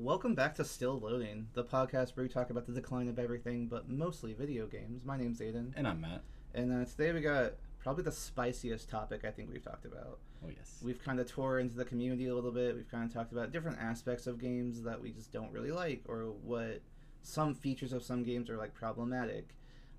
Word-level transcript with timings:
Welcome 0.00 0.34
back 0.34 0.54
to 0.54 0.64
Still 0.64 0.98
Loading, 0.98 1.48
the 1.52 1.62
podcast 1.62 2.16
where 2.16 2.22
we 2.24 2.30
talk 2.30 2.48
about 2.48 2.66
the 2.66 2.72
decline 2.72 3.06
of 3.08 3.18
everything, 3.18 3.66
but 3.66 3.86
mostly 3.90 4.32
video 4.32 4.66
games. 4.66 5.04
My 5.04 5.18
name's 5.18 5.40
Aiden, 5.40 5.72
And 5.76 5.86
I'm 5.86 6.00
Matt. 6.00 6.22
and 6.54 6.72
uh, 6.72 6.86
today 6.88 7.12
we 7.12 7.20
got 7.20 7.52
probably 7.78 8.04
the 8.04 8.10
spiciest 8.12 8.88
topic 8.88 9.26
I 9.26 9.30
think 9.30 9.50
we've 9.52 9.62
talked 9.62 9.84
about. 9.84 10.20
Oh, 10.42 10.48
yes. 10.48 10.80
We've 10.82 11.02
kind 11.04 11.20
of 11.20 11.30
tore 11.30 11.58
into 11.58 11.76
the 11.76 11.84
community 11.84 12.28
a 12.28 12.34
little 12.34 12.50
bit. 12.50 12.74
We've 12.74 12.90
kind 12.90 13.04
of 13.04 13.12
talked 13.12 13.32
about 13.32 13.52
different 13.52 13.78
aspects 13.78 14.26
of 14.26 14.38
games 14.40 14.82
that 14.84 14.98
we 15.02 15.10
just 15.10 15.32
don't 15.32 15.52
really 15.52 15.70
like, 15.70 16.02
or 16.08 16.32
what 16.44 16.80
some 17.20 17.54
features 17.54 17.92
of 17.92 18.02
some 18.02 18.22
games 18.22 18.48
are 18.48 18.56
like 18.56 18.72
problematic. 18.72 19.50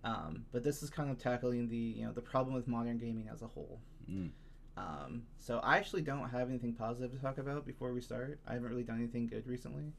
Um, 0.04 0.46
but 0.52 0.64
this 0.64 0.82
is 0.82 0.90
kind 0.90 1.12
of 1.12 1.20
tackling 1.20 1.70
the 1.70 1.78
you 1.78 2.06
know 2.08 2.12
the 2.12 2.22
problem 2.22 2.56
with 2.56 2.68
modern 2.68 2.98
gaming 2.98 3.30
as 3.32 3.44
a 3.44 3.48
whole. 3.48 3.80
Mm. 4.10 4.32
Um, 4.82 5.24
so 5.38 5.60
I 5.60 5.78
actually 5.78 6.02
don't 6.02 6.30
have 6.30 6.50
anything 6.50 6.74
positive 6.74 7.12
to 7.12 7.18
talk 7.18 7.38
about 7.38 7.66
before 7.66 7.94
we 7.94 8.02
start. 8.02 8.40
I 8.48 8.54
haven't 8.54 8.70
really 8.70 8.84
done 8.84 8.98
anything 8.98 9.28
good 9.28 9.46
recently. 9.46 9.94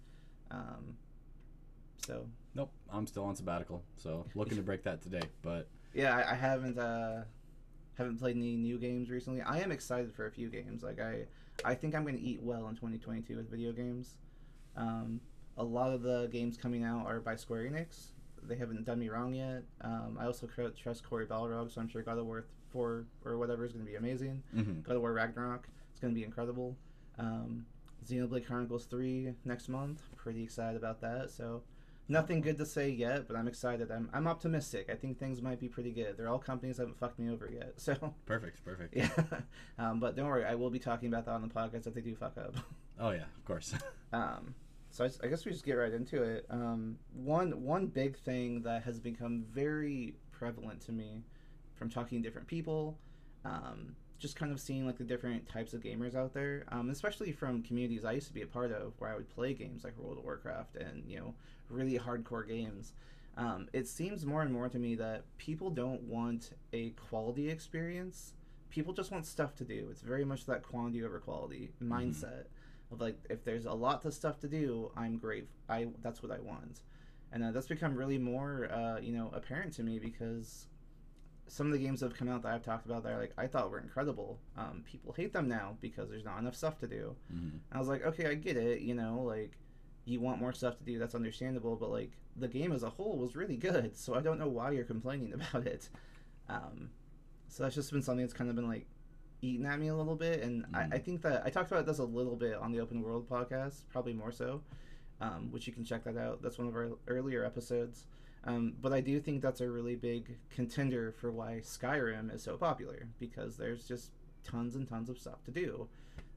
Um, 0.50 0.96
so 2.06 2.26
Nope, 2.54 2.70
I'm 2.90 3.06
still 3.06 3.24
on 3.24 3.36
sabbatical, 3.36 3.82
so 3.96 4.26
looking 4.34 4.56
to 4.56 4.62
break 4.62 4.82
that 4.82 5.00
today. 5.00 5.22
But 5.40 5.68
yeah, 5.94 6.16
I, 6.16 6.32
I 6.32 6.34
haven't 6.34 6.78
uh, 6.78 7.24
haven't 7.96 8.18
played 8.18 8.36
any 8.36 8.56
new 8.56 8.78
games 8.78 9.08
recently. 9.08 9.40
I 9.40 9.60
am 9.60 9.72
excited 9.72 10.12
for 10.12 10.26
a 10.26 10.30
few 10.30 10.48
games. 10.48 10.82
Like 10.82 11.00
I, 11.00 11.24
I 11.64 11.74
think 11.74 11.94
I'm 11.94 12.02
going 12.02 12.16
to 12.16 12.22
eat 12.22 12.42
well 12.42 12.68
in 12.68 12.74
2022 12.74 13.36
with 13.36 13.50
video 13.50 13.72
games. 13.72 14.16
Um, 14.76 15.20
a 15.56 15.64
lot 15.64 15.92
of 15.92 16.02
the 16.02 16.28
games 16.32 16.56
coming 16.56 16.84
out 16.84 17.06
are 17.06 17.20
by 17.20 17.36
Square 17.36 17.64
Enix. 17.64 18.12
They 18.42 18.56
haven't 18.56 18.84
done 18.84 18.98
me 18.98 19.08
wrong 19.08 19.32
yet. 19.34 19.62
Um, 19.82 20.18
I 20.20 20.26
also 20.26 20.46
trust 20.46 21.04
Cory 21.08 21.26
Barlog, 21.26 21.72
so 21.72 21.80
I'm 21.80 21.88
sure 21.88 22.02
God 22.02 22.18
of 22.18 22.26
War 22.26 22.46
4 22.72 23.04
or 23.24 23.38
whatever 23.38 23.64
is 23.64 23.72
going 23.72 23.84
to 23.84 23.90
be 23.90 23.96
amazing. 23.96 24.42
mhm. 24.54 24.82
God 24.82 24.96
of 24.96 25.02
War 25.02 25.12
Ragnarok. 25.12 25.68
It's 25.90 26.00
going 26.00 26.12
to 26.14 26.18
be 26.18 26.24
incredible. 26.24 26.76
Um, 27.18 27.66
Xenoblade 28.06 28.46
Chronicles 28.46 28.86
3 28.86 29.34
next 29.44 29.68
month. 29.68 30.02
Pretty 30.16 30.42
excited 30.42 30.76
about 30.76 31.00
that. 31.02 31.30
So, 31.30 31.62
nothing 32.08 32.40
good 32.40 32.58
to 32.58 32.66
say 32.66 32.88
yet, 32.90 33.28
but 33.28 33.36
I'm 33.36 33.46
excited. 33.46 33.90
I'm, 33.92 34.10
I'm 34.12 34.26
optimistic. 34.26 34.88
I 34.90 34.94
think 34.96 35.18
things 35.18 35.40
might 35.40 35.60
be 35.60 35.68
pretty 35.68 35.92
good. 35.92 36.16
They're 36.16 36.28
all 36.28 36.38
companies 36.38 36.78
that 36.78 36.82
haven't 36.84 36.98
fucked 36.98 37.18
me 37.20 37.30
over 37.30 37.48
yet. 37.52 37.74
So, 37.76 38.14
perfect, 38.26 38.64
perfect. 38.64 38.96
yeah. 38.96 39.10
um, 39.78 40.00
but 40.00 40.16
don't 40.16 40.26
worry, 40.26 40.44
I 40.44 40.54
will 40.56 40.70
be 40.70 40.78
talking 40.80 41.08
about 41.08 41.26
that 41.26 41.32
on 41.32 41.42
the 41.42 41.48
podcast 41.48 41.86
if 41.86 41.94
they 41.94 42.00
do 42.00 42.14
fuck 42.16 42.36
up. 42.38 42.54
Oh 43.00 43.10
yeah, 43.10 43.24
of 43.36 43.44
course. 43.44 43.74
Um, 44.12 44.54
so 44.90 45.08
I 45.24 45.26
guess 45.26 45.46
we 45.46 45.52
just 45.52 45.64
get 45.64 45.72
right 45.72 45.92
into 45.92 46.22
it. 46.22 46.44
Um, 46.50 46.98
one 47.14 47.62
one 47.62 47.86
big 47.86 48.18
thing 48.18 48.60
that 48.62 48.82
has 48.82 49.00
become 49.00 49.44
very 49.50 50.14
prevalent 50.32 50.82
to 50.82 50.92
me 50.92 51.22
from 51.82 51.90
talking 51.90 52.22
to 52.22 52.28
different 52.28 52.46
people, 52.46 52.96
um, 53.44 53.96
just 54.20 54.36
kind 54.36 54.52
of 54.52 54.60
seeing 54.60 54.86
like 54.86 54.98
the 54.98 55.04
different 55.04 55.48
types 55.48 55.74
of 55.74 55.82
gamers 55.82 56.14
out 56.14 56.32
there, 56.32 56.64
um, 56.68 56.90
especially 56.90 57.32
from 57.32 57.60
communities 57.62 58.04
I 58.04 58.12
used 58.12 58.28
to 58.28 58.32
be 58.32 58.42
a 58.42 58.46
part 58.46 58.70
of, 58.70 58.92
where 58.98 59.10
I 59.10 59.16
would 59.16 59.28
play 59.28 59.52
games 59.52 59.82
like 59.82 59.98
World 59.98 60.18
of 60.18 60.24
Warcraft 60.24 60.76
and 60.76 61.02
you 61.08 61.18
know 61.18 61.34
really 61.68 61.98
hardcore 61.98 62.46
games. 62.46 62.92
Um, 63.36 63.66
it 63.72 63.88
seems 63.88 64.24
more 64.24 64.42
and 64.42 64.52
more 64.52 64.68
to 64.68 64.78
me 64.78 64.94
that 64.94 65.24
people 65.38 65.70
don't 65.70 66.02
want 66.02 66.50
a 66.72 66.90
quality 66.90 67.50
experience. 67.50 68.34
People 68.70 68.92
just 68.92 69.10
want 69.10 69.26
stuff 69.26 69.56
to 69.56 69.64
do. 69.64 69.88
It's 69.90 70.02
very 70.02 70.24
much 70.24 70.46
that 70.46 70.62
quantity 70.62 71.02
over 71.02 71.18
quality 71.18 71.72
mindset 71.82 72.44
of 72.92 73.00
like 73.00 73.18
if 73.28 73.42
there's 73.42 73.64
a 73.64 73.72
lot 73.72 74.04
of 74.04 74.12
stuff 74.14 74.38
to 74.38 74.48
do 74.48 74.90
i'm 74.96 75.16
great 75.16 75.48
i 75.68 75.86
that's 76.02 76.22
what 76.22 76.30
i 76.30 76.38
want 76.40 76.82
and 77.32 77.42
uh, 77.42 77.50
that's 77.50 77.66
become 77.66 77.96
really 77.96 78.18
more 78.18 78.70
uh, 78.70 78.98
you 79.00 79.12
know 79.12 79.30
apparent 79.34 79.72
to 79.72 79.82
me 79.82 79.98
because 79.98 80.66
some 81.48 81.66
of 81.66 81.72
the 81.72 81.78
games 81.78 82.00
that 82.00 82.08
have 82.08 82.16
come 82.18 82.28
out 82.28 82.42
that 82.42 82.52
i've 82.52 82.62
talked 82.64 82.86
about 82.86 83.02
that 83.02 83.12
are 83.12 83.18
like 83.20 83.32
i 83.36 83.46
thought 83.46 83.70
were 83.70 83.80
incredible 83.80 84.38
um, 84.56 84.82
people 84.90 85.12
hate 85.12 85.32
them 85.32 85.48
now 85.48 85.76
because 85.80 86.08
there's 86.08 86.24
not 86.24 86.38
enough 86.38 86.54
stuff 86.56 86.78
to 86.78 86.86
do 86.86 87.14
Mhm. 87.34 87.58
i 87.72 87.78
was 87.78 87.88
like 87.88 88.04
okay 88.04 88.26
i 88.26 88.34
get 88.34 88.56
it 88.56 88.80
you 88.80 88.94
know 88.94 89.22
like 89.26 89.52
you 90.04 90.20
want 90.20 90.40
more 90.40 90.52
stuff 90.52 90.76
to 90.78 90.84
do 90.84 90.98
that's 90.98 91.14
understandable 91.14 91.76
but 91.76 91.90
like 91.90 92.12
the 92.36 92.48
game 92.48 92.72
as 92.72 92.82
a 92.82 92.90
whole 92.90 93.18
was 93.18 93.36
really 93.36 93.56
good 93.56 93.96
so 93.96 94.14
i 94.14 94.20
don't 94.20 94.38
know 94.38 94.48
why 94.48 94.70
you're 94.70 94.84
complaining 94.84 95.32
about 95.52 95.66
it 95.66 95.88
um, 96.48 96.90
so 97.48 97.62
that's 97.62 97.74
just 97.74 97.92
been 97.92 98.02
something 98.02 98.24
that's 98.24 98.32
kind 98.34 98.48
of 98.50 98.56
been 98.56 98.68
like 98.68 98.86
eating 99.42 99.66
at 99.66 99.78
me 99.78 99.88
a 99.88 99.94
little 99.96 100.14
bit 100.16 100.42
and 100.42 100.64
Mm. 100.72 100.92
I, 100.92 100.96
I 100.96 100.98
think 100.98 101.22
that 101.22 101.42
i 101.44 101.50
talked 101.50 101.70
about 101.72 101.84
this 101.86 101.98
a 101.98 102.04
little 102.04 102.36
bit 102.36 102.54
on 102.54 102.72
the 102.72 102.80
open 102.80 103.02
world 103.02 103.28
podcast 103.28 103.82
probably 103.90 104.12
more 104.14 104.32
so 104.32 104.62
um, 105.20 105.48
which 105.52 105.66
you 105.66 105.72
can 105.72 105.84
check 105.84 106.04
that 106.04 106.16
out 106.16 106.40
that's 106.42 106.58
one 106.58 106.66
of 106.68 106.74
our 106.74 106.90
earlier 107.08 107.44
episodes 107.44 108.06
um, 108.44 108.74
but 108.80 108.92
i 108.92 109.00
do 109.00 109.20
think 109.20 109.40
that's 109.42 109.60
a 109.60 109.68
really 109.70 109.94
big 109.96 110.36
contender 110.50 111.12
for 111.12 111.30
why 111.30 111.60
skyrim 111.62 112.34
is 112.34 112.42
so 112.42 112.56
popular 112.56 113.08
because 113.18 113.56
there's 113.56 113.86
just 113.86 114.10
tons 114.44 114.74
and 114.76 114.88
tons 114.88 115.08
of 115.08 115.18
stuff 115.18 115.42
to 115.44 115.50
do 115.50 115.88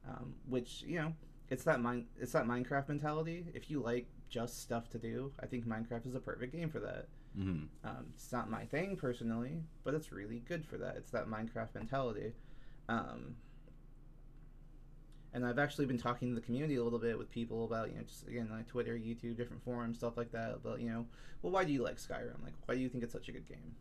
um, 0.08 0.34
which 0.48 0.82
you 0.86 0.98
know 0.98 1.12
it's 1.50 1.64
that 1.64 1.80
mine 1.80 2.06
it's 2.20 2.32
that 2.32 2.44
minecraft 2.46 2.88
mentality 2.88 3.44
if 3.54 3.70
you 3.70 3.80
like 3.80 4.06
just 4.28 4.60
stuff 4.62 4.88
to 4.90 4.98
do 4.98 5.32
i 5.40 5.46
think 5.46 5.66
minecraft 5.66 6.06
is 6.06 6.14
a 6.14 6.20
perfect 6.20 6.52
game 6.52 6.68
for 6.70 6.80
that 6.80 7.06
Mhm. 7.38 7.68
um, 7.84 8.06
it's 8.14 8.32
not 8.32 8.48
my 8.48 8.64
thing 8.64 8.96
personally, 8.96 9.62
but 9.84 9.92
it's 9.92 10.10
really 10.10 10.38
good 10.48 10.64
for 10.64 10.78
that. 10.78 10.96
It's 10.96 11.10
that 11.10 11.26
Minecraft 11.26 11.74
mentality. 11.74 12.32
Um, 12.88 13.36
and 15.34 15.44
I've 15.44 15.58
actually 15.58 15.86
been 15.86 15.98
talking 15.98 16.28
to 16.30 16.34
the 16.34 16.40
community 16.40 16.76
a 16.76 16.82
little 16.84 16.98
bit 16.98 17.18
with 17.18 17.30
people 17.30 17.64
about, 17.64 17.90
you 17.90 17.96
know, 17.96 18.02
just 18.04 18.26
again, 18.26 18.48
like 18.50 18.66
Twitter, 18.66 18.94
YouTube, 18.94 19.36
different 19.36 19.62
forums, 19.62 19.98
stuff 19.98 20.16
like 20.16 20.32
that. 20.32 20.62
But, 20.62 20.80
you 20.80 20.88
know, 20.90 21.06
well, 21.42 21.52
why 21.52 21.64
do 21.64 21.72
you 21.72 21.82
like 21.82 21.96
Skyrim? 21.96 22.42
Like, 22.42 22.54
why 22.66 22.74
do 22.74 22.80
you 22.80 22.88
think 22.88 23.04
it's 23.04 23.12
such 23.12 23.28
a 23.28 23.32
good 23.32 23.46
game? 23.48 23.74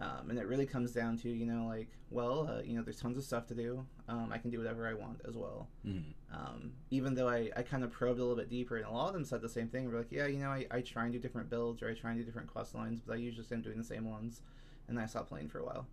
Um, 0.00 0.30
and 0.30 0.38
it 0.38 0.46
really 0.46 0.66
comes 0.66 0.92
down 0.92 1.16
to, 1.18 1.28
you 1.28 1.44
know, 1.44 1.66
like, 1.66 1.88
well, 2.10 2.48
uh, 2.48 2.62
you 2.62 2.76
know, 2.76 2.82
there's 2.82 3.00
tons 3.00 3.18
of 3.18 3.24
stuff 3.24 3.46
to 3.48 3.54
do. 3.54 3.84
Um, 4.08 4.30
I 4.32 4.38
can 4.38 4.48
do 4.50 4.58
whatever 4.58 4.86
I 4.86 4.94
want 4.94 5.20
as 5.26 5.36
well 5.36 5.68
Mhm. 5.84 6.14
um, 6.32 6.72
even 6.90 7.14
though 7.14 7.28
I, 7.28 7.50
I 7.56 7.62
kind 7.62 7.82
of 7.82 7.90
probed 7.90 8.18
a 8.18 8.22
little 8.22 8.36
bit 8.36 8.48
deeper, 8.48 8.76
and 8.76 8.86
a 8.86 8.90
lot 8.90 9.08
of 9.08 9.14
them 9.14 9.24
said 9.24 9.40
the 9.42 9.48
same 9.48 9.68
thing. 9.68 9.90
We're 9.90 9.98
like, 9.98 10.12
yeah, 10.12 10.26
you 10.26 10.38
know, 10.38 10.50
I, 10.50 10.66
I 10.70 10.80
try 10.82 11.02
and 11.04 11.12
do 11.12 11.18
different 11.18 11.50
builds 11.50 11.82
or 11.82 11.88
I 11.90 11.94
try 11.94 12.10
and 12.12 12.18
do 12.20 12.24
different 12.24 12.48
quest 12.48 12.74
lines, 12.76 13.00
but 13.04 13.14
I 13.14 13.16
usually 13.16 13.46
am 13.50 13.60
doing 13.60 13.76
the 13.78 13.84
same 13.84 14.08
ones, 14.08 14.40
and 14.86 14.96
then 14.96 15.02
I 15.02 15.06
stop 15.08 15.28
playing 15.28 15.48
for 15.48 15.58
a 15.58 15.64
while. 15.64 15.86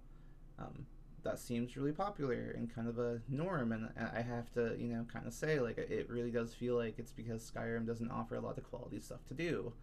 Um, 0.59 0.85
that 1.25 1.39
seems 1.39 1.75
really 1.75 1.91
popular 1.91 2.55
and 2.57 2.73
kind 2.73 2.87
of 2.87 2.97
a 2.97 3.19
norm, 3.27 3.71
and 3.73 3.89
I 3.97 4.21
have 4.21 4.51
to, 4.53 4.75
you 4.79 4.87
know, 4.87 5.05
kind 5.11 5.27
of 5.27 5.33
say, 5.33 5.59
like, 5.59 5.77
it 5.77 6.09
really 6.09 6.31
does 6.31 6.53
feel 6.53 6.75
like 6.77 6.97
it's 6.97 7.11
because 7.11 7.51
Skyrim 7.53 7.85
doesn't 7.85 8.09
offer 8.09 8.35
a 8.35 8.39
lot 8.39 8.57
of 8.57 8.63
quality 8.63 8.99
stuff 9.01 9.25
to 9.27 9.33
do. 9.33 9.73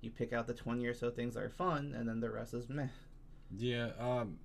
You 0.00 0.10
pick 0.10 0.32
out 0.32 0.46
the 0.46 0.54
20 0.54 0.86
or 0.86 0.94
so 0.94 1.10
things 1.10 1.34
that 1.34 1.42
are 1.42 1.50
fun, 1.50 1.94
and 1.96 2.08
then 2.08 2.20
the 2.20 2.30
rest 2.30 2.54
is 2.54 2.68
meh. 2.68 2.88
Yeah. 3.56 3.90
Um, 3.98 4.38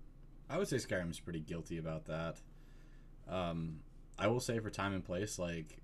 I 0.50 0.58
would 0.58 0.68
say 0.68 0.78
Skyrim's 0.78 1.20
pretty 1.20 1.40
guilty 1.42 1.78
about 1.78 2.06
that. 2.06 2.38
Um, 3.30 3.82
I 4.18 4.28
will 4.28 4.40
say 4.40 4.60
for 4.60 4.70
time 4.70 4.94
and 4.94 5.04
place, 5.04 5.38
like 5.38 5.80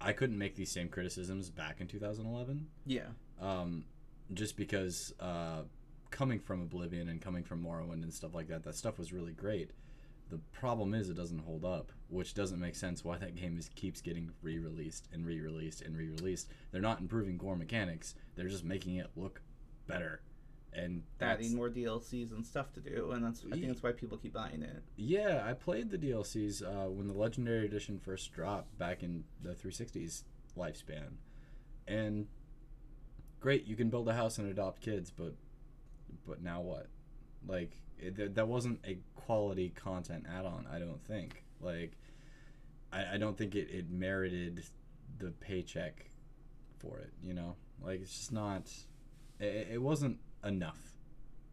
I 0.00 0.12
couldn't 0.12 0.38
make 0.38 0.56
these 0.56 0.72
same 0.72 0.88
criticisms 0.88 1.50
back 1.50 1.80
in 1.80 1.86
2011. 1.86 2.66
Yeah. 2.86 3.00
um, 3.40 3.84
just 4.32 4.56
because 4.56 5.12
uh, 5.20 5.62
coming 6.10 6.40
from 6.40 6.60
Oblivion 6.62 7.08
and 7.08 7.20
coming 7.20 7.44
from 7.44 7.62
Morrowind 7.62 8.02
and 8.02 8.12
stuff 8.12 8.34
like 8.34 8.48
that, 8.48 8.64
that 8.64 8.74
stuff 8.74 8.98
was 8.98 9.12
really 9.12 9.32
great. 9.32 9.70
The 10.28 10.38
problem 10.52 10.92
is 10.92 11.08
it 11.08 11.16
doesn't 11.16 11.38
hold 11.38 11.64
up, 11.64 11.92
which 12.08 12.34
doesn't 12.34 12.58
make 12.58 12.74
sense 12.74 13.04
why 13.04 13.16
that 13.18 13.36
game 13.36 13.56
is 13.58 13.68
keeps 13.76 14.00
getting 14.00 14.32
re-released 14.42 15.08
and 15.12 15.24
re-released 15.24 15.82
and 15.82 15.96
re-released. 15.96 16.48
They're 16.72 16.80
not 16.80 17.00
improving 17.00 17.38
core 17.38 17.54
mechanics; 17.56 18.14
they're 18.34 18.48
just 18.48 18.64
making 18.64 18.96
it 18.96 19.10
look 19.14 19.40
better, 19.86 20.20
and 20.72 21.04
that's 21.18 21.44
Adding 21.44 21.56
more 21.56 21.70
DLCs 21.70 22.32
and 22.32 22.44
stuff 22.44 22.72
to 22.72 22.80
do, 22.80 23.12
and 23.12 23.24
that's 23.24 23.44
I 23.46 23.50
think 23.54 23.68
that's 23.68 23.82
why 23.84 23.92
people 23.92 24.18
keep 24.18 24.32
buying 24.32 24.62
it. 24.62 24.82
yeah. 24.96 25.44
I 25.46 25.52
played 25.52 25.90
the 25.90 25.98
DLCs 25.98 26.62
uh, 26.62 26.90
when 26.90 27.06
the 27.06 27.14
Legendary 27.14 27.64
Edition 27.64 28.00
first 28.00 28.32
dropped 28.32 28.76
back 28.78 29.04
in 29.04 29.24
the 29.42 29.50
360's 29.50 30.24
lifespan, 30.58 31.18
and 31.86 32.26
great, 33.40 33.64
you 33.66 33.76
can 33.76 33.90
build 33.90 34.08
a 34.08 34.14
house 34.14 34.38
and 34.38 34.48
adopt 34.50 34.82
kids, 34.82 35.10
but 35.10 35.34
but 36.26 36.42
now 36.42 36.60
what? 36.60 36.88
Like 37.46 37.72
it, 37.98 38.16
th- 38.16 38.34
that 38.34 38.48
wasn't 38.48 38.80
a 38.86 38.98
quality 39.14 39.70
content 39.70 40.26
add-on. 40.30 40.66
I 40.72 40.78
don't 40.78 41.02
think. 41.04 41.44
Like 41.60 41.92
I, 42.92 43.14
I 43.14 43.16
don't 43.18 43.36
think 43.36 43.54
it, 43.54 43.68
it 43.70 43.90
merited 43.90 44.64
the 45.18 45.30
paycheck 45.30 46.10
for 46.78 46.98
it. 46.98 47.12
You 47.22 47.34
know, 47.34 47.56
like 47.82 48.00
it's 48.02 48.16
just 48.16 48.32
not. 48.32 48.70
It, 49.40 49.68
it 49.74 49.82
wasn't 49.82 50.18
enough 50.44 50.94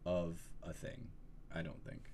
of 0.06 0.40
a 0.62 0.72
thing. 0.72 1.08
I 1.54 1.62
don't 1.62 1.82
think. 1.84 2.10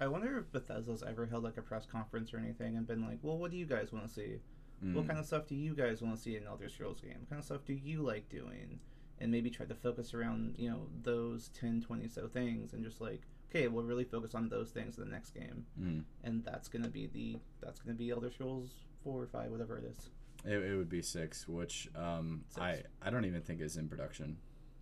I 0.00 0.06
wonder 0.06 0.38
if 0.38 0.52
Bethesda's 0.52 1.02
ever 1.02 1.26
held 1.26 1.42
like 1.44 1.56
a 1.56 1.62
press 1.62 1.84
conference 1.86 2.32
or 2.32 2.38
anything 2.38 2.76
and 2.76 2.86
been 2.86 3.02
like, 3.02 3.18
"Well, 3.22 3.36
what 3.38 3.50
do 3.50 3.56
you 3.56 3.66
guys 3.66 3.92
want 3.92 4.06
to 4.06 4.12
see? 4.12 4.36
What 4.80 5.04
Mm. 5.04 5.08
kind 5.08 5.18
of 5.18 5.26
stuff 5.26 5.46
do 5.48 5.56
you 5.56 5.74
guys 5.74 6.00
want 6.02 6.14
to 6.14 6.22
see 6.22 6.36
in 6.36 6.46
Elder 6.46 6.68
Scrolls 6.68 7.00
game? 7.00 7.16
What 7.18 7.28
kind 7.30 7.40
of 7.40 7.44
stuff 7.44 7.64
do 7.64 7.72
you 7.72 8.02
like 8.02 8.28
doing?" 8.28 8.78
And 9.20 9.32
maybe 9.32 9.50
try 9.50 9.66
to 9.66 9.74
focus 9.74 10.14
around 10.14 10.54
you 10.58 10.70
know 10.70 10.86
those 11.02 11.48
10, 11.48 11.82
20 11.82 12.08
so 12.08 12.28
things, 12.28 12.72
and 12.72 12.84
just 12.84 13.00
like, 13.00 13.22
okay, 13.50 13.66
we'll 13.68 13.84
really 13.84 14.04
focus 14.04 14.34
on 14.34 14.48
those 14.48 14.70
things 14.70 14.96
in 14.98 15.04
the 15.04 15.10
next 15.10 15.30
game, 15.34 15.66
Mm. 15.80 16.04
and 16.22 16.44
that's 16.44 16.68
gonna 16.68 16.88
be 16.88 17.06
the 17.08 17.36
that's 17.60 17.80
gonna 17.80 17.96
be 17.96 18.10
Elder 18.10 18.30
Scrolls 18.30 18.70
four 19.02 19.22
or 19.22 19.26
five, 19.26 19.50
whatever 19.50 19.76
it 19.78 19.84
is. 19.84 20.10
It, 20.44 20.62
it 20.62 20.76
would 20.76 20.88
be 20.88 21.02
six, 21.02 21.48
which 21.48 21.88
um, 21.96 22.44
Six. 22.48 22.60
I 22.60 22.82
I 23.02 23.10
don't 23.10 23.24
even 23.24 23.42
think 23.42 23.60
is 23.60 23.76
in 23.76 23.88
production 23.88 24.36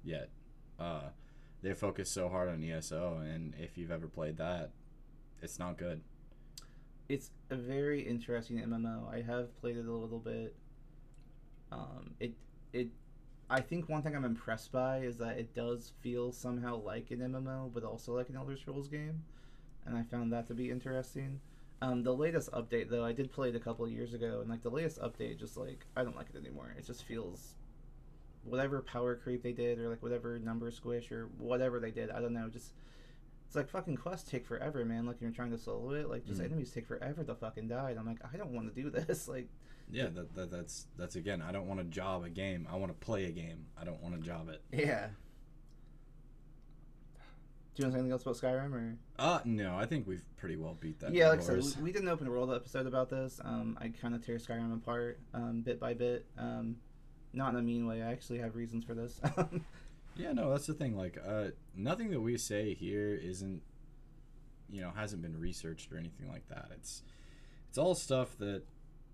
yet. 0.05 0.29
Uh, 0.79 1.09
they 1.63 1.73
focus 1.73 2.11
so 2.11 2.29
hard 2.29 2.51
on 2.51 2.63
ESO, 2.63 3.19
and 3.19 3.55
if 3.59 3.79
you've 3.79 3.91
ever 3.91 4.07
played 4.07 4.37
that, 4.37 4.71
it's 5.41 5.59
not 5.59 5.79
good. 5.79 6.03
It's 7.09 7.31
a 7.49 7.57
very 7.57 8.03
interesting 8.03 8.59
MMO. 8.59 9.09
I 9.11 9.23
have 9.23 9.59
played 9.61 9.79
it 9.79 9.87
a 9.87 9.93
little 9.93 10.19
bit. 10.19 10.55
Um, 11.73 12.15
it 12.21 12.35
it 12.75 12.89
I 13.49 13.61
think 13.61 13.89
one 13.89 14.03
thing 14.03 14.17
I'm 14.17 14.25
impressed 14.25 14.73
by 14.73 14.99
is 14.99 15.17
that 15.19 15.39
it 15.39 15.55
does 15.55 15.93
feel 16.01 16.33
somehow 16.33 16.77
like 16.83 17.11
an 17.13 17.21
MMO, 17.21 17.71
but 17.73 17.85
also 17.85 18.15
like 18.17 18.29
an 18.29 18.37
Elder 18.37 18.57
Scrolls 18.57 18.89
game, 18.89 19.23
and 19.85 19.97
I 19.97 20.03
found 20.03 20.33
that 20.33 20.49
to 20.49 20.55
be 20.55 20.71
interesting. 20.71 21.41
Um, 21.81 22.03
the 22.03 22.15
latest 22.15 22.51
update, 22.53 22.89
though, 22.91 23.05
I 23.05 23.13
did 23.13 23.31
play 23.31 23.51
it 23.51 23.55
a 23.57 23.61
couple 23.61 23.85
of 23.85 23.93
years 23.93 24.15
ago, 24.15 24.39
and 24.41 24.51
like 24.51 24.63
the 24.63 24.71
latest 24.71 25.01
update, 25.01 25.39
just 25.39 25.57
like 25.57 25.87
I 25.97 26.03
don't 26.03 26.17
like 26.17 26.29
it 26.35 26.37
anymore. 26.39 26.75
It 26.77 26.87
just 26.87 27.05
feels 27.05 27.55
whatever 28.45 28.81
power 28.81 29.15
creep 29.15 29.43
they 29.43 29.53
did, 29.53 29.79
or 29.79 29.89
like 29.89 30.03
whatever 30.03 30.39
number 30.39 30.71
squish, 30.71 31.13
or 31.13 31.29
whatever 31.39 31.79
they 31.79 31.91
did. 31.93 32.11
I 32.11 32.21
don't 32.21 32.33
know. 32.33 32.49
Just 32.49 32.73
it's 33.47 33.55
like 33.55 33.69
fucking 33.69 33.97
quests 33.99 34.29
take 34.29 34.45
forever, 34.47 34.85
man. 34.85 35.07
Like 35.07 35.21
you're 35.21 35.31
trying 35.31 35.53
to 35.53 35.59
solo 35.59 35.93
it, 35.93 36.09
like 36.09 36.25
just 36.27 36.41
Mm. 36.41 36.47
enemies 36.47 36.73
take 36.73 36.87
forever 36.87 37.23
to 37.23 37.35
fucking 37.37 37.69
die. 37.69 37.91
And 37.91 38.01
I'm 38.01 38.07
like, 38.07 38.19
I 38.33 38.37
don't 38.37 38.51
want 38.53 38.75
to 38.75 38.83
do 38.83 38.91
this. 39.07 39.29
Like, 39.29 39.49
Yeah, 39.91 40.09
that, 40.15 40.35
that 40.35 40.51
that's 40.51 40.87
that's 40.99 41.17
again. 41.17 41.43
I 41.43 41.53
don't 41.53 41.67
want 41.69 41.81
to 41.81 41.85
job 41.85 42.25
a 42.25 42.29
game. 42.29 42.67
I 42.71 42.77
want 42.77 42.91
to 42.99 43.07
play 43.07 43.27
a 43.27 43.31
game. 43.31 43.67
I 43.81 43.85
don't 43.85 44.03
want 44.03 44.15
to 44.17 44.21
job 44.21 44.49
it. 44.49 44.63
yeah. 44.73 45.09
Do 47.75 47.83
you 47.83 47.85
want 47.89 47.93
to 47.93 47.97
say 47.97 48.01
anything 48.01 48.13
else 48.13 48.23
about 48.23 48.37
Skyrim, 48.37 48.73
or? 48.73 48.97
Uh 49.19 49.41
no, 49.45 49.77
I 49.77 49.85
think 49.85 50.07
we've 50.07 50.25
pretty 50.39 50.57
well 50.57 50.77
beat 50.81 50.99
that. 51.01 51.13
yeah, 51.13 51.29
like 51.29 51.41
I 51.41 51.43
said, 51.43 51.63
we, 51.77 51.83
we 51.85 51.93
did 51.93 52.03
an 52.03 52.09
open 52.09 52.31
world 52.31 52.51
episode 52.53 52.87
about 52.87 53.11
this. 53.11 53.39
Um, 53.45 53.77
I 53.81 53.89
kind 53.89 54.15
of 54.15 54.25
tear 54.25 54.37
Skyrim 54.37 54.75
apart, 54.75 55.21
um, 55.35 55.61
bit 55.61 55.79
by 55.79 55.93
bit. 55.93 56.25
Um, 56.39 56.77
not 57.35 57.53
in 57.53 57.59
a 57.59 57.63
mean 57.63 57.87
way. 57.87 58.03
I 58.03 58.11
actually 58.13 58.39
have 58.39 58.57
reasons 58.57 58.85
for 58.85 58.95
this. 58.95 59.21
Yeah, 60.19 60.33
no, 60.33 60.51
that's 60.51 60.67
the 60.67 60.75
thing. 60.75 60.97
Like, 60.97 61.19
uh, 61.23 61.49
nothing 61.75 62.11
that 62.11 62.21
we 62.21 62.39
say 62.39 62.73
here 62.73 63.15
isn't, 63.15 63.61
you 64.71 64.81
know, 64.81 64.91
hasn't 64.97 65.21
been 65.21 65.39
researched 65.39 65.93
or 65.93 65.99
anything 65.99 66.29
like 66.29 66.49
that. 66.49 66.69
It's, 66.73 67.03
it's 67.69 67.77
all 67.77 67.95
stuff 67.95 68.37
that 68.39 68.63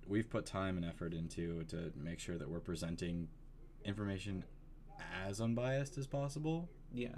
we've 0.08 0.28
put 0.28 0.46
time 0.46 0.76
and 0.76 0.84
effort 0.86 1.14
into 1.14 1.64
to 1.64 1.92
make 1.96 2.18
sure 2.18 2.36
that 2.38 2.48
we're 2.48 2.60
presenting 2.60 3.28
information 3.84 4.44
as 5.26 5.40
unbiased 5.40 5.98
as 5.98 6.06
possible. 6.06 6.68
yeah. 6.92 7.08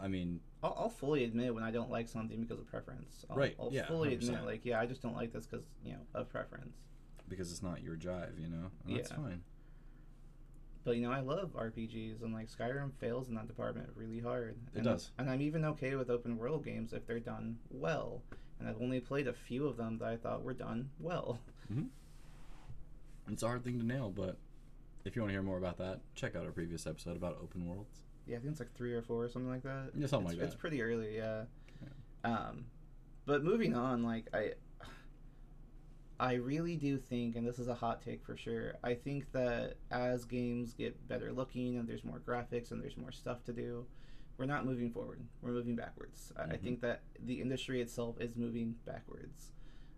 I 0.00 0.08
mean, 0.08 0.40
I'll, 0.64 0.74
I'll 0.76 0.88
fully 0.88 1.22
admit 1.22 1.54
when 1.54 1.62
I 1.62 1.70
don't 1.70 1.90
like 1.90 2.08
something 2.08 2.40
because 2.40 2.58
of 2.58 2.66
preference. 2.66 3.24
I'll, 3.30 3.36
Right, 3.36 3.54
I'll 3.60 3.68
yeah, 3.72 3.86
fully 3.86 4.14
admit, 4.14 4.36
100%. 4.40 4.44
like, 4.46 4.64
yeah, 4.64 4.80
I 4.80 4.86
just 4.86 5.00
don't 5.00 5.14
like 5.14 5.32
this 5.32 5.46
because 5.46 5.64
you 5.84 5.92
know 5.92 6.00
of 6.14 6.28
preference. 6.28 6.76
because 7.28 7.52
it's 7.52 7.62
not 7.62 7.82
your 7.82 7.94
jive, 7.96 8.40
you 8.40 8.48
know. 8.48 8.70
And 8.86 8.96
That's 8.96 9.10
Yeah. 9.10 9.16
fine. 9.16 9.42
But 10.84 10.96
you 10.96 11.02
know, 11.02 11.12
I 11.12 11.20
love 11.20 11.52
RPGs, 11.54 12.22
and 12.22 12.32
like 12.34 12.48
Skyrim 12.50 12.92
fails 12.94 13.28
in 13.28 13.36
that 13.36 13.46
department 13.46 13.90
really 13.94 14.18
hard. 14.18 14.56
It 14.72 14.78
and, 14.78 14.84
does. 14.84 15.12
and 15.18 15.30
I'm 15.30 15.40
even 15.40 15.64
okay 15.66 15.94
with 15.94 16.10
open 16.10 16.36
world 16.36 16.64
games 16.64 16.92
if 16.92 17.06
they're 17.06 17.20
done 17.20 17.58
well. 17.70 18.22
And 18.58 18.68
I've 18.68 18.80
only 18.82 18.98
played 18.98 19.28
a 19.28 19.32
few 19.32 19.66
of 19.68 19.76
them 19.76 19.98
that 19.98 20.08
I 20.08 20.16
thought 20.16 20.42
were 20.42 20.54
done 20.54 20.90
well. 20.98 21.38
It's 23.30 23.42
a 23.42 23.46
hard 23.46 23.64
thing 23.64 23.78
to 23.78 23.86
nail, 23.86 24.10
but 24.14 24.36
if 25.04 25.16
you 25.16 25.22
want 25.22 25.30
to 25.30 25.34
hear 25.34 25.42
more 25.42 25.58
about 25.58 25.78
that, 25.78 26.00
check 26.14 26.36
out 26.36 26.44
our 26.44 26.52
previous 26.52 26.86
episode 26.86 27.16
about 27.16 27.38
open 27.42 27.66
worlds. 27.66 28.00
Yeah, 28.26 28.36
I 28.36 28.40
think 28.40 28.52
it's 28.52 28.60
like 28.60 28.74
three 28.74 28.92
or 28.92 29.02
four 29.02 29.24
or 29.24 29.28
something 29.28 29.50
like 29.50 29.62
that. 29.62 29.90
Yeah, 29.96 30.06
something 30.06 30.30
it's, 30.30 30.38
like 30.38 30.46
It's 30.46 30.54
pretty 30.54 30.82
early, 30.82 31.16
yeah. 31.16 31.44
Um, 32.24 32.66
but 33.26 33.42
moving 33.42 33.74
on, 33.74 34.04
like 34.04 34.26
I, 34.32 34.52
I 36.20 36.34
really 36.34 36.76
do 36.76 36.98
think, 36.98 37.34
and 37.36 37.46
this 37.46 37.58
is 37.58 37.68
a 37.68 37.74
hot 37.74 38.02
take 38.02 38.24
for 38.24 38.36
sure. 38.36 38.74
I 38.84 38.94
think 38.94 39.32
that 39.32 39.74
as 39.90 40.24
games 40.24 40.72
get 40.72 41.08
better 41.08 41.32
looking 41.32 41.78
and 41.78 41.88
there's 41.88 42.04
more 42.04 42.20
graphics 42.20 42.70
and 42.70 42.82
there's 42.82 42.96
more 42.96 43.10
stuff 43.10 43.42
to 43.44 43.52
do, 43.52 43.86
we're 44.38 44.46
not 44.46 44.64
moving 44.64 44.90
forward. 44.90 45.20
We're 45.40 45.50
moving 45.50 45.74
backwards. 45.74 46.32
I 46.36 46.54
I 46.54 46.56
think 46.56 46.80
that 46.82 47.02
the 47.18 47.40
industry 47.40 47.80
itself 47.80 48.20
is 48.20 48.36
moving 48.36 48.76
backwards, 48.86 49.52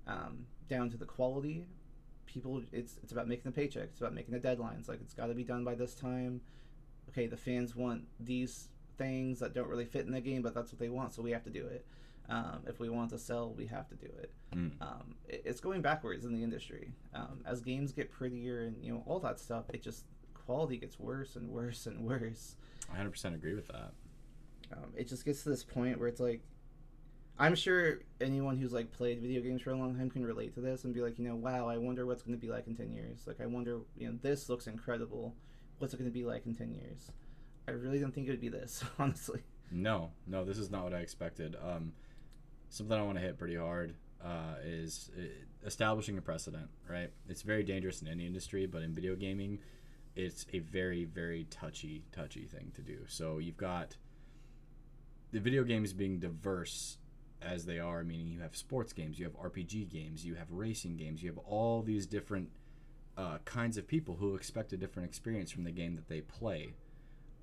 um, 0.06 0.46
down 0.68 0.90
to 0.90 0.96
the 0.96 1.04
quality. 1.04 1.66
People, 2.26 2.62
it's 2.72 2.98
it's 3.02 3.12
about 3.12 3.28
making 3.28 3.44
the 3.50 3.52
paycheck. 3.54 3.84
It's 3.84 4.00
about 4.00 4.14
making 4.14 4.32
the 4.34 4.40
deadlines. 4.40 4.88
Like 4.88 5.00
it's 5.00 5.14
got 5.14 5.26
to 5.26 5.34
be 5.34 5.44
done 5.44 5.64
by 5.64 5.74
this 5.74 5.94
time. 5.94 6.40
Okay, 7.10 7.26
the 7.26 7.36
fans 7.36 7.76
want 7.76 8.02
these 8.18 8.68
things 8.96 9.38
that 9.40 9.54
don't 9.54 9.68
really 9.68 9.84
fit 9.84 10.06
in 10.06 10.12
the 10.12 10.20
game, 10.20 10.42
but 10.42 10.54
that's 10.54 10.72
what 10.72 10.78
they 10.78 10.88
want, 10.88 11.12
so 11.12 11.22
we 11.22 11.30
have 11.32 11.44
to 11.44 11.50
do 11.50 11.66
it. 11.66 11.84
Um, 12.28 12.60
if 12.66 12.80
we 12.80 12.88
want 12.88 13.10
to 13.10 13.18
sell, 13.18 13.52
we 13.52 13.66
have 13.66 13.86
to 13.88 13.94
do 13.96 14.06
it. 14.06 14.32
Mm. 14.54 14.72
Um, 14.80 15.14
it- 15.28 15.42
it's 15.44 15.60
going 15.60 15.82
backwards 15.82 16.24
in 16.24 16.32
the 16.32 16.42
industry. 16.42 16.92
Um, 17.12 17.42
as 17.44 17.60
games 17.60 17.92
get 17.92 18.10
prettier 18.10 18.62
and 18.62 18.82
you 18.82 18.92
know 18.92 19.02
all 19.06 19.20
that 19.20 19.38
stuff, 19.38 19.66
it 19.74 19.82
just 19.82 20.04
quality 20.32 20.76
gets 20.78 20.98
worse 20.98 21.36
and 21.36 21.50
worse 21.50 21.86
and 21.86 22.00
worse. 22.00 22.56
I 22.92 22.96
100% 22.98 23.34
agree 23.34 23.54
with 23.54 23.68
that. 23.68 23.92
Um, 24.72 24.92
it 24.96 25.08
just 25.08 25.24
gets 25.24 25.42
to 25.42 25.50
this 25.50 25.62
point 25.62 25.98
where 25.98 26.08
it's 26.08 26.20
like, 26.20 26.42
I'm 27.38 27.56
sure 27.56 28.00
anyone 28.20 28.56
who's 28.58 28.72
like 28.72 28.92
played 28.92 29.20
video 29.20 29.40
games 29.40 29.62
for 29.62 29.70
a 29.70 29.76
long 29.76 29.96
time 29.96 30.08
can 30.08 30.24
relate 30.24 30.54
to 30.54 30.60
this 30.60 30.84
and 30.84 30.94
be 30.94 31.00
like, 31.00 31.18
you 31.18 31.26
know, 31.28 31.34
wow, 31.34 31.68
I 31.68 31.78
wonder 31.78 32.06
what's 32.06 32.22
going 32.22 32.38
to 32.38 32.40
be 32.40 32.50
like 32.50 32.66
in 32.66 32.76
ten 32.76 32.92
years. 32.92 33.26
Like, 33.26 33.40
I 33.40 33.46
wonder, 33.46 33.80
you 33.96 34.08
know, 34.08 34.18
this 34.22 34.48
looks 34.48 34.66
incredible. 34.66 35.34
What's 35.78 35.94
it 35.94 35.96
going 35.96 36.10
to 36.10 36.14
be 36.14 36.24
like 36.24 36.46
in 36.46 36.54
ten 36.54 36.72
years? 36.72 37.10
I 37.66 37.72
really 37.72 37.98
don't 37.98 38.14
think 38.14 38.28
it 38.28 38.30
would 38.30 38.40
be 38.40 38.48
this, 38.48 38.84
honestly. 38.98 39.40
No, 39.70 40.10
no, 40.26 40.44
this 40.44 40.58
is 40.58 40.70
not 40.70 40.84
what 40.84 40.94
I 40.94 40.98
expected. 40.98 41.56
Um, 41.60 41.92
something 42.68 42.96
I 42.96 43.02
want 43.02 43.18
to 43.18 43.24
hit 43.24 43.38
pretty 43.38 43.56
hard 43.56 43.94
uh, 44.24 44.56
is 44.64 45.10
uh, 45.18 45.22
establishing 45.66 46.16
a 46.18 46.22
precedent, 46.22 46.68
right? 46.88 47.10
It's 47.28 47.42
very 47.42 47.64
dangerous 47.64 48.00
in 48.00 48.06
any 48.06 48.26
industry, 48.26 48.66
but 48.66 48.82
in 48.82 48.94
video 48.94 49.16
gaming, 49.16 49.58
it's 50.14 50.46
a 50.52 50.60
very, 50.60 51.04
very 51.04 51.46
touchy, 51.50 52.04
touchy 52.12 52.44
thing 52.44 52.70
to 52.76 52.82
do. 52.82 52.98
So 53.08 53.38
you've 53.38 53.56
got 53.56 53.96
the 55.32 55.40
video 55.40 55.64
games 55.64 55.92
being 55.92 56.20
diverse 56.20 56.98
as 57.44 57.66
they 57.66 57.78
are, 57.78 58.02
meaning 58.04 58.28
you 58.28 58.40
have 58.40 58.56
sports 58.56 58.92
games, 58.92 59.18
you 59.18 59.24
have 59.24 59.34
RPG 59.34 59.90
games, 59.90 60.24
you 60.24 60.34
have 60.34 60.50
racing 60.50 60.96
games, 60.96 61.22
you 61.22 61.30
have 61.30 61.38
all 61.38 61.82
these 61.82 62.06
different 62.06 62.50
uh, 63.16 63.38
kinds 63.44 63.76
of 63.76 63.86
people 63.86 64.16
who 64.16 64.34
expect 64.34 64.72
a 64.72 64.76
different 64.76 65.08
experience 65.08 65.50
from 65.50 65.64
the 65.64 65.70
game 65.70 65.94
that 65.94 66.08
they 66.08 66.20
play. 66.20 66.74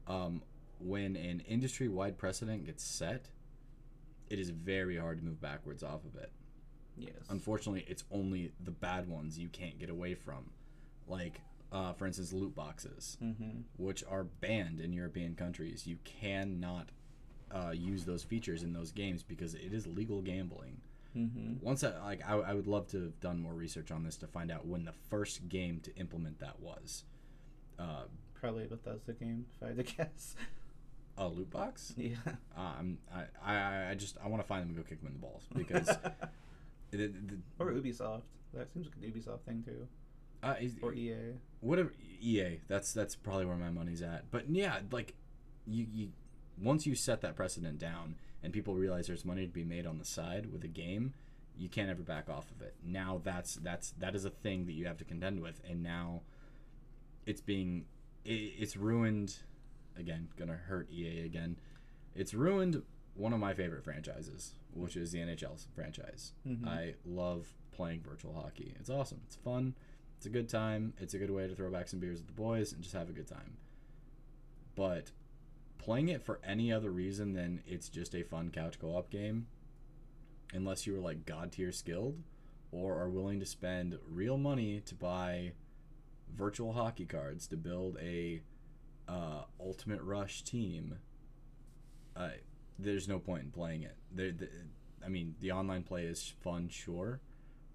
Um, 0.07 0.41
when 0.79 1.15
an 1.15 1.41
industry 1.47 1.87
wide 1.87 2.17
precedent 2.17 2.65
gets 2.65 2.83
set, 2.83 3.29
it 4.29 4.39
is 4.39 4.49
very 4.49 4.97
hard 4.97 5.19
to 5.19 5.23
move 5.23 5.41
backwards 5.41 5.83
off 5.83 6.03
of 6.05 6.21
it. 6.21 6.31
Yes. 6.97 7.13
Unfortunately, 7.29 7.85
it's 7.87 8.03
only 8.11 8.51
the 8.63 8.71
bad 8.71 9.07
ones 9.07 9.37
you 9.37 9.49
can't 9.49 9.79
get 9.79 9.89
away 9.89 10.15
from. 10.15 10.51
Like, 11.07 11.41
uh, 11.71 11.93
for 11.93 12.05
instance, 12.05 12.33
loot 12.33 12.55
boxes, 12.55 13.17
mm-hmm. 13.23 13.61
which 13.77 14.03
are 14.09 14.23
banned 14.23 14.79
in 14.79 14.93
European 14.93 15.35
countries. 15.35 15.87
You 15.87 15.97
cannot 16.03 16.89
uh, 17.53 17.71
use 17.71 18.05
those 18.05 18.23
features 18.23 18.63
in 18.63 18.73
those 18.73 18.91
games 18.91 19.23
because 19.23 19.53
it 19.55 19.73
is 19.73 19.87
legal 19.87 20.21
gambling. 20.21 20.81
Mm-hmm. 21.15 21.53
Once 21.65 21.83
I 21.83 21.97
like, 22.03 22.21
I, 22.27 22.33
I 22.35 22.53
would 22.53 22.67
love 22.67 22.87
to 22.87 23.01
have 23.03 23.19
done 23.19 23.39
more 23.41 23.53
research 23.53 23.91
on 23.91 24.03
this 24.03 24.15
to 24.17 24.27
find 24.27 24.49
out 24.51 24.65
when 24.65 24.85
the 24.85 24.93
first 25.09 25.49
game 25.49 25.79
to 25.81 25.95
implement 25.97 26.39
that 26.39 26.59
was. 26.59 27.03
Uh, 27.77 28.03
Probably 28.33 28.65
Bethesda 28.65 29.13
game, 29.13 29.45
if 29.57 29.63
I 29.63 29.67
had 29.67 29.77
to 29.77 29.83
guess. 29.97 30.35
a 31.17 31.27
loot 31.27 31.49
box. 31.51 31.93
yeah. 31.97 32.15
Um, 32.57 32.97
I, 33.13 33.23
I, 33.43 33.89
I 33.91 33.95
just 33.95 34.17
I 34.23 34.27
want 34.27 34.41
to 34.41 34.47
find 34.47 34.61
them 34.61 34.69
and 34.69 34.77
go 34.77 34.83
kick 34.83 34.99
them 34.99 35.07
in 35.07 35.13
the 35.13 35.19
balls 35.19 35.43
because 35.55 35.85
the, 36.91 36.97
the, 37.07 37.37
or 37.59 37.71
Ubisoft. 37.71 38.21
That 38.53 38.71
seems 38.71 38.87
like 38.87 38.95
an 39.01 39.11
Ubisoft 39.11 39.41
thing 39.41 39.63
too. 39.63 39.87
uh, 40.43 40.55
is, 40.59 40.73
Or 40.81 40.93
EA. 40.93 41.33
whatever 41.59 41.93
EA. 42.21 42.59
That's 42.67 42.93
that's 42.93 43.15
probably 43.15 43.45
where 43.45 43.55
my 43.57 43.69
money's 43.69 44.01
at. 44.01 44.31
But 44.31 44.49
yeah, 44.49 44.79
like 44.91 45.13
you, 45.67 45.85
you 45.91 46.09
once 46.57 46.85
you 46.85 46.95
set 46.95 47.21
that 47.21 47.35
precedent 47.35 47.77
down 47.79 48.15
and 48.43 48.53
people 48.53 48.75
realize 48.75 49.07
there's 49.07 49.25
money 49.25 49.45
to 49.45 49.51
be 49.53 49.63
made 49.63 49.85
on 49.85 49.97
the 49.99 50.05
side 50.05 50.51
with 50.51 50.63
a 50.63 50.67
game, 50.67 51.13
you 51.57 51.69
can't 51.69 51.89
ever 51.89 52.01
back 52.01 52.29
off 52.29 52.49
of 52.51 52.61
it. 52.61 52.75
Now 52.83 53.21
that's 53.23 53.55
that's 53.55 53.91
that 53.99 54.15
is 54.15 54.25
a 54.25 54.29
thing 54.29 54.65
that 54.65 54.73
you 54.73 54.85
have 54.87 54.97
to 54.97 55.05
contend 55.05 55.41
with, 55.41 55.61
and 55.69 55.83
now 55.83 56.21
it's 57.25 57.41
being 57.41 57.85
it, 58.25 58.31
it's 58.59 58.75
ruined. 58.77 59.35
Again, 59.97 60.29
gonna 60.37 60.55
hurt 60.55 60.89
EA 60.91 61.25
again. 61.25 61.57
It's 62.15 62.33
ruined 62.33 62.81
one 63.13 63.33
of 63.33 63.39
my 63.39 63.53
favorite 63.53 63.83
franchises, 63.83 64.55
which 64.73 64.95
is 64.95 65.11
the 65.11 65.19
NHL 65.19 65.57
franchise. 65.75 66.31
Mhm. 66.47 66.65
I 66.65 66.95
love 67.05 67.53
playing 67.71 68.01
virtual 68.01 68.33
hockey. 68.33 68.73
It's 68.79 68.89
awesome. 68.89 69.21
It's 69.25 69.35
fun. 69.35 69.75
It's 70.17 70.25
a 70.25 70.29
good 70.29 70.47
time. 70.49 70.93
It's 70.99 71.13
a 71.13 71.17
good 71.17 71.31
way 71.31 71.47
to 71.47 71.55
throw 71.55 71.69
back 71.69 71.87
some 71.89 71.99
beers 71.99 72.19
with 72.19 72.27
the 72.27 72.33
boys 72.33 72.71
and 72.73 72.81
just 72.81 72.93
have 72.95 73.09
a 73.09 73.13
good 73.13 73.27
time. 73.27 73.57
But 74.75 75.11
playing 75.81 76.09
it 76.09 76.21
for 76.21 76.39
any 76.43 76.71
other 76.71 76.91
reason 76.91 77.33
than 77.33 77.61
it's 77.65 77.89
just 77.89 78.13
a 78.13 78.23
fun 78.23 78.51
couch 78.51 78.79
co-op 78.79 79.09
game, 79.09 79.47
unless 80.53 80.85
you 80.85 80.95
are 80.95 80.99
like 80.99 81.25
god 81.25 81.51
tier 81.51 81.71
skilled 81.71 82.21
or 82.71 82.99
are 82.99 83.09
willing 83.09 83.39
to 83.39 83.45
spend 83.45 83.97
real 84.07 84.37
money 84.37 84.79
to 84.85 84.93
buy 84.93 85.51
virtual 86.35 86.73
hockey 86.73 87.05
cards 87.05 87.47
to 87.47 87.57
build 87.57 87.97
a 87.99 88.41
uh, 89.09 89.41
ultimate 89.59 90.01
rush 90.01 90.43
team, 90.43 90.99
uh, 92.15 92.29
there's 92.77 93.07
no 93.07 93.19
point 93.19 93.43
in 93.43 93.51
playing 93.51 93.81
it. 93.81 93.95
There, 94.11 94.31
the, 94.31 94.49
I 95.03 95.09
mean, 95.09 95.35
the 95.41 95.51
online 95.51 95.83
play 95.83 96.03
is 96.03 96.33
fun, 96.41 96.69
sure, 96.69 97.19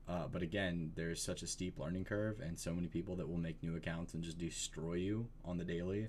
uh, 0.08 0.28
but 0.30 0.42
again, 0.42 0.92
there's 0.94 1.20
such 1.20 1.42
a 1.42 1.46
steep 1.46 1.78
learning 1.78 2.04
curve, 2.04 2.38
and 2.40 2.56
so 2.56 2.72
many 2.72 2.86
people 2.86 3.16
that 3.16 3.28
will 3.28 3.36
make 3.36 3.62
new 3.62 3.76
accounts 3.76 4.14
and 4.14 4.22
just 4.22 4.38
destroy 4.38 4.94
you 4.94 5.26
on 5.44 5.58
the 5.58 5.64
daily 5.64 6.08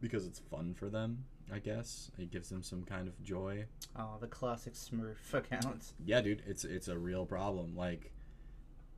because 0.00 0.26
it's 0.26 0.38
fun 0.38 0.74
for 0.74 0.88
them. 0.88 1.24
I 1.52 1.58
guess 1.58 2.10
it 2.18 2.30
gives 2.30 2.48
them 2.48 2.62
some 2.62 2.84
kind 2.84 3.08
of 3.08 3.20
joy. 3.22 3.64
Oh, 3.96 4.16
the 4.20 4.28
classic 4.28 4.74
Smurf 4.74 5.32
accounts. 5.32 5.94
Yeah, 6.04 6.20
dude, 6.20 6.42
it's 6.46 6.64
it's 6.64 6.88
a 6.88 6.96
real 6.96 7.26
problem. 7.26 7.76
Like, 7.76 8.12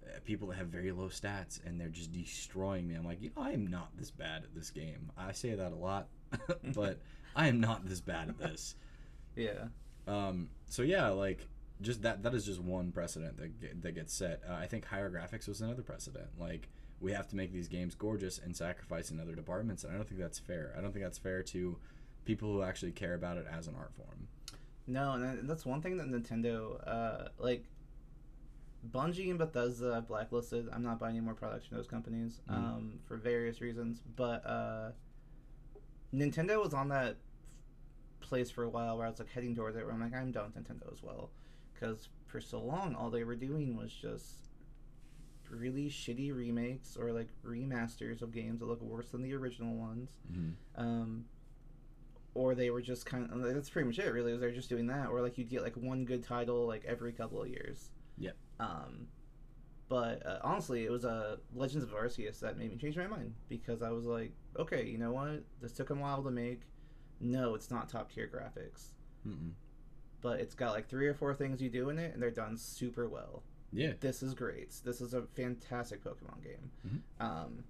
uh, 0.04 0.18
people 0.24 0.48
that 0.48 0.56
have 0.56 0.68
very 0.68 0.92
low 0.92 1.08
stats 1.08 1.64
and 1.64 1.80
they're 1.80 1.88
just 1.88 2.12
destroying 2.12 2.88
me. 2.88 2.94
I'm 2.94 3.04
like, 3.04 3.22
you 3.22 3.30
know, 3.34 3.42
I 3.42 3.52
am 3.52 3.66
not 3.66 3.96
this 3.96 4.10
bad 4.10 4.44
at 4.44 4.54
this 4.54 4.70
game. 4.70 5.10
I 5.16 5.32
say 5.32 5.54
that 5.54 5.72
a 5.72 5.76
lot, 5.76 6.08
but 6.74 7.00
I 7.34 7.48
am 7.48 7.60
not 7.60 7.86
this 7.86 8.00
bad 8.00 8.28
at 8.28 8.38
this. 8.38 8.74
Yeah. 9.34 9.68
Um, 10.06 10.50
so 10.68 10.82
yeah, 10.82 11.08
like 11.08 11.46
just 11.80 12.02
that 12.02 12.22
that 12.22 12.34
is 12.34 12.44
just 12.44 12.60
one 12.60 12.92
precedent 12.92 13.38
that 13.38 13.60
get, 13.60 13.82
that 13.82 13.94
gets 13.94 14.12
set. 14.12 14.42
Uh, 14.48 14.54
I 14.54 14.66
think 14.66 14.84
higher 14.84 15.10
graphics 15.10 15.48
was 15.48 15.60
another 15.60 15.82
precedent. 15.82 16.28
Like 16.38 16.68
we 17.02 17.12
have 17.12 17.26
to 17.28 17.36
make 17.36 17.52
these 17.52 17.68
games 17.68 17.94
gorgeous 17.94 18.38
and 18.38 18.56
sacrifice 18.56 19.10
in 19.10 19.20
other 19.20 19.34
departments, 19.34 19.82
and 19.84 19.92
I 19.92 19.96
don't 19.96 20.08
think 20.08 20.20
that's 20.20 20.38
fair. 20.38 20.74
I 20.78 20.80
don't 20.80 20.92
think 20.92 21.04
that's 21.04 21.18
fair 21.18 21.42
to 21.42 21.76
people 22.24 22.52
who 22.52 22.62
actually 22.62 22.92
care 22.92 23.14
about 23.14 23.36
it 23.36 23.46
as 23.50 23.66
an 23.66 23.74
art 23.76 23.92
form. 23.94 24.28
No, 24.86 25.12
and 25.12 25.48
that's 25.48 25.66
one 25.66 25.82
thing 25.82 25.96
that 25.98 26.06
Nintendo, 26.08 26.80
uh, 26.86 27.28
like, 27.38 27.64
Bungie 28.88 29.30
and 29.30 29.38
Bethesda 29.38 29.94
I've 29.96 30.08
blacklisted. 30.08 30.68
I'm 30.72 30.82
not 30.82 30.98
buying 30.98 31.16
any 31.16 31.24
more 31.24 31.34
products 31.34 31.66
from 31.66 31.76
those 31.76 31.86
companies 31.86 32.40
Mhm. 32.48 32.54
um, 32.54 33.00
for 33.06 33.16
various 33.16 33.60
reasons. 33.60 34.00
But 34.16 34.44
uh, 34.46 34.92
Nintendo 36.12 36.60
was 36.62 36.74
on 36.74 36.88
that 36.88 37.16
place 38.20 38.50
for 38.50 38.64
a 38.64 38.68
while 38.68 38.96
where 38.96 39.06
I 39.06 39.10
was 39.10 39.18
like 39.18 39.28
heading 39.28 39.54
towards 39.54 39.76
it, 39.76 39.84
where 39.84 39.94
I'm 39.94 40.00
like, 40.00 40.14
I'm 40.14 40.30
done 40.32 40.52
with 40.52 40.64
Nintendo 40.64 40.92
as 40.92 41.02
well, 41.02 41.30
because 41.74 42.08
for 42.26 42.40
so 42.40 42.60
long 42.60 42.94
all 42.94 43.10
they 43.10 43.24
were 43.24 43.36
doing 43.36 43.76
was 43.76 43.92
just 43.92 44.48
really 45.52 45.88
shitty 45.88 46.34
remakes 46.34 46.96
or 46.96 47.12
like 47.12 47.28
remasters 47.46 48.22
of 48.22 48.32
games 48.32 48.60
that 48.60 48.66
look 48.66 48.82
worse 48.82 49.10
than 49.10 49.22
the 49.22 49.34
original 49.34 49.74
ones. 49.76 50.10
Mm-hmm. 50.32 50.80
um, 50.82 51.24
or 52.34 52.54
they 52.54 52.70
were 52.70 52.80
just 52.80 53.04
kind 53.04 53.30
of 53.30 53.42
that's 53.54 53.68
pretty 53.68 53.86
much 53.86 53.98
it 53.98 54.10
really 54.10 54.32
was 54.32 54.40
they're 54.40 54.50
just 54.50 54.70
doing 54.70 54.86
that. 54.86 55.08
Or 55.08 55.20
like 55.20 55.36
you'd 55.36 55.50
get 55.50 55.62
like 55.62 55.76
one 55.76 56.04
good 56.04 56.24
title 56.24 56.66
like 56.66 56.84
every 56.86 57.12
couple 57.12 57.42
of 57.42 57.48
years. 57.48 57.90
Yep. 58.18 58.36
um 58.60 59.06
but 59.88 60.24
uh, 60.24 60.38
honestly 60.42 60.84
it 60.84 60.90
was 60.90 61.04
uh, 61.04 61.36
legends 61.54 61.84
of 61.84 61.90
arceus 61.90 62.40
that 62.40 62.56
made 62.56 62.70
me 62.70 62.76
change 62.78 62.96
my 62.96 63.06
mind 63.06 63.34
because 63.48 63.82
i 63.82 63.90
was 63.90 64.04
like 64.04 64.32
okay 64.58 64.86
you 64.86 64.96
know 64.96 65.12
what? 65.12 65.44
This 65.60 65.72
took 65.72 65.90
a 65.90 65.94
while 65.94 66.22
to 66.22 66.30
make. 66.30 66.62
No 67.20 67.54
it's 67.54 67.70
not 67.70 67.88
top 67.90 68.10
tier 68.12 68.26
graphics. 68.32 68.92
Mm-mm. 69.28 69.52
but 70.22 70.40
it's 70.40 70.54
got 70.54 70.72
like 70.72 70.88
three 70.88 71.06
or 71.06 71.14
four 71.14 71.34
things 71.34 71.60
you 71.60 71.68
do 71.68 71.90
in 71.90 71.98
it 71.98 72.14
and 72.14 72.22
they're 72.22 72.30
done 72.30 72.56
super 72.56 73.08
well 73.08 73.42
Yeah. 73.72 73.92
this 74.00 74.22
is 74.22 74.34
great. 74.34 74.72
This 74.84 75.00
is 75.00 75.14
a 75.14 75.22
fantastic 75.22 76.04
Pokemon 76.04 76.42
game. 76.42 76.70
Mhm. 76.86 77.24
Um, 77.24 77.64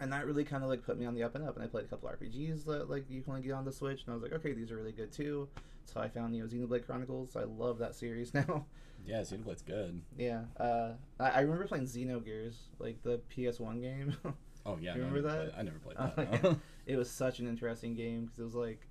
and 0.00 0.12
that 0.12 0.24
really 0.26 0.44
kind 0.44 0.62
of 0.64 0.70
like 0.70 0.82
put 0.82 0.98
me 0.98 1.04
on 1.06 1.14
the 1.14 1.22
up 1.22 1.34
and 1.34 1.44
up. 1.46 1.56
And 1.56 1.64
I 1.64 1.68
played 1.68 1.84
a 1.84 1.88
couple 1.88 2.08
RPGs 2.08 2.64
that 2.64 2.88
like 2.88 3.08
you 3.10 3.20
can 3.22 3.32
only 3.34 3.42
get 3.46 3.52
on 3.52 3.64
the 3.64 3.72
Switch, 3.72 4.02
and 4.04 4.10
I 4.12 4.14
was 4.14 4.22
like, 4.22 4.32
okay, 4.32 4.52
these 4.52 4.70
are 4.72 4.76
really 4.76 4.92
good 4.92 5.12
too. 5.12 5.48
So 5.84 6.00
I 6.00 6.08
found 6.08 6.34
you 6.34 6.42
know 6.42 6.48
Xenoblade 6.48 6.86
Chronicles. 6.86 7.36
I 7.36 7.44
love 7.44 7.78
that 7.78 7.94
series 7.94 8.32
now. 8.34 8.66
Yeah, 9.06 9.20
Xenoblade's 9.20 9.62
good. 9.62 10.02
yeah, 10.18 10.44
uh, 10.58 10.92
I, 11.18 11.30
I 11.30 11.40
remember 11.40 11.66
playing 11.66 11.84
Xenogears, 11.86 12.54
like 12.78 13.02
the 13.02 13.20
PS1 13.34 13.80
game. 13.80 14.16
Oh 14.66 14.76
yeah, 14.78 14.94
You 14.94 15.00
no, 15.00 15.06
I 15.06 15.08
remember 15.08 15.28
never 15.30 15.44
that? 15.46 15.58
I 15.58 15.62
never 15.62 15.78
played 15.78 15.96
Oh, 15.98 16.12
that. 16.16 16.44
yeah. 16.44 16.54
it 16.86 16.96
was 16.96 17.10
such 17.10 17.38
an 17.40 17.48
interesting 17.48 17.94
game 17.94 18.26
because 18.26 18.40
it 18.40 18.44
was 18.44 18.54
like 18.54 18.86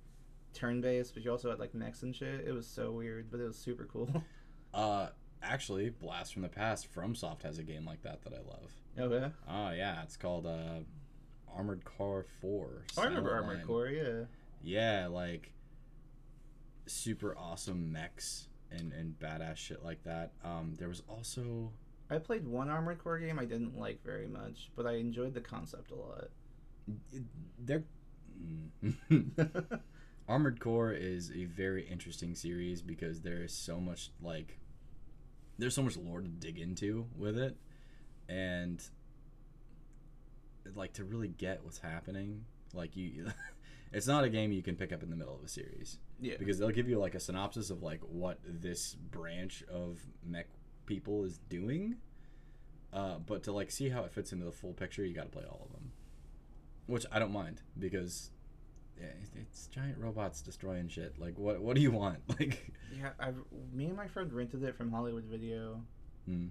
turn 0.52 0.80
based, 0.80 1.14
but 1.14 1.24
you 1.24 1.30
also 1.30 1.48
had 1.48 1.60
like 1.60 1.74
mechs 1.74 2.02
and 2.02 2.14
shit. 2.14 2.40
It 2.44 2.50
was 2.52 2.66
so 2.66 2.90
weird, 2.90 3.30
but 3.30 3.38
it 3.38 3.44
was 3.46 3.56
super 3.56 3.84
cool. 3.84 4.10
uh, 4.74 5.10
actually, 5.42 5.90
Blast 5.90 6.32
from 6.32 6.42
the 6.42 6.48
Past, 6.48 6.92
FromSoft 6.94 7.42
has 7.42 7.58
a 7.58 7.62
game 7.62 7.84
like 7.84 8.02
that 8.02 8.22
that 8.22 8.32
I 8.32 8.38
love. 8.38 8.72
okay, 8.98 9.32
Oh 9.48 9.70
yeah, 9.70 10.02
it's 10.02 10.16
called 10.16 10.46
uh, 10.46 10.80
Armored 11.54 11.84
Core 11.84 12.24
Four. 12.40 12.84
I 12.98 13.04
remember 13.04 13.32
Armored 13.34 13.58
Line. 13.58 13.66
Core. 13.66 13.88
Yeah. 13.88 14.24
Yeah, 14.62 15.06
like 15.06 15.52
super 16.86 17.36
awesome 17.38 17.92
mechs 17.92 18.48
and 18.70 18.92
and 18.92 19.18
badass 19.18 19.56
shit 19.56 19.84
like 19.84 20.02
that. 20.04 20.32
Um, 20.44 20.74
there 20.78 20.88
was 20.88 21.02
also 21.08 21.72
I 22.10 22.18
played 22.18 22.46
one 22.46 22.68
Armored 22.68 22.98
Core 23.02 23.18
game 23.18 23.38
I 23.38 23.44
didn't 23.44 23.78
like 23.78 24.04
very 24.04 24.26
much, 24.26 24.70
but 24.76 24.86
I 24.86 24.94
enjoyed 24.94 25.34
the 25.34 25.40
concept 25.40 25.90
a 25.90 25.94
lot. 25.94 26.28
there. 27.58 27.84
Mm. 28.82 29.80
Armored 30.28 30.60
Core 30.60 30.92
is 30.92 31.32
a 31.32 31.44
very 31.46 31.86
interesting 31.88 32.34
series 32.36 32.82
because 32.82 33.20
there 33.22 33.42
is 33.42 33.52
so 33.52 33.80
much 33.80 34.10
like 34.22 34.59
there's 35.60 35.74
so 35.74 35.82
much 35.82 35.96
lore 35.96 36.20
to 36.20 36.28
dig 36.28 36.58
into 36.58 37.06
with 37.16 37.38
it. 37.38 37.56
And 38.28 38.82
like 40.74 40.92
to 40.94 41.04
really 41.04 41.28
get 41.28 41.64
what's 41.64 41.78
happening 41.78 42.44
like 42.74 42.96
you 42.96 43.26
it's 43.92 44.06
not 44.06 44.22
a 44.22 44.28
game 44.28 44.52
you 44.52 44.62
can 44.62 44.76
pick 44.76 44.92
up 44.92 45.02
in 45.02 45.10
the 45.10 45.16
middle 45.16 45.34
of 45.34 45.42
a 45.42 45.48
series. 45.48 45.98
Yeah. 46.20 46.34
because 46.38 46.58
they'll 46.58 46.70
give 46.70 46.88
you 46.88 46.98
like 46.98 47.14
a 47.14 47.20
synopsis 47.20 47.70
of 47.70 47.82
like 47.82 48.00
what 48.02 48.38
this 48.44 48.94
branch 48.94 49.64
of 49.72 49.98
mech 50.24 50.46
people 50.86 51.24
is 51.24 51.38
doing. 51.48 51.96
Uh, 52.92 53.18
but 53.18 53.44
to 53.44 53.52
like 53.52 53.70
see 53.70 53.88
how 53.88 54.02
it 54.02 54.12
fits 54.12 54.32
into 54.32 54.44
the 54.44 54.52
full 54.52 54.72
picture 54.72 55.04
you 55.04 55.14
got 55.14 55.24
to 55.24 55.30
play 55.30 55.44
all 55.44 55.62
of 55.66 55.72
them. 55.72 55.92
Which 56.86 57.06
i 57.12 57.18
don't 57.18 57.32
mind 57.32 57.62
because 57.78 58.30
yeah, 59.00 59.06
it's 59.40 59.66
giant 59.68 59.96
robots 59.98 60.42
destroying 60.42 60.88
shit 60.88 61.18
like 61.18 61.38
what 61.38 61.60
what 61.60 61.74
do 61.76 61.82
you 61.82 61.90
want 61.90 62.18
like 62.40 62.72
Yeah, 62.96 63.10
I've 63.18 63.36
me 63.72 63.86
and 63.86 63.96
my 63.96 64.08
friend 64.08 64.32
rented 64.32 64.62
it 64.64 64.76
from 64.76 64.90
Hollywood 64.92 65.24
Video. 65.24 65.82
Hmm. 66.26 66.48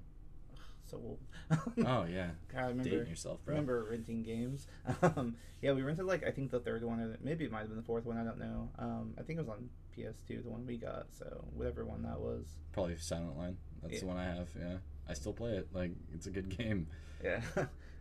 So 0.85 0.97
old. 0.97 1.19
oh 1.85 2.05
yeah 2.05 2.29
God, 2.51 2.59
I 2.59 2.61
remember. 2.69 2.83
dating 2.89 3.07
yourself 3.07 3.39
bro 3.45 3.53
Remember 3.53 3.87
renting 3.91 4.23
games? 4.23 4.65
Um, 5.03 5.35
yeah, 5.61 5.73
we 5.73 5.83
rented 5.83 6.05
like 6.05 6.23
I 6.25 6.31
think 6.31 6.49
the 6.49 6.59
third 6.59 6.83
one, 6.83 6.99
or 6.99 7.17
maybe 7.23 7.45
it 7.45 7.51
might 7.51 7.59
have 7.59 7.67
been 7.67 7.77
the 7.77 7.83
fourth 7.83 8.05
one. 8.05 8.17
I 8.17 8.23
don't 8.23 8.39
know. 8.39 8.69
Um, 8.79 9.13
I 9.19 9.21
think 9.21 9.37
it 9.37 9.45
was 9.45 9.49
on 9.49 9.69
PS2, 9.95 10.43
the 10.43 10.49
one 10.49 10.65
we 10.65 10.77
got. 10.77 11.07
So 11.11 11.45
whatever 11.53 11.85
one 11.85 12.01
that 12.03 12.19
was. 12.19 12.47
probably 12.71 12.97
silent 12.97 13.37
line 13.37 13.57
that's 13.83 13.93
Yeah. 13.95 13.99
the 14.01 14.05
one 14.07 14.17
i 14.17 14.25
have 14.25 14.47
yeah 14.59 14.77
i 15.07 15.13
still 15.13 15.31
play 15.33 15.51
it 15.51 15.67
like 15.73 15.91
it's 16.13 16.27
a 16.27 16.31
good 16.31 16.49
game 16.57 16.87
Yeah. 17.23 17.41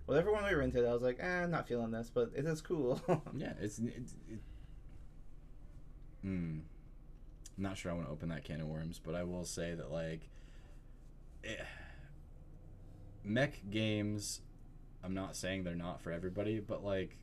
Whatever 0.09 0.33
one 0.33 0.43
we 0.45 0.55
rented, 0.55 0.87
I 0.87 0.95
was 0.95 1.03
like, 1.03 1.19
eh, 1.21 1.43
I'm 1.43 1.51
not 1.51 1.69
feeling 1.69 1.91
this, 1.91 2.11
but 2.13 2.31
it 2.35 2.47
is 2.47 2.63
cool. 2.63 2.99
Yeah, 3.37 3.53
it's 3.61 3.79
it's. 3.79 4.15
It, 4.33 4.41
mm, 6.25 6.61
not 7.59 7.77
sure 7.77 7.93
I 7.93 7.95
want 7.95 8.07
to 8.07 8.13
open 8.13 8.31
that 8.31 8.43
can 8.43 8.63
of 8.63 8.69
worms, 8.69 8.99
but 9.05 9.15
I 9.15 9.23
will 9.25 9.45
say 9.45 9.75
that 9.75 9.93
like, 9.93 10.23
eh, 11.45 11.63
mech 13.23 13.61
games. 13.71 14.41
I'm 15.05 15.13
not 15.13 15.37
saying 15.37 15.65
they're 15.65 15.75
not 15.75 16.01
for 16.01 16.11
everybody, 16.11 16.59
but 16.59 16.83
like, 16.83 17.19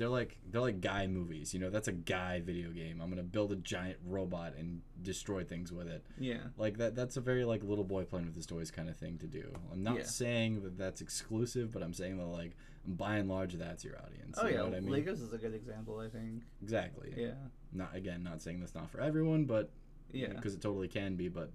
they're 0.00 0.08
like 0.08 0.38
they're 0.50 0.62
like 0.62 0.80
guy 0.80 1.06
movies. 1.06 1.52
You 1.52 1.60
know, 1.60 1.68
that's 1.68 1.86
a 1.86 1.92
guy 1.92 2.40
video 2.40 2.70
game. 2.70 3.02
I'm 3.02 3.10
gonna 3.10 3.22
build 3.22 3.52
a 3.52 3.56
giant 3.56 3.98
robot 4.06 4.54
and 4.58 4.80
destroy 5.02 5.44
things 5.44 5.70
with 5.70 5.86
it. 5.88 6.02
yeah. 6.18 6.38
Like 6.56 6.78
that. 6.78 6.96
That's 6.96 7.18
a 7.18 7.20
very 7.20 7.44
like 7.44 7.62
little 7.62 7.84
boy 7.84 8.04
playing 8.04 8.24
with 8.26 8.34
his 8.34 8.46
toys 8.46 8.70
kind 8.70 8.88
of 8.88 8.96
thing 8.96 9.18
to 9.18 9.26
do. 9.26 9.52
I'm 9.70 9.82
not 9.82 9.96
Yeah. 9.98 10.04
saying 10.04 10.62
that 10.62 10.78
that's 10.78 11.02
exclusive, 11.02 11.70
but 11.70 11.82
I'm 11.82 11.92
saying 11.92 12.16
that 12.16 12.24
like 12.24 12.56
by 12.86 13.16
and 13.16 13.28
large 13.28 13.52
that's 13.58 13.84
your 13.84 13.98
audience. 13.98 14.38
Oh 14.40 14.46
you 14.46 14.52
yeah, 14.52 14.56
know 14.60 14.64
what 14.68 14.74
I 14.74 14.80
mean? 14.80 15.04
Legos 15.04 15.22
is 15.22 15.34
a 15.34 15.38
good 15.38 15.54
example. 15.54 15.98
I 16.00 16.08
think. 16.08 16.44
Exactly. 16.62 17.12
Yeah. 17.14 17.34
Not 17.72 17.94
again, 17.94 18.22
not 18.22 18.40
saying 18.40 18.60
that's 18.60 18.74
not 18.74 18.88
for 18.90 19.02
everyone, 19.02 19.44
but 19.44 19.70
Yeah. 20.12 20.28
because 20.28 20.54
it 20.54 20.62
totally 20.62 20.88
can 20.88 21.14
be. 21.16 21.28
But 21.28 21.50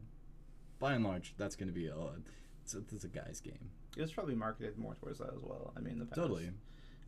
by 0.77 0.93
and 0.93 1.03
large, 1.03 1.33
that's 1.37 1.55
going 1.55 1.69
to 1.69 1.73
be 1.73 1.87
a 1.87 1.95
it's, 2.61 2.75
a 2.75 2.79
it's 2.93 3.03
a 3.05 3.07
guy's 3.07 3.41
game. 3.41 3.71
It 3.97 4.01
was 4.01 4.11
probably 4.11 4.35
marketed 4.35 4.77
more 4.77 4.93
towards 4.93 5.17
that 5.19 5.33
as 5.33 5.41
well. 5.41 5.73
I 5.75 5.79
mean, 5.79 5.97
the 5.99 6.05
past. 6.05 6.15
Totally. 6.21 6.51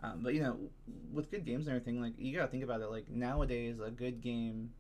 Um, 0.04 0.20
but 0.22 0.34
you 0.34 0.42
know, 0.42 0.58
with 1.12 1.32
good 1.32 1.46
games 1.46 1.68
and 1.68 1.76
everything, 1.76 2.02
like 2.02 2.14
you 2.18 2.36
gotta 2.36 2.50
think 2.50 2.64
about 2.64 2.82
it. 2.82 2.90
Like 2.90 3.10
nowadays, 3.10 3.80
a 3.84 3.90
good 3.90 4.22
game, 4.22 4.72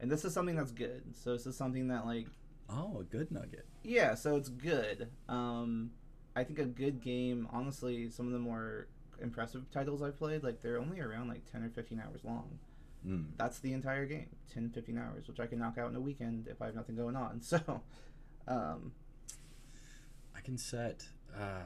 and 0.00 0.10
this 0.10 0.24
is 0.24 0.32
something 0.32 0.56
that's 0.56 0.70
good. 0.72 1.02
So 1.16 1.32
this 1.32 1.46
is 1.46 1.56
something 1.56 1.88
that 1.88 2.06
like, 2.06 2.26
Oh, 2.68 2.98
a 3.00 3.04
good 3.04 3.30
nugget. 3.30 3.66
yeah. 3.82 4.14
So 4.14 4.36
it's 4.36 4.48
good. 4.48 5.08
Um, 5.28 5.90
I 6.34 6.44
think 6.44 6.58
a 6.58 6.64
good 6.64 7.00
game, 7.00 7.48
honestly, 7.52 8.08
some 8.10 8.26
of 8.26 8.32
the 8.32 8.38
more 8.38 8.88
impressive 9.20 9.70
titles 9.70 10.02
I've 10.02 10.18
played, 10.18 10.42
like 10.44 10.60
they're 10.62 10.78
only 10.78 11.00
around 11.00 11.28
like 11.28 11.50
ten 11.50 11.62
or 11.62 11.70
fifteen 11.70 12.00
hours 12.04 12.20
long. 12.24 12.58
Mm. 13.06 13.26
That's 13.36 13.60
the 13.60 13.72
entire 13.72 14.04
game, 14.04 14.26
10, 14.52 14.70
15 14.70 14.98
hours, 14.98 15.28
which 15.28 15.38
I 15.38 15.46
can 15.46 15.60
knock 15.60 15.78
out 15.78 15.88
in 15.90 15.94
a 15.94 16.00
weekend 16.00 16.48
if 16.48 16.60
I 16.60 16.66
have 16.66 16.74
nothing 16.74 16.96
going 16.96 17.14
on. 17.14 17.40
So, 17.40 17.82
um, 18.48 18.92
I 20.36 20.40
can 20.40 20.58
set. 20.58 21.04
Uh, 21.32 21.60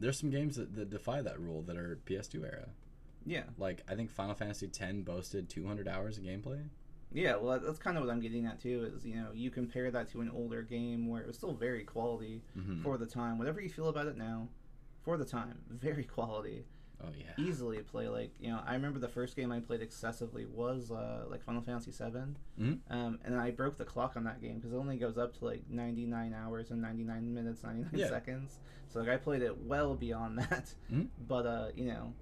there's 0.00 0.18
some 0.18 0.30
games 0.30 0.56
that, 0.56 0.74
that 0.76 0.90
defy 0.90 1.22
that 1.22 1.38
rule 1.40 1.62
that 1.62 1.76
are 1.76 1.98
PS2 2.06 2.44
era. 2.44 2.68
yeah, 3.26 3.44
Like 3.58 3.82
I 3.88 3.94
think 3.94 4.10
Final 4.10 4.34
Fantasy 4.34 4.66
X 4.66 4.92
boasted 5.04 5.48
200 5.48 5.88
hours 5.88 6.18
of 6.18 6.24
gameplay. 6.24 6.62
Yeah, 7.12 7.36
well, 7.36 7.58
that's 7.58 7.78
kind 7.78 7.96
of 7.96 8.04
what 8.04 8.12
I'm 8.12 8.20
getting 8.20 8.44
at 8.46 8.60
too. 8.60 8.92
Is 8.94 9.04
you 9.06 9.16
know, 9.16 9.28
you 9.34 9.50
compare 9.50 9.90
that 9.90 10.10
to 10.12 10.20
an 10.20 10.30
older 10.34 10.62
game 10.62 11.08
where 11.08 11.22
it 11.22 11.26
was 11.26 11.36
still 11.36 11.54
very 11.54 11.82
quality 11.84 12.42
Mm-hmm. 12.58 12.82
for 12.82 12.98
the 12.98 13.06
time. 13.06 13.38
Whatever 13.38 13.60
you 13.60 13.70
feel 13.70 13.88
about 13.88 14.06
it 14.06 14.16
now, 14.18 14.48
for 15.04 15.16
the 15.16 15.24
time, 15.24 15.58
very 15.70 16.04
quality. 16.04 16.64
Oh 17.02 17.08
yeah. 17.18 17.32
Easily 17.36 17.78
play 17.78 18.08
like 18.08 18.32
you 18.40 18.50
know. 18.50 18.60
I 18.66 18.74
remember 18.74 18.98
the 18.98 19.08
first 19.08 19.36
game 19.36 19.52
I 19.52 19.60
played 19.60 19.80
excessively 19.82 20.46
was 20.46 20.90
uh, 20.90 21.24
like 21.30 21.42
Final 21.42 21.62
Fantasy 21.62 21.90
VII, 21.92 22.34
Mhm. 22.62 22.78
um, 22.90 23.18
and 23.24 23.34
I 23.36 23.50
broke 23.50 23.76
the 23.76 23.84
clock 23.84 24.16
on 24.16 24.24
that 24.24 24.40
game 24.40 24.56
because 24.56 24.72
it 24.72 24.76
only 24.76 24.96
goes 24.98 25.16
up 25.18 25.36
to 25.38 25.44
like 25.44 25.68
99 25.68 26.34
hours 26.34 26.70
and 26.70 26.80
99 26.82 27.32
minutes, 27.34 27.62
99 27.62 27.90
Yeah. 27.94 28.08
seconds. 28.08 28.58
So 28.88 29.00
like 29.00 29.08
I 29.08 29.16
played 29.16 29.42
it 29.42 29.56
well 29.58 29.94
beyond 29.94 30.38
that. 30.50 30.74
Mhm. 30.92 31.08
But 31.26 31.46
uh, 31.46 31.68
you 31.74 31.86
know, 31.86 32.14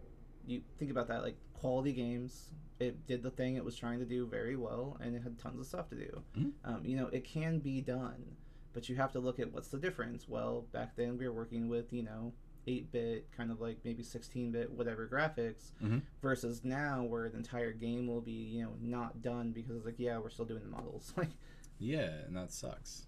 you 0.47 0.63
think 0.79 0.91
about 0.91 1.09
that 1.09 1.23
like 1.23 1.37
quality 1.55 1.93
games. 1.93 2.51
It 2.79 3.07
did 3.07 3.23
the 3.23 3.31
thing 3.31 3.57
it 3.57 3.65
was 3.65 3.75
trying 3.75 4.01
to 4.01 4.05
do 4.05 4.27
very 4.27 4.55
well, 4.57 4.99
and 5.01 5.17
it 5.17 5.23
had 5.23 5.39
tons 5.39 5.59
of 5.59 5.67
stuff 5.67 5.89
to 5.89 5.95
do. 5.97 6.23
Mhm. 6.37 6.53
Um, 6.65 6.85
you 6.85 6.95
know, 6.97 7.07
it 7.07 7.25
can 7.25 7.59
be 7.61 7.81
done, 7.81 8.37
But 8.75 8.91
you 8.91 8.97
have 8.97 9.11
to 9.13 9.21
look 9.21 9.41
at 9.41 9.51
what's 9.55 9.69
the 9.69 9.79
difference. 9.79 10.29
Well, 10.29 10.67
back 10.73 10.97
then 10.97 11.17
we 11.17 11.27
were 11.27 11.33
working 11.33 11.71
with 11.71 11.95
you 11.95 12.03
know 12.03 12.35
8-bit, 12.67 13.29
kind 13.37 13.51
of 13.51 13.61
like 13.61 13.79
maybe 13.85 14.03
16-bit, 14.03 14.71
whatever 14.73 15.07
graphics, 15.07 15.71
Mhm. 15.83 16.03
versus 16.23 16.65
now 16.65 17.03
where 17.05 17.29
the 17.29 17.37
entire 17.37 17.73
game 17.73 18.07
will 18.07 18.21
be 18.21 18.33
you 18.33 18.63
know 18.65 18.73
not 18.81 19.23
done 19.23 19.53
because 19.53 19.77
it's 19.77 19.87
like 19.87 19.99
yeah 19.99 20.19
we're 20.19 20.31
still 20.31 20.45
doing 20.45 20.63
the 20.63 20.69
models 20.71 21.13
like. 21.17 21.31
Yeah, 21.79 22.11
and 22.27 22.37
that 22.37 22.53
sucks. 22.53 23.07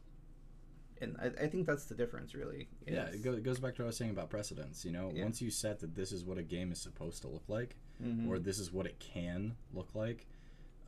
And 1.00 1.16
I, 1.22 1.26
I 1.44 1.46
think 1.48 1.64
that's 1.66 1.84
the 1.86 1.94
difference, 1.94 2.34
really. 2.34 2.68
Yeah, 2.86 3.04
it, 3.06 3.22
go, 3.22 3.32
it 3.32 3.44
goes 3.44 3.60
back 3.60 3.76
to 3.76 3.82
what 3.82 3.86
I 3.86 3.88
was 3.88 3.96
saying 3.96 4.10
about 4.10 4.30
precedence. 4.30 4.84
You 4.84 4.90
know, 4.90 5.12
Yeah. 5.14 5.22
once 5.24 5.40
you 5.40 5.48
set 5.50 5.78
that 5.80 5.94
this 5.94 6.10
is 6.12 6.24
what 6.24 6.38
a 6.38 6.42
game 6.42 6.72
is 6.72 6.80
supposed 6.80 7.22
to 7.22 7.28
look 7.28 7.48
like, 7.48 7.76
Mhm. 8.02 8.26
or 8.28 8.38
this 8.40 8.58
is 8.58 8.72
what 8.72 8.84
it 8.84 8.98
can 8.98 9.56
look 9.72 9.94
like, 9.94 10.26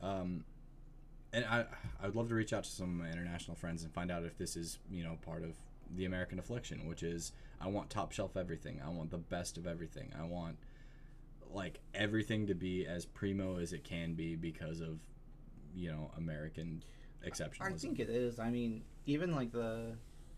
um, 0.01 0.43
and 1.33 1.45
I 1.45 1.65
I 2.01 2.07
would 2.07 2.15
love 2.15 2.27
to 2.29 2.35
reach 2.35 2.51
out 2.53 2.65
to 2.65 2.69
some 2.69 2.89
of 2.89 2.95
my 3.05 3.09
international 3.11 3.55
friends 3.55 3.83
and 3.83 3.93
find 3.93 4.11
out 4.11 4.23
if 4.25 4.37
this 4.37 4.55
is 4.57 4.79
you 4.89 5.01
know 5.03 5.17
part 5.21 5.43
of 5.43 5.55
the 5.95 6.05
American 6.05 6.39
affliction, 6.39 6.87
which 6.87 7.03
is 7.03 7.31
I 7.59 7.67
want 7.67 7.89
top 7.89 8.11
shelf 8.11 8.37
everything. 8.37 8.81
I 8.85 8.89
want 8.89 9.11
the 9.11 9.17
best 9.17 9.57
of 9.57 9.67
everything. 9.67 10.11
I 10.19 10.23
want 10.23 10.57
like 11.53 11.79
everything 11.93 12.47
to 12.47 12.55
be 12.55 12.85
as 12.87 13.05
primo 13.05 13.57
as 13.57 13.73
it 13.73 13.83
can 13.83 14.13
be 14.13 14.35
because 14.35 14.79
of 14.79 14.99
you 15.75 15.91
know 15.91 16.11
American 16.17 16.83
exceptionalism. 17.27 17.73
I 17.73 17.77
think 17.77 17.99
it 17.99 18.09
is. 18.09 18.39
I 18.39 18.49
mean, 18.49 18.83
even 19.05 19.35
like 19.35 19.51
the 19.51 19.95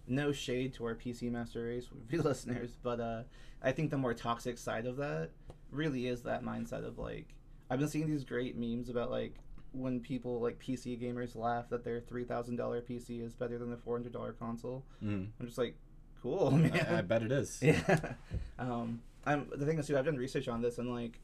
no 0.08 0.32
shade 0.32 0.74
to 0.76 0.86
our 0.86 0.96
PC 0.96 1.32
Master 1.32 1.64
Race 1.66 1.88
listeners, 2.12 2.78
but 2.82 3.00
uh, 3.00 3.24
I 3.62 3.72
think 3.72 3.92
the 3.92 3.98
more 3.98 4.14
toxic 4.14 4.58
side 4.58 4.86
of 4.86 4.98
that 4.98 5.30
really 5.72 6.08
is 6.08 6.24
that 6.24 6.44
mindset 6.44 6.86
of 6.86 6.98
like 7.00 7.34
I've 7.70 7.80
been 7.80 7.88
seeing 7.88 8.08
these 8.08 8.24
great 8.24 8.58
memes 8.58 8.90
about 8.90 9.10
like 9.10 9.36
when 9.74 10.00
people 10.00 10.40
like 10.40 10.60
PC 10.60 11.02
gamers 11.02 11.36
laugh 11.36 11.70
that 11.70 11.84
their 11.84 12.00
three 12.00 12.24
thousand 12.24 12.56
dollar 12.56 12.82
PC 12.82 13.22
is 13.26 13.34
better 13.34 13.58
than 13.58 13.70
the 13.70 13.78
four 13.78 13.98
hundred 13.98 14.14
dollar 14.14 14.32
console. 14.34 14.84
Mhm. 15.04 15.28
I'm 15.40 15.46
just 15.46 15.58
like, 15.58 15.76
cool, 16.22 16.52
man. 16.52 16.72
I, 16.90 17.00
I 17.00 17.02
bet 17.12 17.24
it 17.24 17.32
is. 17.32 17.60
Yeah. 17.62 18.14
Um, 18.60 19.02
I'm 19.26 19.50
the 19.56 19.66
thing 19.66 19.80
is 19.80 19.88
too. 19.88 19.98
I've 19.98 20.06
done 20.06 20.18
research 20.18 20.48
on 20.48 20.62
this 20.62 20.78
and 20.78 20.94
like, 20.94 21.20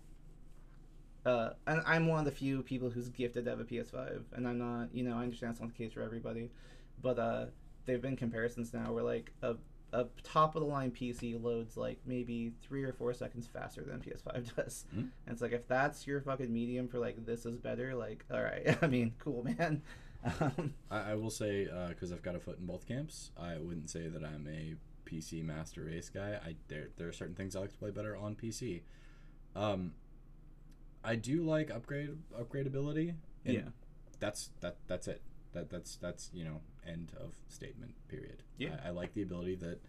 uh, 1.26 1.52
and 1.68 1.82
I'm 1.86 2.08
one 2.08 2.20
of 2.20 2.26
the 2.26 2.32
few 2.32 2.62
people 2.64 2.90
who's 2.90 3.10
gifted 3.10 3.46
to 3.46 3.52
have 3.52 3.60
a 3.60 3.66
PS5, 3.66 4.22
and 4.34 4.48
I'm 4.48 4.58
not. 4.58 4.90
You 4.94 5.04
know, 5.04 5.18
I 5.18 5.24
understand 5.24 5.52
it's 5.52 5.62
not 5.62 5.70
the 5.70 5.76
case 5.84 5.94
for 5.94 6.02
everybody, 6.02 6.50
but 7.02 7.20
uh, 7.20 7.46
there've 7.86 8.02
been 8.02 8.16
comparisons 8.16 8.74
now 8.74 8.94
where 8.94 9.04
like 9.04 9.32
a 9.42 9.56
a 9.92 10.06
top 10.24 10.56
of 10.56 10.62
the 10.62 10.68
line 10.68 10.92
PC 10.92 11.42
loads 11.42 11.76
like 11.78 12.00
maybe 12.06 12.52
three 12.62 12.84
or 12.84 12.94
four 12.94 13.14
seconds 13.14 13.48
faster 13.52 13.84
than 13.84 14.00
PS5 14.00 14.56
does. 14.56 14.86
Mhm. 14.96 15.00
And 15.00 15.12
it's 15.28 15.42
like 15.42 15.52
if 15.52 15.68
that's 15.68 16.06
your 16.06 16.22
fucking 16.22 16.52
medium 16.54 16.88
for 16.88 17.00
like 17.00 17.26
this 17.26 17.46
is 17.46 17.58
better, 17.58 17.96
like 17.96 18.26
all 18.32 18.42
right. 18.42 18.78
I 18.84 18.88
mean, 18.88 19.14
cool, 19.20 19.44
man. 19.44 19.82
Um, 20.42 20.74
I, 20.92 21.12
I 21.12 21.16
will 21.16 21.30
say 21.30 21.70
because 21.88 22.12
I've 22.12 22.22
got 22.22 22.36
a 22.36 22.42
foot 22.42 22.60
in 22.60 22.66
both 22.66 22.86
camps. 22.86 23.32
I 23.40 23.58
wouldn't 23.58 23.90
say 23.90 24.10
that 24.10 24.22
I'm 24.22 24.46
a 24.52 24.76
PC 25.10 25.46
master 25.46 25.86
race 25.86 26.10
guy. 26.10 26.38
I 26.46 26.56
there 26.68 26.90
there 26.98 27.08
are 27.08 27.14
certain 27.14 27.36
things 27.36 27.56
I 27.56 27.62
like 27.62 27.72
to 27.72 27.78
play 27.78 27.92
better 27.92 28.18
on 28.18 28.36
PC. 28.36 28.82
Um, 29.56 29.94
I 31.06 31.16
do 31.16 31.44
like 31.44 31.72
upgrade 31.72 32.18
upgradability. 32.38 33.16
yeah. 33.46 33.62
that's 34.20 34.50
that 34.60 34.76
that's 34.88 35.08
it. 35.08 35.22
That 35.54 35.70
that's 35.70 35.96
that's 35.96 36.30
you 36.34 36.44
know 36.46 36.62
end 36.88 37.12
of 37.20 37.34
statement. 37.48 37.94
Period. 38.08 38.44
Yeah. 38.58 38.78
I, 38.84 38.88
I 38.88 38.92
like 38.92 39.14
the 39.14 39.22
ability 39.24 39.56
that 39.56 39.80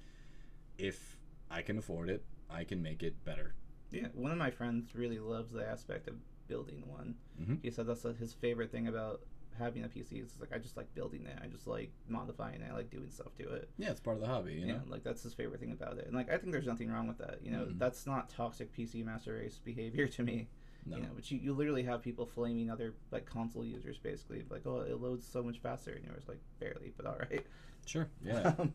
if 0.78 1.16
I 1.50 1.62
can 1.62 1.78
afford 1.78 2.08
it, 2.08 2.24
I 2.48 2.64
can 2.64 2.82
make 2.82 3.02
it 3.02 3.22
better. 3.24 3.54
Yeah, 3.90 4.06
one 4.14 4.30
of 4.32 4.38
my 4.38 4.50
friends 4.50 4.94
really 4.94 5.18
loves 5.18 5.52
the 5.52 5.66
aspect 5.68 6.08
of 6.08 6.14
building 6.46 6.84
one. 6.86 7.14
Mhm. 7.40 7.58
He 7.62 7.70
said 7.70 7.86
that's 7.86 8.04
uh, 8.04 8.12
his 8.12 8.32
favorite 8.32 8.70
thing 8.70 8.86
about 8.88 9.20
having 9.58 9.84
a 9.84 9.88
PC. 9.88 10.22
Is 10.24 10.34
like 10.40 10.52
I 10.54 10.58
just 10.58 10.76
like 10.76 10.92
building 10.94 11.26
it. 11.26 11.38
I 11.42 11.46
just 11.48 11.66
like 11.66 11.90
modifying 12.08 12.62
it. 12.62 12.70
I 12.70 12.74
like 12.74 12.90
doing 12.90 13.10
stuff 13.10 13.34
to 13.38 13.48
it. 13.52 13.68
Yeah, 13.78 13.90
it's 13.90 14.00
part 14.00 14.16
of 14.16 14.22
the 14.22 14.28
hobby. 14.28 14.54
You 14.54 14.66
yeah, 14.66 14.72
know. 14.74 14.80
like 14.88 15.02
that's 15.02 15.22
his 15.22 15.34
favorite 15.34 15.60
thing 15.60 15.72
about 15.72 15.98
it. 15.98 16.06
And 16.06 16.14
like 16.14 16.30
I 16.32 16.38
think 16.38 16.52
there's 16.52 16.66
nothing 16.66 16.90
wrong 16.90 17.06
with 17.08 17.18
that. 17.18 17.40
You 17.42 17.50
know, 17.50 17.64
Mhm. 17.66 17.78
that's 17.78 18.06
not 18.06 18.30
toxic 18.30 18.72
PC 18.74 19.04
master 19.04 19.34
race 19.34 19.58
behavior 19.62 20.06
to 20.16 20.22
me. 20.22 20.48
No. 20.87 20.96
You 20.96 21.02
know, 21.02 21.08
but 21.14 21.30
you, 21.30 21.38
you 21.38 21.52
literally 21.52 21.82
have 21.82 22.02
people 22.02 22.26
flaming 22.26 22.71
other 22.71 22.95
like 23.10 23.26
console 23.26 23.64
users 23.64 23.99
basically 23.99 24.45
like 24.50 24.62
oh 24.66 24.80
it 24.80 25.00
loads 25.00 25.26
so 25.26 25.43
much 25.43 25.58
faster 25.58 25.93
and 25.93 26.04
yours 26.04 26.25
like 26.26 26.40
barely 26.58 26.93
but 26.97 27.06
all 27.06 27.16
right. 27.30 27.47
Sure. 27.86 28.08
Yeah. 28.25 28.54
Um, 28.58 28.73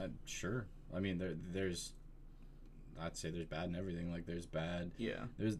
uh, 0.00 0.08
sure. 0.24 0.66
I 0.94 1.00
mean, 1.00 1.18
there 1.18 1.34
there's. 1.52 1.92
I'd 3.00 3.16
say 3.16 3.30
there's 3.30 3.46
bad 3.46 3.64
and 3.64 3.76
everything. 3.76 4.12
Like 4.12 4.26
there's 4.26 4.46
bad 4.46 4.92
yeah. 4.96 5.24
there's 5.38 5.58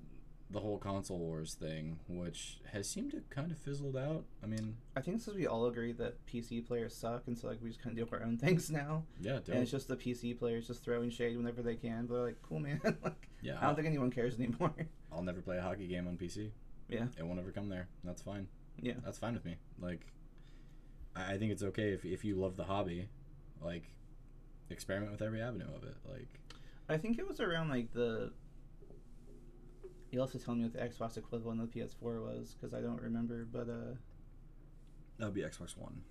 the 0.52 0.60
whole 0.60 0.78
console 0.78 1.18
wars 1.18 1.54
thing, 1.54 1.98
which 2.08 2.58
has 2.72 2.88
seemed 2.88 3.10
to 3.12 3.22
kind 3.30 3.50
of 3.50 3.58
fizzled 3.58 3.96
out. 3.96 4.24
I 4.42 4.46
mean, 4.46 4.76
I 4.94 5.00
think 5.00 5.20
since 5.20 5.36
we 5.36 5.46
all 5.46 5.66
agree 5.66 5.92
that 5.92 6.24
PC 6.26 6.66
players 6.66 6.94
suck, 6.94 7.22
and 7.26 7.36
so 7.36 7.48
like 7.48 7.58
we 7.62 7.70
just 7.70 7.82
kind 7.82 7.98
of 7.98 8.08
do 8.08 8.14
our 8.14 8.22
own 8.22 8.36
things 8.38 8.70
now, 8.70 9.04
yeah, 9.20 9.38
and 9.46 9.62
it's 9.62 9.70
just 9.70 9.88
the 9.88 9.96
PC 9.96 10.38
players 10.38 10.66
just 10.66 10.84
throwing 10.84 11.10
shade 11.10 11.36
whenever 11.36 11.62
they 11.62 11.74
can. 11.74 12.06
But 12.06 12.14
they're 12.14 12.24
like, 12.24 12.42
cool 12.42 12.60
man, 12.60 12.80
like 13.02 13.28
yeah. 13.40 13.58
I 13.60 13.66
don't 13.66 13.74
think 13.74 13.86
anyone 13.86 14.10
cares 14.10 14.38
anymore. 14.38 14.74
I'll 15.14 15.22
never 15.22 15.40
play 15.40 15.58
a 15.58 15.62
hockey 15.62 15.86
game 15.86 16.06
on 16.08 16.16
PC. 16.16 16.50
Yeah. 16.88 17.06
It 17.18 17.24
won't 17.26 17.38
ever 17.38 17.52
come 17.52 17.68
there. 17.68 17.88
That's 18.04 18.22
fine. 18.22 18.48
Yeah. 18.80 18.94
That's 19.04 19.18
fine 19.18 19.34
with 19.34 19.44
me. 19.44 19.56
Like, 19.80 20.06
I, 21.14 21.34
I 21.34 21.38
think 21.38 21.52
it's 21.52 21.62
okay 21.62 21.92
if 21.92 22.04
if 22.04 22.24
you 22.24 22.36
love 22.36 22.56
the 22.56 22.64
hobby, 22.64 23.08
like, 23.60 23.84
experiment 24.70 25.12
with 25.12 25.22
every 25.22 25.40
avenue 25.42 25.66
of 25.74 25.84
it. 25.84 25.96
Like, 26.08 26.28
I 26.88 26.96
think 26.98 27.18
it 27.18 27.28
was 27.28 27.40
around 27.40 27.68
like 27.68 27.92
the. 27.92 28.32
You'll 30.10 30.24
have 30.26 30.32
to 30.32 30.38
tell 30.38 30.54
me 30.54 30.64
what 30.64 30.72
the 30.74 30.78
Xbox 30.80 31.16
equivalent 31.16 31.60
of 31.62 31.72
the 31.72 31.80
PS4 31.80 32.20
was 32.22 32.54
because 32.54 32.74
I 32.74 32.80
don't 32.82 33.00
remember. 33.00 33.46
But 33.50 33.68
uh, 33.68 33.94
that 35.18 35.24
would 35.26 35.34
be 35.34 35.40
Xbox 35.42 35.76
One. 35.76 36.02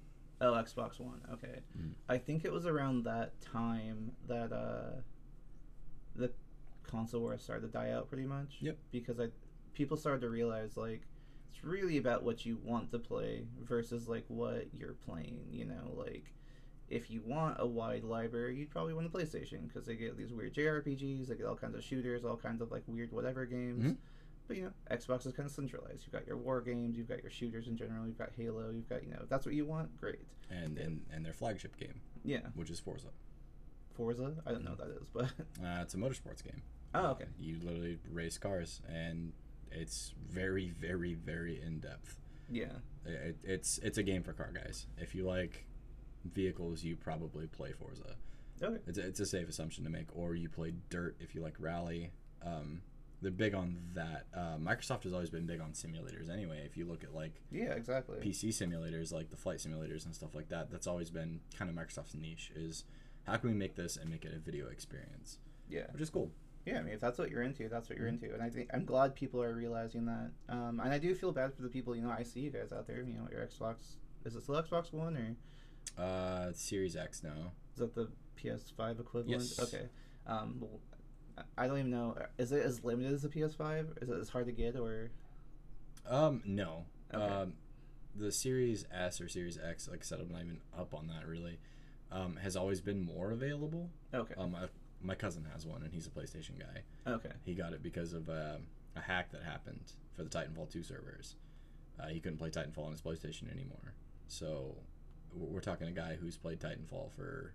oh, 0.42 0.54
Xbox 0.54 1.00
One. 1.00 1.22
Okay, 1.34 1.60
Mm. 1.80 1.92
I 2.10 2.18
think 2.18 2.44
it 2.46 2.52
was 2.52 2.66
around 2.66 3.04
that 3.04 3.40
time 3.42 4.12
that 4.28 4.52
uh, 4.52 5.02
console 6.92 7.22
war 7.22 7.38
started 7.38 7.68
to 7.68 7.72
die 7.72 7.92
out 7.92 8.10
pretty 8.10 8.26
much. 8.26 8.58
Yep. 8.60 8.78
Because 8.92 9.20
I, 9.20 9.28
people 9.74 9.98
started 9.98 10.22
to 10.22 10.30
realize 10.30 10.76
like 10.78 11.02
it's 11.54 11.64
really 11.64 11.98
about 11.98 12.24
what 12.24 12.46
you 12.46 12.58
want 12.64 12.92
to 12.92 13.00
play 13.00 13.46
versus 13.64 14.08
like 14.08 14.26
what 14.28 14.68
you're 14.78 14.94
playing. 15.06 15.40
You 15.50 15.66
know, 15.66 15.94
like 15.96 16.34
if 16.90 17.10
you 17.10 17.22
want 17.26 17.56
a 17.60 17.66
wide 17.66 18.04
library, 18.04 18.58
you'd 18.58 18.70
probably 18.70 18.94
want 18.94 19.08
a 19.08 19.10
PlayStation 19.10 19.68
because 19.68 19.86
they 19.86 19.96
get 19.96 20.18
these 20.18 20.34
weird 20.34 20.54
JRPGs, 20.54 21.28
they 21.28 21.36
get 21.36 21.46
all 21.46 21.56
kinds 21.56 21.76
of 21.76 21.84
shooters, 21.84 22.26
all 22.26 22.36
kinds 22.38 22.62
of 22.62 22.72
like 22.72 22.84
weird 22.88 23.12
whatever 23.12 23.46
games. 23.46 23.84
Mhm. 23.86 23.98
But 24.48 24.58
you 24.58 24.64
know, 24.64 24.72
Xbox 24.98 25.26
is 25.26 25.32
kind 25.34 25.46
of 25.48 25.52
centralized. 25.54 26.04
You've 26.04 26.12
got 26.12 26.28
your 26.28 26.36
war 26.36 26.60
games, 26.62 26.98
you've 26.98 27.08
got 27.08 27.22
your 27.22 27.32
shooters 27.32 27.68
in 27.68 27.78
general, 27.78 28.06
you've 28.06 28.18
got 28.18 28.32
Halo, 28.36 28.70
you've 28.72 28.90
got 28.90 29.04
you 29.04 29.10
know, 29.12 29.20
if 29.24 29.30
that's 29.30 29.46
what 29.46 29.56
you 29.56 29.66
want, 29.66 29.96
great. 30.00 30.20
And 30.50 30.78
and 30.78 31.02
and 31.14 31.24
their 31.26 31.32
flagship 31.34 31.78
game, 31.78 32.02
Yeah, 32.26 32.48
which 32.56 32.70
is 32.70 32.80
Forza. 32.80 33.08
Forza. 33.94 34.34
I 34.46 34.52
don't 34.52 34.64
know 34.64 34.72
what 34.72 34.80
that 34.80 34.98
is, 35.02 35.10
but 35.14 35.26
Uh, 35.64 35.82
it's 35.82 35.94
a 35.94 35.98
motorsports 35.98 36.44
game. 36.44 36.62
Oh 36.96 37.08
okay. 37.12 37.26
You 37.40 37.58
literally 37.64 37.98
race 38.12 38.38
cars, 38.38 38.82
and 38.88 39.34
it's 39.72 40.14
very, 40.30 40.70
very, 40.70 41.14
very 41.14 41.62
in 41.62 41.80
depth. 41.80 42.18
Yeah, 42.50 42.74
It, 43.06 43.38
it's 43.44 43.78
it's 43.80 43.98
a 43.98 44.04
game 44.04 44.24
for 44.24 44.34
car 44.34 44.52
guys. 44.54 44.88
If 44.98 45.16
you 45.16 45.26
like 45.26 45.66
vehicles, 46.26 46.84
you 46.84 46.96
probably 46.96 47.48
play 47.48 47.72
Forza. 47.74 48.16
okay. 48.62 48.78
It's 48.88 48.98
a, 48.98 49.08
it's 49.08 49.20
a 49.20 49.26
safe 49.26 49.48
assumption 49.50 49.84
to 49.86 49.90
make. 49.90 50.08
Or 50.16 50.36
you 50.36 50.50
play 50.50 50.74
Dirt 50.90 51.16
if 51.20 51.34
you 51.34 51.42
like 51.42 51.56
rally. 51.60 52.12
Um, 52.46 52.82
they're 53.22 53.32
big 53.32 53.54
on 53.54 53.78
that. 53.94 54.26
Uh, 54.36 54.58
Microsoft 54.58 55.04
has 55.04 55.14
always 55.14 55.30
been 55.30 55.46
big 55.46 55.62
on 55.62 55.72
simulators 55.74 56.30
anyway. 56.30 56.64
If 56.66 56.76
you 56.76 56.86
look 56.86 57.04
at 57.04 57.14
like 57.14 57.42
Yeah, 57.52 57.74
exactly. 57.74 58.18
PC 58.20 58.50
simulators, 58.50 59.14
like 59.14 59.30
the 59.30 59.38
flight 59.38 59.60
simulators 59.60 60.06
and 60.06 60.14
stuff 60.16 60.34
like 60.36 60.50
that, 60.50 60.72
that's 60.72 60.88
always 60.88 61.10
been 61.12 61.40
kind 61.58 61.70
of 61.70 61.76
Microsoft's 61.78 62.16
niche. 62.16 62.52
Is 62.56 62.84
how 63.28 63.38
can 63.38 63.50
we 63.52 63.56
make 63.56 63.76
this 63.76 63.96
and 63.96 64.10
make 64.10 64.26
it 64.26 64.34
a 64.36 64.40
video 64.40 64.68
experience, 64.70 65.38
Yeah, 65.70 65.86
which 65.92 66.02
is 66.02 66.10
cool. 66.10 66.32
Yeah. 66.65 66.80
I 66.80 66.82
mean, 66.84 66.93
if 66.93 67.00
that's 67.00 67.17
what 67.17 67.30
you're 67.30 67.41
into, 67.43 67.67
that's 67.69 67.89
what 67.89 67.97
you're 67.97 68.08
Mhm. 68.08 68.21
into, 68.24 68.34
and 68.34 68.41
I 68.43 68.50
think 68.50 68.69
I'm 68.74 68.86
glad 68.86 69.15
people 69.15 69.41
are 69.41 69.54
realizing 69.54 70.06
that. 70.06 70.32
Um, 70.50 70.80
and 70.80 70.93
I 70.93 70.97
do 71.00 71.13
feel 71.15 71.32
bad 71.32 71.54
for 71.54 71.62
the 71.62 71.69
people. 71.69 71.95
You 71.95 72.04
know, 72.04 72.10
I 72.12 72.24
see 72.24 72.39
you 72.41 72.52
guys 72.52 72.71
out 72.71 72.88
there. 72.88 73.02
You 73.02 73.13
know, 73.13 73.28
your 73.32 73.45
Xbox. 73.45 73.97
Is 74.26 74.36
it 74.36 74.41
still 74.43 74.62
Xbox 74.62 74.91
One 74.93 75.17
or 75.17 75.36
Uh, 76.02 76.52
Series 76.54 76.95
X 76.95 77.24
now. 77.24 77.54
is 77.74 77.80
that 77.80 77.93
the 77.95 78.12
PS5 78.36 79.00
equivalent? 79.00 79.41
Yes. 79.41 79.60
Okay. 79.60 79.89
Um, 80.28 80.60
well, 80.60 80.80
I- 81.38 81.63
I 81.63 81.67
don't 81.67 81.80
even 81.80 81.91
know. 81.91 82.15
Is 82.38 82.52
it 82.52 82.63
as 82.65 82.84
limited 82.84 83.13
as 83.13 83.21
the 83.24 83.30
PS5? 83.30 83.97
Is 84.02 84.10
it 84.10 84.17
as 84.17 84.30
hard 84.30 84.45
to 84.45 84.52
get 84.52 84.76
or? 84.76 85.12
Um, 86.06 86.41
no. 86.45 86.86
Okay. 87.13 87.24
Um, 87.24 87.58
the 88.15 88.32
Series 88.32 88.86
S 88.91 89.21
or 89.21 89.28
Series 89.30 89.58
X, 89.58 89.88
like 89.88 90.02
I 90.02 90.04
said, 90.04 90.19
I'm 90.19 90.30
not 90.30 90.41
even 90.41 90.62
up 90.78 90.93
on 90.93 91.08
that 91.08 91.26
really. 91.28 91.60
Um, 92.12 92.36
has 92.38 92.56
always 92.58 92.82
been 92.82 93.02
more 93.02 93.32
available. 93.32 93.89
Okay. 94.13 94.34
Um, 94.36 94.54
I, 94.56 94.67
my 95.04 95.16
cousin 95.16 95.46
has 95.54 95.66
one, 95.66 95.84
and 95.84 95.94
he's 95.94 96.08
a 96.08 96.10
PlayStation 96.10 96.60
guy. 96.60 96.84
Okay. 97.12 97.32
He 97.44 97.54
got 97.54 97.74
it 97.74 97.82
because 97.84 98.14
of 98.14 98.30
um 98.30 98.68
a 98.96 99.02
hack 99.02 99.32
that 99.32 99.44
happened 99.44 99.94
for 100.14 100.24
the 100.24 100.30
Titanfall 100.30 100.70
2 100.70 100.84
servers. 100.84 101.36
Uh, 102.00 102.08
he 102.08 102.20
couldn't 102.20 102.38
play 102.38 102.50
Titanfall 102.50 102.86
on 102.86 102.92
his 102.92 103.02
PlayStation 103.02 103.50
anymore. 103.52 103.94
So 104.28 104.76
we're 105.34 105.48
we're 105.48 105.62
talking 105.62 105.88
a 105.88 105.92
guy 105.92 106.18
who's 106.20 106.38
played 106.38 106.60
Titanfall 106.60 107.12
for 107.16 107.54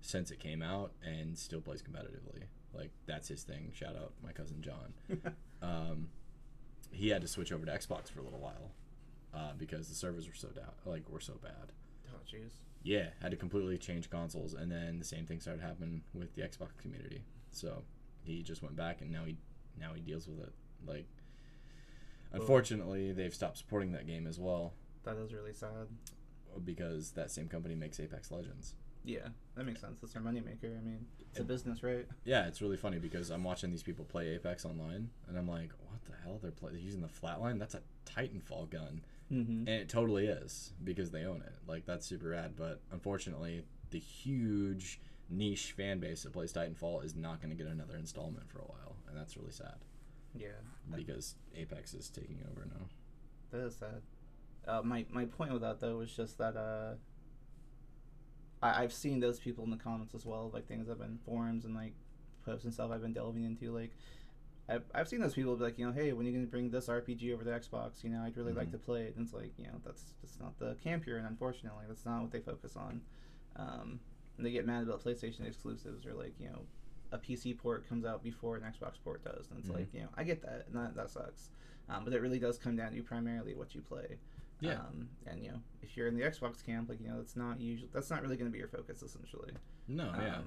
since 0.00 0.30
it 0.30 0.40
came 0.40 0.62
out 0.62 0.92
and 1.04 1.36
still 1.38 1.60
plays 1.60 1.82
competitively. 1.82 2.44
Like 2.72 2.90
that's 3.06 3.28
his 3.28 3.42
thing. 3.42 3.70
Shout 3.74 3.96
out 3.96 4.12
my 4.22 4.32
cousin 4.32 4.62
John. 4.62 4.94
Um, 5.62 6.08
he 6.90 7.10
had 7.10 7.20
to 7.20 7.28
switch 7.28 7.52
over 7.52 7.66
to 7.66 7.72
Xbox 7.72 8.10
for 8.10 8.20
a 8.20 8.22
little 8.22 8.38
while 8.40 8.70
uh, 9.34 9.52
because 9.58 9.90
the 9.90 9.94
servers 9.94 10.26
were 10.26 10.34
so 10.34 10.48
down, 10.48 10.72
like 10.86 11.06
were 11.10 11.20
so 11.20 11.34
bad. 11.42 11.72
Oh 12.14 12.18
jeez. 12.26 12.52
Yeah, 12.82 13.08
had 13.20 13.30
to 13.30 13.36
completely 13.36 13.78
change 13.78 14.08
consoles, 14.10 14.54
and 14.54 14.70
then 14.70 14.98
the 14.98 15.04
same 15.04 15.26
thing 15.26 15.40
started 15.40 15.62
happening 15.62 16.02
with 16.14 16.34
the 16.34 16.42
Xbox 16.42 16.76
community. 16.78 17.22
So 17.52 17.82
he 18.22 18.42
just 18.42 18.62
went 18.62 18.76
back, 18.76 19.00
and 19.02 19.10
now 19.10 19.24
he 19.24 19.36
now 19.78 19.92
he 19.94 20.00
deals 20.00 20.26
with 20.28 20.40
it. 20.40 20.52
Like, 20.86 21.06
unfortunately, 22.32 23.12
they've 23.12 23.34
stopped 23.34 23.58
supporting 23.58 23.92
that 23.92 24.06
game 24.06 24.26
as 24.26 24.38
well 24.38 24.72
That 25.04 25.16
is 25.16 25.32
really 25.32 25.52
sad. 25.52 25.88
because 26.64 27.12
that 27.12 27.30
same 27.30 27.48
company 27.48 27.74
makes 27.74 27.98
Apex 28.00 28.30
Legends. 28.30 28.74
Yeah, 29.04 29.28
that 29.56 29.64
makes 29.64 29.80
sense. 29.80 29.98
That's 30.00 30.12
their 30.12 30.22
moneymaker. 30.22 30.76
I 30.78 30.82
mean, 30.82 31.06
it's 31.30 31.40
a 31.40 31.44
business, 31.44 31.82
right? 31.82 32.06
Yeah, 32.24 32.46
it's 32.46 32.60
really 32.60 32.76
funny 32.76 32.98
because 32.98 33.30
I'm 33.30 33.44
watching 33.44 33.70
these 33.70 33.82
people 33.82 34.04
play 34.04 34.28
Apex 34.34 34.64
online, 34.66 35.08
and 35.28 35.38
I'm 35.38 35.48
like, 35.48 35.70
what 35.88 36.02
the 36.04 36.12
hell? 36.22 36.38
They're, 36.42 36.50
play- 36.50 36.72
they're 36.72 36.80
using 36.80 37.00
the 37.00 37.08
flatline? 37.08 37.58
That's 37.58 37.74
a 37.74 37.80
Titanfall 38.04 38.68
gun. 38.70 39.00
Mm-hmm. 39.32 39.58
And 39.60 39.68
it 39.68 39.88
totally 39.88 40.26
is 40.26 40.72
because 40.82 41.10
they 41.10 41.24
own 41.24 41.42
it. 41.42 41.52
Like, 41.66 41.86
that's 41.86 42.06
super 42.06 42.30
rad. 42.30 42.54
But 42.56 42.80
unfortunately, 42.90 43.62
the 43.90 43.98
huge 43.98 45.00
niche 45.28 45.72
fan 45.76 46.00
base 46.00 46.24
that 46.24 46.32
plays 46.32 46.52
Titanfall 46.52 47.04
is 47.04 47.14
not 47.14 47.40
going 47.40 47.56
to 47.56 47.62
get 47.62 47.70
another 47.72 47.96
installment 47.96 48.48
for 48.50 48.58
a 48.58 48.64
while. 48.64 48.96
And 49.08 49.16
that's 49.16 49.36
really 49.36 49.52
sad 49.52 49.76
Yeah, 50.34 50.48
because 50.94 51.36
Apex 51.56 51.94
is 51.94 52.08
taking 52.08 52.38
over 52.50 52.66
now. 52.66 52.86
that 53.50 53.66
is 53.66 53.76
sad. 53.76 54.02
Uh, 54.66 54.82
my 54.82 55.06
my 55.10 55.24
point 55.24 55.52
with 55.52 55.62
that 55.62 55.80
though 55.80 55.96
was 55.98 56.14
just 56.14 56.36
that 56.38 56.56
uh, 56.56 56.94
I 58.62 58.82
I've 58.82 58.92
seen 58.92 59.20
those 59.20 59.38
people 59.38 59.64
in 59.64 59.70
the 59.70 59.76
comments 59.76 60.14
as 60.14 60.26
well, 60.26 60.50
like 60.52 60.66
things 60.66 60.88
I've 60.88 60.98
been 60.98 61.18
forums 61.24 61.64
and 61.64 61.74
like 61.74 61.94
posts 62.44 62.64
and 62.64 62.72
stuff 62.74 62.90
I've 62.92 63.02
been 63.02 63.12
delving 63.12 63.44
into. 63.44 63.72
Like, 63.72 63.92
I've 64.70 64.84
I've 64.94 65.08
seen 65.08 65.20
those 65.20 65.34
people 65.34 65.56
be 65.56 65.64
like, 65.64 65.78
you 65.78 65.86
know, 65.86 65.92
hey, 65.92 66.12
when 66.12 66.26
are 66.26 66.30
you 66.30 66.34
gonna 66.36 66.46
bring 66.46 66.70
this 66.70 66.86
RPG 66.88 67.32
over 67.34 67.42
to 67.44 67.50
Xbox? 67.50 68.04
You 68.04 68.10
know, 68.10 68.22
I'd 68.22 68.36
really 68.36 68.52
like 68.52 68.68
Mhm. 68.68 68.72
to 68.72 68.78
play 68.78 69.02
it. 69.04 69.16
And 69.16 69.24
it's 69.24 69.34
like, 69.34 69.52
you 69.58 69.64
know, 69.64 69.80
that's 69.84 70.14
that's 70.22 70.38
not 70.38 70.58
the 70.58 70.74
camp 70.76 71.04
here, 71.04 71.16
and. 71.18 71.26
Unfortunately, 71.26 71.84
that's 71.88 72.04
not 72.04 72.22
what 72.22 72.30
they 72.30 72.40
focus 72.40 72.76
on. 72.76 73.00
Um, 73.56 74.00
and 74.36 74.46
they 74.46 74.50
get 74.50 74.66
mad 74.66 74.82
about 74.82 75.02
PlayStation 75.02 75.46
exclusives 75.46 76.04
or 76.06 76.12
like, 76.14 76.34
you 76.38 76.48
know, 76.48 76.66
a 77.12 77.18
PC 77.18 77.56
port 77.56 77.88
comes 77.88 78.04
out 78.04 78.22
before 78.22 78.56
an 78.56 78.62
Xbox 78.62 78.94
port 79.02 79.24
does, 79.24 79.48
and 79.50 79.58
it's 79.58 79.68
Mhm. 79.68 79.74
like, 79.74 79.94
you 79.94 80.00
know, 80.02 80.08
I 80.14 80.24
get 80.24 80.42
that, 80.42 80.66
and 80.66 80.76
that, 80.76 80.94
that 80.94 81.10
sucks. 81.10 81.50
Um, 81.88 82.04
but 82.04 82.12
it 82.12 82.20
really 82.20 82.38
does 82.38 82.58
come 82.58 82.76
down 82.76 82.92
to 82.92 83.02
primarily 83.02 83.54
what 83.54 83.74
you 83.74 83.80
play. 83.80 84.18
Yeah. 84.60 84.80
Um, 84.80 85.08
and 85.26 85.42
you 85.42 85.50
know, 85.52 85.62
if 85.82 85.96
you're 85.96 86.06
in 86.06 86.14
the 86.14 86.22
Xbox 86.22 86.62
camp, 86.64 86.88
like 86.90 87.00
you 87.00 87.08
know, 87.08 87.16
that's 87.16 87.34
not 87.36 87.60
usually 87.60 87.88
that's 87.92 88.10
not 88.10 88.22
really 88.22 88.36
going 88.36 88.48
to 88.50 88.52
be 88.52 88.58
your 88.58 88.68
focus 88.68 89.02
essentially. 89.02 89.52
No, 89.88 90.12
yeah. 90.16 90.42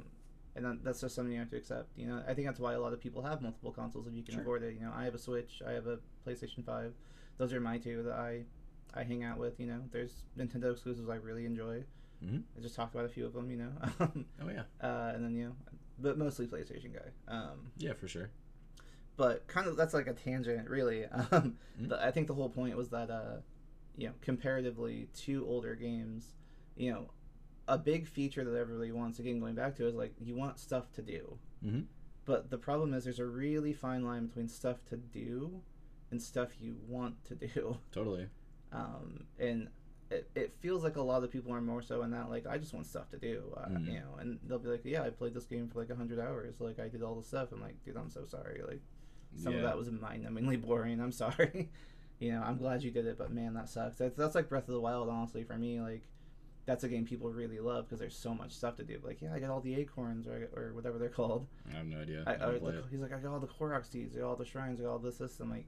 And 0.55 0.79
that's 0.83 1.01
just 1.01 1.15
something 1.15 1.33
you 1.33 1.39
have 1.39 1.49
to 1.49 1.57
accept. 1.57 1.89
You 1.97 2.05
know, 2.07 2.23
I 2.27 2.33
think 2.35 2.47
that's 2.47 2.59
why 2.59 2.73
a 2.73 2.79
lot 2.79 2.93
of 2.93 2.99
people 2.99 3.23
have 3.23 3.41
multiple 3.41 3.71
consoles 3.71 4.05
if 4.07 4.13
you 4.13 4.21
can 4.23 4.33
Sure. 4.35 4.41
afford 4.41 4.63
it. 4.63 4.75
You 4.75 4.81
know, 4.81 4.91
I 4.95 5.03
have 5.05 5.15
a 5.15 5.17
Switch, 5.19 5.61
I 5.65 5.71
have 5.71 5.87
a 5.87 5.97
PlayStation 6.27 6.63
Five. 6.63 6.93
Those 7.37 7.53
are 7.53 7.59
my 7.59 7.77
two 7.79 8.03
that 8.03 8.13
I 8.13 8.45
I 8.93 9.03
hang 9.03 9.23
out 9.23 9.39
with. 9.39 9.59
You 9.59 9.65
know, 9.67 9.81
there's 9.91 10.25
Nintendo 10.37 10.71
exclusives 10.71 11.09
I 11.09 11.15
really 11.15 11.45
enjoy. 11.45 11.83
Mhm. 12.23 12.43
I 12.55 12.61
just 12.61 12.75
talked 12.75 12.93
about 12.93 13.05
a 13.05 13.09
few 13.09 13.25
of 13.25 13.33
them. 13.33 13.49
You 13.49 13.57
know, 13.57 13.71
Oh, 14.41 14.49
yeah. 14.49 14.63
uh, 14.81 15.11
and 15.15 15.23
then 15.25 15.35
you 15.35 15.45
know, 15.45 15.55
but 15.99 16.17
mostly 16.19 16.45
PlayStation 16.47 16.93
guy. 16.93 17.09
Um, 17.27 17.71
Yeah, 17.77 17.93
for 17.93 18.07
sure. 18.07 18.29
but 19.17 19.47
kind 19.47 19.67
of 19.67 19.75
that's 19.75 19.93
like 19.95 20.07
a 20.07 20.13
tangent, 20.13 20.69
really. 20.69 21.05
Um, 21.31 21.57
Mhm. 21.81 21.89
but 21.89 21.99
I 21.99 22.11
think 22.11 22.27
the 22.27 22.33
whole 22.35 22.49
point 22.49 22.77
was 22.77 22.89
that, 22.89 23.09
uh, 23.09 23.37
you 23.97 24.07
know, 24.07 24.13
comparatively 24.21 25.07
to 25.25 25.45
older 25.47 25.73
games, 25.75 26.35
you 26.75 26.91
know, 26.91 27.09
a 27.67 27.77
big 27.77 28.07
feature 28.07 28.43
that 28.43 28.57
everybody 28.57 28.91
wants, 28.91 29.19
again, 29.19 29.39
going 29.39 29.55
back 29.55 29.75
to, 29.77 29.87
is 29.87 29.95
like 29.95 30.13
you 30.19 30.35
want 30.35 30.59
stuff 30.59 30.91
to 30.93 31.01
do. 31.01 31.37
Mhm. 31.65 31.85
But 32.25 32.49
the 32.49 32.57
problem 32.57 32.93
is 32.93 33.03
there's 33.03 33.19
a 33.19 33.25
really 33.25 33.73
fine 33.73 34.03
line 34.03 34.27
between 34.27 34.47
stuff 34.47 34.83
to 34.85 34.97
do 34.97 35.61
and 36.11 36.21
stuff 36.21 36.61
you 36.61 36.77
want 36.87 37.23
to 37.25 37.35
do. 37.35 37.77
Totally. 37.91 38.27
Um, 38.71 39.25
and 39.39 39.69
it, 40.09 40.29
it 40.35 40.53
feels 40.59 40.83
like 40.83 40.95
a 40.95 41.01
lot 41.01 41.23
of 41.23 41.31
people 41.31 41.53
are 41.53 41.61
more 41.61 41.81
so 41.81 42.01
in 42.03 42.11
that, 42.11 42.29
like, 42.29 42.45
I 42.47 42.57
just 42.57 42.73
want 42.73 42.85
stuff 42.85 43.09
to 43.09 43.17
do, 43.17 43.53
uh, 43.57 43.67
Mhm. 43.69 43.87
you 43.87 43.93
know, 43.99 44.15
and 44.19 44.39
they'll 44.43 44.59
be 44.59 44.69
like, 44.69 44.81
yeah, 44.85 45.03
I 45.03 45.09
played 45.09 45.33
this 45.33 45.45
game 45.45 45.67
for 45.69 45.79
like 45.79 45.89
100 45.89 46.19
hours. 46.19 46.59
Like, 46.59 46.79
I 46.79 46.87
did 46.87 47.01
all 47.01 47.15
the 47.15 47.23
stuff. 47.23 47.51
I'm 47.51 47.61
like, 47.61 47.83
dude, 47.83 47.97
I'm 47.97 48.09
so 48.09 48.25
sorry. 48.25 48.61
Like, 48.65 48.81
some 49.35 49.53
yeah. 49.53 49.59
of 49.59 49.63
that 49.65 49.77
was 49.77 49.89
mind-numbingly 49.89 50.61
boring. 50.65 50.99
I'm 51.01 51.11
sorry. 51.11 51.69
you 52.19 52.31
know, 52.31 52.41
I'm 52.41 52.57
glad 52.57 52.83
you 52.83 52.91
did 52.91 53.05
it, 53.07 53.17
but 53.17 53.31
man, 53.31 53.53
that 53.55 53.69
sucks. 53.69 53.97
That's, 53.97 54.15
that's 54.15 54.35
like 54.35 54.49
Breath 54.49 54.67
of 54.67 54.73
the 54.73 54.81
Wild, 54.81 55.09
honestly, 55.09 55.43
for 55.43 55.57
me. 55.57 55.81
Like, 55.81 56.03
that's 56.65 56.83
a 56.83 56.87
game 56.87 57.05
people 57.05 57.29
really 57.29 57.59
love 57.59 57.85
because 57.85 57.99
there's 57.99 58.15
so 58.15 58.33
much 58.33 58.53
stuff 58.53 58.75
to 58.77 58.83
do. 58.83 58.99
Like, 59.03 59.21
yeah, 59.21 59.33
I 59.33 59.39
got 59.39 59.49
all 59.49 59.59
the 59.59 59.75
acorns 59.75 60.27
or, 60.27 60.49
or 60.55 60.73
whatever 60.73 60.97
they're 60.97 61.09
called. 61.09 61.47
I 61.71 61.77
have 61.77 61.85
no 61.85 61.99
idea. 61.99 62.23
I, 62.25 62.33
I, 62.35 62.37
the, 62.51 62.83
he's 62.89 63.01
like, 63.01 63.13
I 63.13 63.19
got 63.19 63.33
all 63.33 63.39
the 63.39 63.47
Korok 63.47 63.85
seeds, 63.85 64.15
I 64.15 64.21
got 64.21 64.27
all 64.29 64.35
the 64.37 64.45
shrines, 64.45 64.79
I 64.79 64.83
got 64.83 64.91
all 64.91 64.99
this, 64.99 65.17
this. 65.17 65.39
I'm 65.41 65.49
like, 65.49 65.65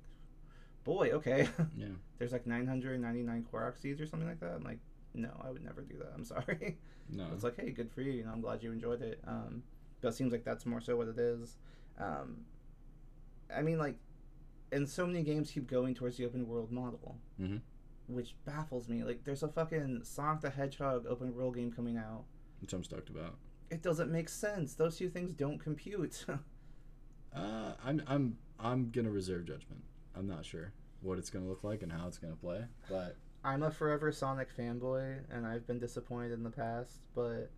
boy, 0.86 1.10
okay. 1.12 1.49
Yeah. 1.77 1.88
there's 2.17 2.31
like 2.31 2.47
999 2.47 3.45
Korok 3.51 3.77
seeds 3.77 3.99
or 3.99 4.05
something 4.08 4.27
like 4.29 4.39
that. 4.39 4.53
I'm 4.53 4.63
like, 4.63 4.79
no, 5.13 5.29
I 5.45 5.49
would 5.51 5.63
never 5.65 5.81
do 5.81 5.97
that. 5.97 6.12
I'm 6.15 6.23
sorry. 6.23 6.77
No. 7.10 7.27
It's 7.34 7.43
like, 7.43 7.60
hey, 7.60 7.71
good 7.71 7.91
for 7.91 8.01
you. 8.01 8.12
You 8.12 8.23
know, 8.23 8.31
I'm 8.31 8.41
glad 8.41 8.63
you 8.63 8.71
enjoyed 8.71 9.01
it. 9.01 9.19
Um, 9.27 9.63
but 10.01 10.10
it 10.10 10.13
seems 10.15 10.31
like 10.31 10.43
that's 10.45 10.65
more 10.65 10.79
so 10.81 10.95
what 10.95 11.08
it 11.08 11.17
is. 11.19 11.58
Um, 11.99 12.38
I 13.53 13.62
mean, 13.62 13.77
like, 13.79 13.95
and 14.71 14.88
so 14.88 15.05
many 15.05 15.23
games 15.23 15.51
keep 15.51 15.69
going 15.69 15.93
towards 15.93 16.17
the 16.17 16.25
open 16.25 16.47
world 16.47 16.71
model, 16.71 17.17
Mhm. 17.41 17.62
Which 18.07 18.35
baffles 18.45 18.87
me. 18.87 19.03
Like, 19.03 19.23
there's 19.23 19.43
a 19.43 19.47
fucking 19.47 20.01
Sonic 20.03 20.41
the 20.41 20.49
Hedgehog 20.49 21.05
open 21.07 21.33
world 21.35 21.55
game 21.55 21.71
coming 21.71 21.97
out. 21.97 22.23
Which 22.61 22.73
I'm 22.73 22.83
stoked 22.83 23.09
about. 23.09 23.35
It 23.69 23.81
doesn't 23.81 24.11
make 24.11 24.29
sense. 24.29 24.73
Those 24.73 24.97
two 24.97 25.09
things 25.09 25.33
don't 25.33 25.59
compute. 25.59 26.25
Uh, 27.35 27.73
I'm 27.83 28.01
I'm 28.07 28.37
I'm 28.59 28.91
gonna 28.91 29.11
reserve 29.11 29.45
judgment. 29.45 29.83
I'm 30.15 30.27
not 30.27 30.45
sure 30.45 30.71
what 31.01 31.17
it's 31.17 31.29
gonna 31.29 31.47
look 31.47 31.63
like 31.63 31.83
and 31.83 31.91
how 31.91 32.07
it's 32.07 32.17
gonna 32.17 32.35
play, 32.35 32.63
but 32.89 33.17
I'm 33.43 33.61
a 33.61 33.69
forever 33.69 34.11
Sonic 34.11 34.55
fanboy, 34.57 35.19
and 35.29 35.45
I've 35.45 35.67
been 35.67 35.79
disappointed 35.79 36.31
in 36.31 36.43
the 36.43 36.49
past, 36.49 37.01
but 37.13 37.51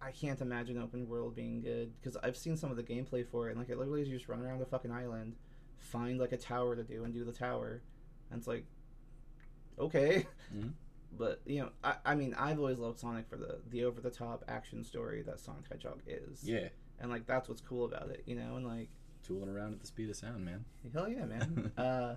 I 0.00 0.10
can't 0.10 0.40
imagine 0.40 0.78
open 0.78 1.08
world 1.08 1.34
being 1.34 1.60
good 1.60 1.92
because 2.00 2.16
I've 2.22 2.36
seen 2.36 2.56
some 2.56 2.70
of 2.70 2.76
the 2.76 2.82
gameplay 2.82 3.26
for 3.26 3.48
it, 3.48 3.50
and 3.50 3.58
like 3.58 3.68
it 3.68 3.78
literally 3.78 4.02
is 4.02 4.08
you 4.08 4.16
just 4.16 4.28
run 4.28 4.40
around 4.40 4.62
a 4.62 4.66
fucking 4.66 4.92
island, 4.92 5.34
find 5.78 6.18
like 6.18 6.32
a 6.32 6.36
tower 6.36 6.76
to 6.76 6.84
do, 6.84 7.04
and 7.04 7.12
do 7.12 7.24
the 7.24 7.32
tower, 7.32 7.82
and 8.30 8.38
it's 8.38 8.48
like, 8.48 8.64
okay, 9.78 10.26
Mhm. 10.54 10.72
but 11.18 11.40
you 11.46 11.60
know, 11.60 11.70
I, 11.84 11.96
I 12.04 12.14
mean, 12.14 12.34
I've 12.38 12.58
always 12.58 12.78
loved 12.78 12.98
Sonic 12.98 13.28
for 13.28 13.36
the 13.36 13.58
the 13.70 13.84
over 13.84 14.00
the 14.00 14.10
top 14.10 14.44
action 14.48 14.82
story 14.84 15.22
that 15.22 15.40
Sonic 15.40 15.68
the 15.68 15.74
Hedgehog 15.74 16.00
is, 16.06 16.42
yeah, 16.44 16.68
and 17.00 17.10
like 17.10 17.26
that's 17.26 17.48
what's 17.48 17.60
cool 17.60 17.84
about 17.84 18.10
it, 18.10 18.22
you 18.26 18.34
know, 18.36 18.56
and 18.56 18.66
like 18.66 18.88
tooling 19.26 19.48
around 19.48 19.72
at 19.74 19.80
the 19.80 19.86
speed 19.86 20.10
of 20.10 20.16
sound, 20.16 20.44
man. 20.44 20.64
Hell 20.92 21.08
yeah, 21.08 21.24
man. 21.24 21.70
uh, 21.78 22.14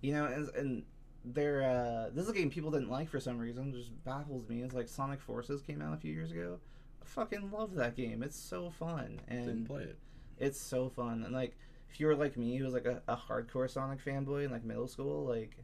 you 0.00 0.12
know, 0.12 0.24
and, 0.26 0.48
and 0.54 0.82
they're 1.24 1.62
uh, 1.62 2.10
this 2.14 2.24
is 2.24 2.30
a 2.30 2.34
game 2.34 2.48
people 2.50 2.70
didn't 2.70 2.88
like 2.90 3.08
for 3.08 3.20
some 3.20 3.38
reason. 3.38 3.70
It 3.74 3.76
just 3.78 4.04
baffles 4.04 4.48
me. 4.48 4.62
It's 4.62 4.74
like 4.74 4.88
Sonic 4.88 5.20
Forces 5.20 5.60
came 5.60 5.82
out 5.82 5.92
a 5.92 5.98
few 5.98 6.12
years 6.12 6.30
ago. 6.32 6.58
I 7.02 7.06
fucking 7.06 7.50
love 7.50 7.74
that 7.74 7.94
game. 7.96 8.22
It's 8.22 8.38
so 8.38 8.70
fun 8.70 9.20
Didn't 9.28 9.48
and 9.48 9.66
play 9.66 9.82
it. 9.82 9.98
it's 10.38 10.58
so 10.60 10.88
fun. 10.88 11.22
And 11.24 11.34
like, 11.34 11.56
if 11.90 11.98
you 12.00 12.06
were 12.06 12.14
like 12.16 12.36
me, 12.38 12.56
who 12.56 12.64
was 12.64 12.72
like 12.74 12.86
a, 12.86 13.02
a 13.08 13.16
hardcore 13.16 13.68
Sonic 13.68 14.02
fanboy 14.04 14.44
in 14.46 14.50
like 14.50 14.64
middle 14.64 14.86
school, 14.88 15.26
like 15.26 15.56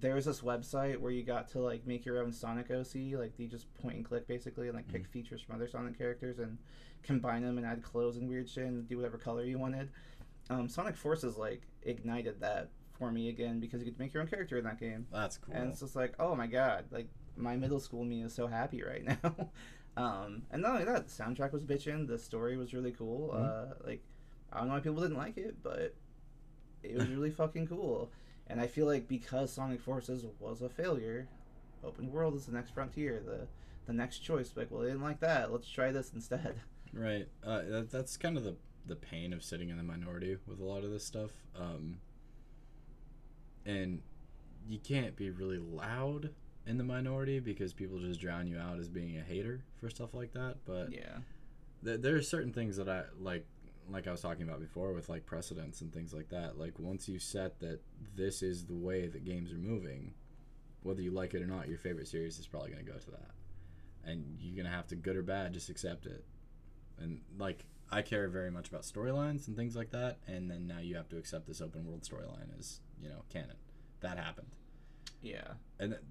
there 0.00 0.14
was 0.14 0.24
this 0.24 0.40
website 0.40 0.98
where 0.98 1.12
you 1.12 1.22
got 1.22 1.48
to 1.50 1.60
like 1.60 1.86
make 1.86 2.04
your 2.04 2.22
own 2.22 2.32
Sonic 2.32 2.70
OC. 2.70 3.18
Like 3.18 3.38
you 3.38 3.46
just 3.48 3.72
point 3.74 3.96
and 3.96 4.04
click 4.04 4.26
basically, 4.26 4.68
and 4.68 4.76
like 4.76 4.88
pick 4.88 5.06
features 5.06 5.40
from 5.40 5.54
other 5.56 5.68
Sonic 5.68 5.96
characters 5.98 6.38
and 6.38 6.58
combine 7.02 7.42
them 7.42 7.58
and 7.58 7.66
add 7.66 7.82
clothes 7.82 8.16
and 8.16 8.28
weird 8.28 8.48
shit 8.48 8.64
and 8.64 8.86
do 8.88 8.96
whatever 8.96 9.18
color 9.18 9.44
you 9.44 9.58
wanted. 9.58 9.90
Um, 10.48 10.68
Sonic 10.68 10.96
Forces 10.96 11.36
like 11.36 11.62
ignited 11.82 12.40
that 12.40 12.70
for 12.98 13.10
me 13.12 13.28
again 13.28 13.60
because 13.60 13.80
you 13.82 13.90
could 13.90 13.98
make 13.98 14.12
your 14.12 14.22
own 14.22 14.28
character 14.28 14.58
in 14.58 14.64
that 14.64 14.78
game, 14.78 15.06
That's 15.12 15.38
cool. 15.38 15.54
and 15.54 15.70
it's 15.70 15.80
just 15.80 15.96
like, 15.96 16.14
oh 16.18 16.34
my 16.34 16.46
god, 16.46 16.84
like 16.90 17.08
my 17.36 17.56
middle 17.56 17.80
school 17.80 18.04
me 18.04 18.22
is 18.22 18.34
so 18.34 18.46
happy 18.46 18.82
right 18.82 19.04
now. 19.22 19.34
um, 19.96 20.42
and 20.50 20.60
not 20.62 20.72
only 20.72 20.84
that, 20.84 21.08
the 21.08 21.22
soundtrack 21.22 21.52
was 21.52 21.64
bitching. 21.64 22.06
The 22.06 22.18
story 22.18 22.56
was 22.56 22.74
really 22.74 22.92
cool. 22.92 23.30
Mhm. 23.34 23.70
Uh, 23.70 23.74
like 23.86 24.02
I 24.52 24.58
don't 24.58 24.68
know 24.68 24.74
why 24.74 24.80
people 24.80 25.00
didn't 25.02 25.16
like 25.16 25.36
it, 25.38 25.62
but 25.62 25.94
it 26.82 26.96
was 26.96 27.08
really 27.10 27.30
fucking 27.30 27.68
cool. 27.68 28.10
And 28.50 28.60
I 28.60 28.66
feel 28.66 28.84
like 28.86 29.06
because 29.06 29.52
Sonic 29.52 29.80
Forces 29.80 30.26
was 30.40 30.60
a 30.60 30.68
failure, 30.68 31.28
open 31.84 32.10
world 32.10 32.34
is 32.34 32.46
the 32.46 32.52
next 32.52 32.72
frontier, 32.74 33.22
the 33.24 33.46
the 33.86 33.92
next 33.92 34.18
choice. 34.18 34.52
Like, 34.56 34.70
well, 34.70 34.82
they 34.82 34.88
didn't 34.88 35.02
like 35.02 35.20
that. 35.20 35.52
Let's 35.52 35.68
try 35.68 35.90
this 35.92 36.12
instead. 36.14 36.60
Right. 36.92 37.28
Uh, 37.46 37.62
that, 37.68 37.90
that's 37.92 38.16
kind 38.16 38.36
of 38.36 38.42
the 38.42 38.56
the 38.84 38.96
pain 38.96 39.32
of 39.32 39.44
sitting 39.44 39.68
in 39.68 39.76
the 39.76 39.84
minority 39.84 40.36
with 40.48 40.58
a 40.58 40.64
lot 40.64 40.82
of 40.82 40.90
this 40.90 41.04
stuff. 41.06 41.30
Um, 41.56 41.98
and 43.64 44.02
you 44.68 44.78
can't 44.80 45.14
be 45.14 45.30
really 45.30 45.58
loud 45.58 46.30
in 46.66 46.78
the 46.78 46.82
minority 46.84 47.38
because 47.38 47.72
people 47.72 48.00
just 48.00 48.20
drown 48.20 48.48
you 48.48 48.58
out 48.58 48.80
as 48.80 48.88
being 48.88 49.16
a 49.18 49.22
hater 49.22 49.62
for 49.80 49.88
stuff 49.88 50.14
like 50.14 50.32
that. 50.32 50.56
But 50.66 50.92
Yeah. 50.92 51.18
th- 51.84 52.00
there 52.00 52.16
are 52.16 52.22
certain 52.22 52.52
things 52.52 52.76
that 52.76 52.88
I 52.88 53.04
like 53.20 53.46
like 53.92 54.06
I 54.06 54.10
was 54.12 54.20
talking 54.20 54.42
about 54.42 54.60
before 54.60 54.92
with 54.92 55.08
like 55.08 55.26
precedents 55.26 55.80
and 55.80 55.92
things 55.92 56.12
like 56.12 56.28
that. 56.30 56.58
Like 56.58 56.78
once 56.78 57.08
you 57.08 57.18
set 57.18 57.60
that 57.60 57.80
this 58.16 58.42
is 58.42 58.64
the 58.66 58.74
way 58.74 59.06
that 59.08 59.24
games 59.24 59.52
are 59.52 59.58
moving, 59.58 60.14
whether 60.82 61.02
you 61.02 61.10
like 61.10 61.34
it 61.34 61.42
or 61.42 61.46
not, 61.46 61.68
your 61.68 61.78
favorite 61.78 62.08
series 62.08 62.38
is 62.38 62.46
probably 62.46 62.70
going 62.70 62.84
to 62.84 62.90
go 62.92 62.98
to 62.98 63.10
that. 63.12 63.30
And 64.04 64.36
you're 64.40 64.54
going 64.56 64.70
to 64.70 64.76
have 64.76 64.86
to 64.88 64.96
good 64.96 65.16
or 65.16 65.22
bad 65.22 65.52
just 65.52 65.68
accept 65.70 66.06
it. 66.06 66.24
And 66.98 67.20
like 67.38 67.64
I 67.90 68.02
care 68.02 68.28
very 68.28 68.50
much 68.50 68.68
about 68.68 68.82
storylines 68.82 69.48
and 69.48 69.56
things 69.56 69.74
like 69.74 69.90
that, 69.90 70.18
and 70.28 70.48
then 70.50 70.66
now 70.66 70.78
you 70.78 70.94
have 70.96 71.08
to 71.08 71.18
accept 71.18 71.46
this 71.48 71.60
open 71.60 71.84
world 71.86 72.02
storyline 72.02 72.56
as, 72.58 72.80
you 73.02 73.08
know, 73.08 73.24
canon. 73.30 73.56
That 74.00 74.16
happened 74.16 74.54
Yeah. 75.22 75.54
and 75.78 75.92
th- 75.92 76.02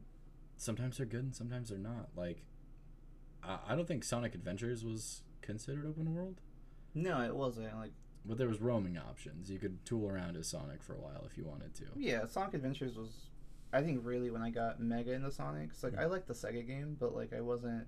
sometimes 0.58 0.98
they're 0.98 1.06
good 1.06 1.24
and 1.24 1.36
sometimes 1.36 1.70
they're 1.70 1.78
not 1.80 2.10
like 2.16 2.44
I, 3.44 3.60
I 3.70 3.76
don't 3.76 3.88
think 3.88 4.04
Sonic 4.04 4.36
Adventures 4.36 4.84
was 4.84 5.22
considered 5.42 5.86
open 5.88 6.14
world, 6.14 6.42
No, 6.94 7.22
it 7.22 7.36
wasn't. 7.36 7.76
Like, 7.78 7.92
but 8.26 8.38
there 8.38 8.48
was 8.48 8.60
roaming 8.60 8.98
options. 8.98 9.50
You 9.50 9.60
could 9.60 9.84
tool 9.86 10.10
around 10.10 10.36
as 10.38 10.48
Sonic 10.48 10.84
for 10.84 10.94
a 10.94 11.00
while 11.00 11.24
if 11.26 11.38
you 11.38 11.46
wanted 11.46 11.74
to. 11.76 11.86
yeah, 11.96 12.26
Sonic 12.28 12.54
Adventures 12.56 12.96
was, 12.98 13.30
I 13.74 13.82
think, 13.82 14.02
really 14.06 14.30
when 14.30 14.42
I 14.42 14.50
got 14.50 14.80
mega 14.80 15.14
into 15.14 15.32
Sonic. 15.32 15.70
'cause, 15.70 15.84
like, 15.84 15.94
Mm. 15.94 16.00
I 16.00 16.06
liked 16.06 16.28
the 16.28 16.34
Sega 16.34 16.66
game, 16.66 16.96
but 17.00 17.14
like, 17.16 17.34
I 17.34 17.42
wasn't. 17.42 17.88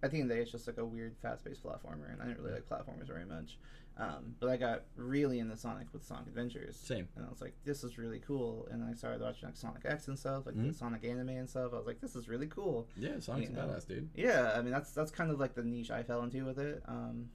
At 0.00 0.12
the 0.12 0.18
end 0.20 0.24
of 0.24 0.28
the 0.28 0.34
day, 0.36 0.42
it's 0.42 0.52
just 0.52 0.66
like 0.68 0.78
a 0.78 0.84
weird, 0.84 1.16
fast-paced 1.18 1.62
platformer, 1.64 2.12
and 2.12 2.22
I 2.22 2.26
didn't 2.26 2.38
really 2.40 2.52
like 2.52 2.68
platformers 2.68 3.08
very 3.08 3.24
much. 3.24 3.58
Um, 3.96 4.36
but 4.38 4.48
I 4.48 4.56
got 4.56 4.84
really 4.94 5.40
into 5.40 5.56
Sonic 5.56 5.92
with 5.92 6.04
Sonic 6.04 6.28
Adventures. 6.28 6.76
Same. 6.76 7.08
and 7.16 7.26
I 7.26 7.28
was 7.28 7.40
like, 7.40 7.54
"This 7.64 7.82
is 7.82 7.98
really 7.98 8.20
cool." 8.20 8.68
And 8.70 8.84
I 8.84 8.92
started 8.94 9.20
watching 9.20 9.48
like 9.48 9.56
Sonic 9.56 9.84
X 9.84 10.06
and 10.06 10.16
stuff, 10.16 10.46
like 10.46 10.54
the 10.54 10.62
Mhm. 10.68 10.74
Sonic 10.74 11.02
anime 11.04 11.30
and 11.30 11.50
stuff. 11.50 11.72
I 11.72 11.78
was 11.78 11.86
like, 11.88 12.00
"This 12.00 12.14
is 12.14 12.28
really 12.28 12.46
cool." 12.46 12.86
Yeah, 12.96 13.18
Sonic's 13.18 13.50
You 13.50 13.56
know. 13.56 13.66
badass, 13.66 13.88
dude. 13.88 14.08
Yeah, 14.14 14.52
I 14.54 14.62
mean 14.62 14.70
that's 14.70 14.92
that's 14.92 15.10
kind 15.10 15.32
of 15.32 15.40
like 15.40 15.54
the 15.54 15.64
niche 15.64 15.90
I 15.90 16.04
fell 16.04 16.22
into 16.22 16.44
with 16.44 16.60
it. 16.60 16.80
Um, 16.86 17.28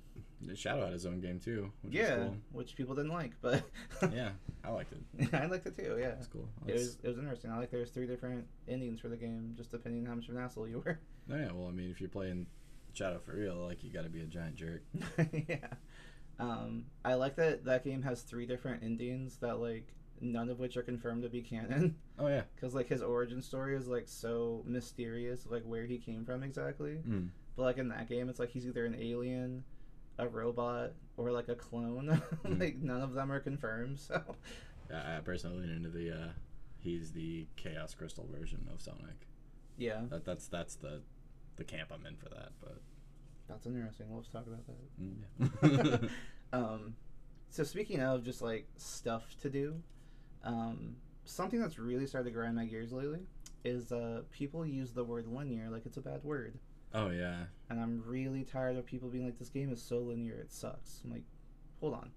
Shadow 0.55 0.83
had 0.83 0.93
his 0.93 1.05
own 1.05 1.19
game 1.19 1.39
too, 1.39 1.71
which 1.81 1.93
yeah, 1.93 2.17
was 2.17 2.31
which 2.51 2.75
people 2.75 2.95
didn't 2.95 3.11
like, 3.11 3.31
but. 3.41 3.63
Yeah, 4.13 4.29
I 4.63 4.69
liked 4.71 4.93
it. 4.93 5.33
I 5.33 5.45
liked 5.45 5.65
it 5.65 5.75
too. 5.75 5.97
Yeah, 5.99 6.09
It's 6.17 6.27
cool. 6.27 6.47
it 6.67 6.73
was 6.73 6.97
it 7.03 7.07
was 7.07 7.17
interesting. 7.17 7.51
I 7.51 7.57
like 7.59 7.71
there's 7.71 7.89
three 7.91 8.07
different 8.07 8.45
endings 8.67 8.99
for 8.99 9.07
the 9.09 9.17
game, 9.17 9.53
just 9.55 9.71
depending 9.71 10.01
on 10.03 10.07
how 10.09 10.15
much 10.15 10.29
of 10.29 10.35
an 10.35 10.41
asshole 10.41 10.67
you 10.67 10.79
were. 10.85 10.99
No, 11.27 11.35
yeah, 11.37 11.51
well, 11.53 11.67
I 11.67 11.71
mean, 11.71 11.89
if 11.89 11.99
you're 12.01 12.09
playing 12.09 12.47
Shadow 12.93 13.19
for 13.25 13.33
real, 13.33 13.55
like 13.55 13.83
you 13.83 13.91
got 13.91 14.03
to 14.03 14.09
be 14.09 14.21
a 14.21 14.25
giant 14.25 14.55
jerk. 14.55 14.83
yeah, 15.47 15.67
um, 16.39 16.85
I 17.05 17.13
like 17.15 17.35
that 17.37 17.65
that 17.65 17.83
game 17.83 18.01
has 18.03 18.21
three 18.21 18.45
different 18.45 18.83
endings 18.83 19.37
that 19.37 19.59
like 19.59 19.87
none 20.21 20.49
of 20.49 20.59
which 20.59 20.77
are 20.77 20.83
confirmed 20.83 21.23
to 21.23 21.29
be 21.29 21.41
canon. 21.41 21.95
Oh 22.19 22.27
yeah. 22.27 22.43
because 22.55 22.73
like 22.75 22.87
his 22.87 23.01
origin 23.01 23.41
story 23.41 23.75
is 23.75 23.87
like 23.87 24.07
so 24.07 24.63
mysterious 24.65 25.45
like 25.49 25.63
where 25.63 25.85
he 25.85 25.97
came 25.97 26.23
from 26.25 26.43
exactly 26.43 26.99
Mm. 27.07 27.29
but 27.57 27.63
like 27.63 27.77
in 27.79 27.89
that 27.89 28.07
game 28.07 28.29
it's 28.29 28.39
like 28.39 28.49
he's 28.51 28.65
either 28.67 28.85
an 28.85 28.95
alien 28.95 29.63
a 30.19 30.27
robot 30.27 30.91
or 31.17 31.31
like 31.31 31.49
a 31.49 31.55
clone 31.55 32.07
Mm. 32.45 32.59
like 32.59 32.77
none 32.77 33.01
of 33.01 33.13
them 33.13 33.31
are 33.31 33.39
confirmed 33.39 33.99
so 33.99 34.21
I, 34.93 35.17
I 35.17 35.19
personally 35.21 35.61
lean 35.67 35.75
into 35.77 35.89
the. 35.89 36.11
uh 36.11 36.27
He's 36.79 37.13
the 37.13 37.47
Chaos 37.55 37.93
Crystal 37.95 38.27
version 38.29 38.67
of 38.73 38.81
Sonic. 38.81 39.27
yeah 39.77 40.01
That 40.09 40.25
that's 40.25 40.47
that's 40.47 40.75
the 40.75 41.01
the 41.55 41.63
camp 41.63 41.91
I'm 41.93 42.05
in 42.05 42.17
for 42.17 42.27
that. 42.29 42.49
But 42.59 42.81
that's 43.47 43.65
interesting 43.65 44.07
let's 44.13 44.27
talk 44.27 44.45
about 44.47 44.65
that 44.67 45.01
mm, 45.69 46.01
yeah. 46.03 46.09
um 46.53 46.95
so 47.49 47.63
speaking 47.63 48.01
of 48.01 48.23
just 48.23 48.41
like 48.41 48.67
stuff 48.77 49.35
to 49.41 49.49
do 49.49 49.75
um 50.43 50.95
something 51.25 51.59
that's 51.59 51.79
really 51.79 52.05
started 52.07 52.29
to 52.29 52.31
grind 52.35 52.55
my 52.55 52.65
gears 52.65 52.91
lately 52.91 53.21
is 53.63 53.91
uh 53.93 54.21
people 54.31 54.65
use 54.65 54.91
the 54.91 55.03
word 55.03 55.25
linear 55.27 55.69
like 55.69 55.85
it's 55.85 55.97
a 55.97 56.01
bad 56.01 56.21
word 56.23 56.57
oh 56.93 57.09
yeah. 57.09 57.45
and 57.69 57.79
I'm 57.79 58.03
really 58.05 58.43
tired 58.43 58.77
of 58.77 58.85
people 58.85 59.09
being 59.09 59.25
like, 59.25 59.39
"This 59.39 59.49
game 59.49 59.71
is 59.71 59.81
so 59.81 59.99
linear, 59.99 60.35
it 60.35 60.51
sucks." 60.51 61.01
I'm 61.03 61.11
like, 61.11 61.23
hold 61.79 61.93
on, 61.93 62.11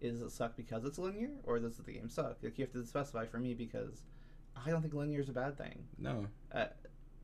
is 0.00 0.22
it 0.22 0.30
suck 0.30 0.56
because 0.56 0.84
it's 0.84 0.98
linear, 0.98 1.30
or 1.44 1.58
does 1.58 1.76
the 1.76 1.92
game 1.92 2.08
suck? 2.08 2.38
Like 2.42 2.58
you 2.58 2.64
have 2.64 2.72
to 2.72 2.84
specify 2.86 3.26
for 3.26 3.38
me 3.38 3.54
because 3.54 4.02
I 4.64 4.70
don't 4.70 4.82
think 4.82 4.94
linear 4.94 5.20
is 5.20 5.28
a 5.28 5.32
bad 5.32 5.56
thing. 5.56 5.84
No. 5.98 6.26
Uh, 6.52 6.66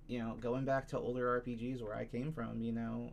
you 0.09 0.19
know, 0.19 0.37
going 0.41 0.65
back 0.65 0.89
to 0.89 0.99
older 0.99 1.41
RPGs 1.41 1.83
where 1.83 1.95
I 1.95 2.05
came 2.05 2.33
from, 2.33 2.61
you 2.61 2.73
know, 2.73 3.13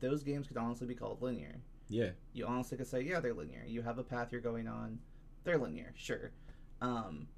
those 0.00 0.22
games 0.22 0.48
could 0.48 0.56
honestly 0.56 0.86
be 0.86 0.94
called 0.94 1.22
linear. 1.22 1.60
Yeah. 1.88 2.10
You 2.32 2.46
honestly 2.46 2.78
could 2.78 2.86
say, 2.88 3.02
yeah, 3.02 3.20
they're 3.20 3.34
linear. 3.34 3.62
You 3.66 3.82
have 3.82 3.98
a 3.98 4.02
path 4.02 4.32
you're 4.32 4.40
going 4.40 4.66
on, 4.66 4.98
they're 5.44 5.58
linear, 5.58 5.92
sure. 5.94 6.32
Um, 6.80 7.28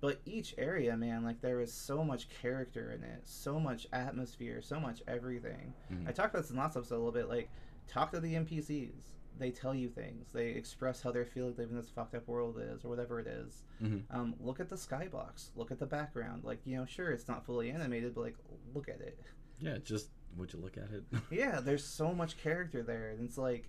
but 0.00 0.20
each 0.24 0.54
area, 0.58 0.96
man, 0.96 1.22
like 1.24 1.40
there 1.40 1.60
is 1.60 1.72
so 1.72 2.02
much 2.04 2.28
character 2.28 2.92
in 2.92 3.02
it, 3.04 3.26
so 3.26 3.60
much 3.60 3.86
atmosphere, 3.92 4.60
so 4.62 4.80
much 4.80 5.02
everything. 5.06 5.74
Mhm. 5.90 6.08
I 6.08 6.12
talked 6.12 6.34
about 6.34 6.42
this 6.42 6.50
in 6.50 6.56
last 6.56 6.76
episode 6.76 6.96
a 6.96 6.98
little 6.98 7.12
bit. 7.12 7.28
Like, 7.28 7.50
talk 7.86 8.10
to 8.12 8.20
the 8.20 8.34
NPCs. 8.34 9.10
They 9.38 9.50
tell 9.50 9.74
you 9.74 9.88
things. 9.88 10.32
They 10.32 10.50
express 10.50 11.00
how 11.02 11.12
they're 11.12 11.24
feeling 11.24 11.54
living 11.56 11.76
this 11.76 11.88
fucked 11.88 12.14
up 12.14 12.26
world 12.28 12.58
is, 12.58 12.84
or 12.84 12.88
whatever 12.90 13.20
it 13.20 13.26
is. 13.26 13.62
Mhm. 13.82 14.02
Um, 14.10 14.34
look 14.40 14.60
at 14.60 14.68
the 14.68 14.76
skybox. 14.76 15.50
Look 15.56 15.70
at 15.70 15.78
the 15.78 15.86
background. 15.86 16.44
Like, 16.44 16.66
you 16.66 16.76
know, 16.76 16.84
sure, 16.84 17.10
it's 17.10 17.26
not 17.28 17.44
fully 17.46 17.70
animated, 17.70 18.14
but 18.14 18.20
like, 18.22 18.36
look 18.74 18.88
at 18.88 19.00
it. 19.00 19.18
Yeah. 19.58 19.78
Just 19.78 20.10
would 20.36 20.52
you 20.52 20.60
look 20.60 20.76
at 20.76 20.90
it? 20.92 21.04
yeah, 21.30 21.60
there's 21.60 21.84
so 21.84 22.12
much 22.14 22.36
character 22.36 22.82
there. 22.82 23.10
And 23.10 23.20
it's 23.24 23.38
like, 23.38 23.68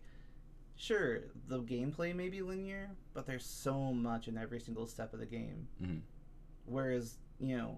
sure, 0.75 1.21
the 1.47 1.61
gameplay 1.61 2.13
may 2.15 2.29
be 2.29 2.41
linear, 2.41 2.91
but 3.13 3.25
there's 3.25 3.45
so 3.45 3.93
much 3.93 4.27
in 4.27 4.37
every 4.37 4.59
single 4.59 4.87
step 4.87 5.13
of 5.13 5.19
the 5.19 5.25
game. 5.25 5.67
Mhm. 5.81 6.01
Whereas, 6.65 7.15
you 7.39 7.57
know, 7.57 7.77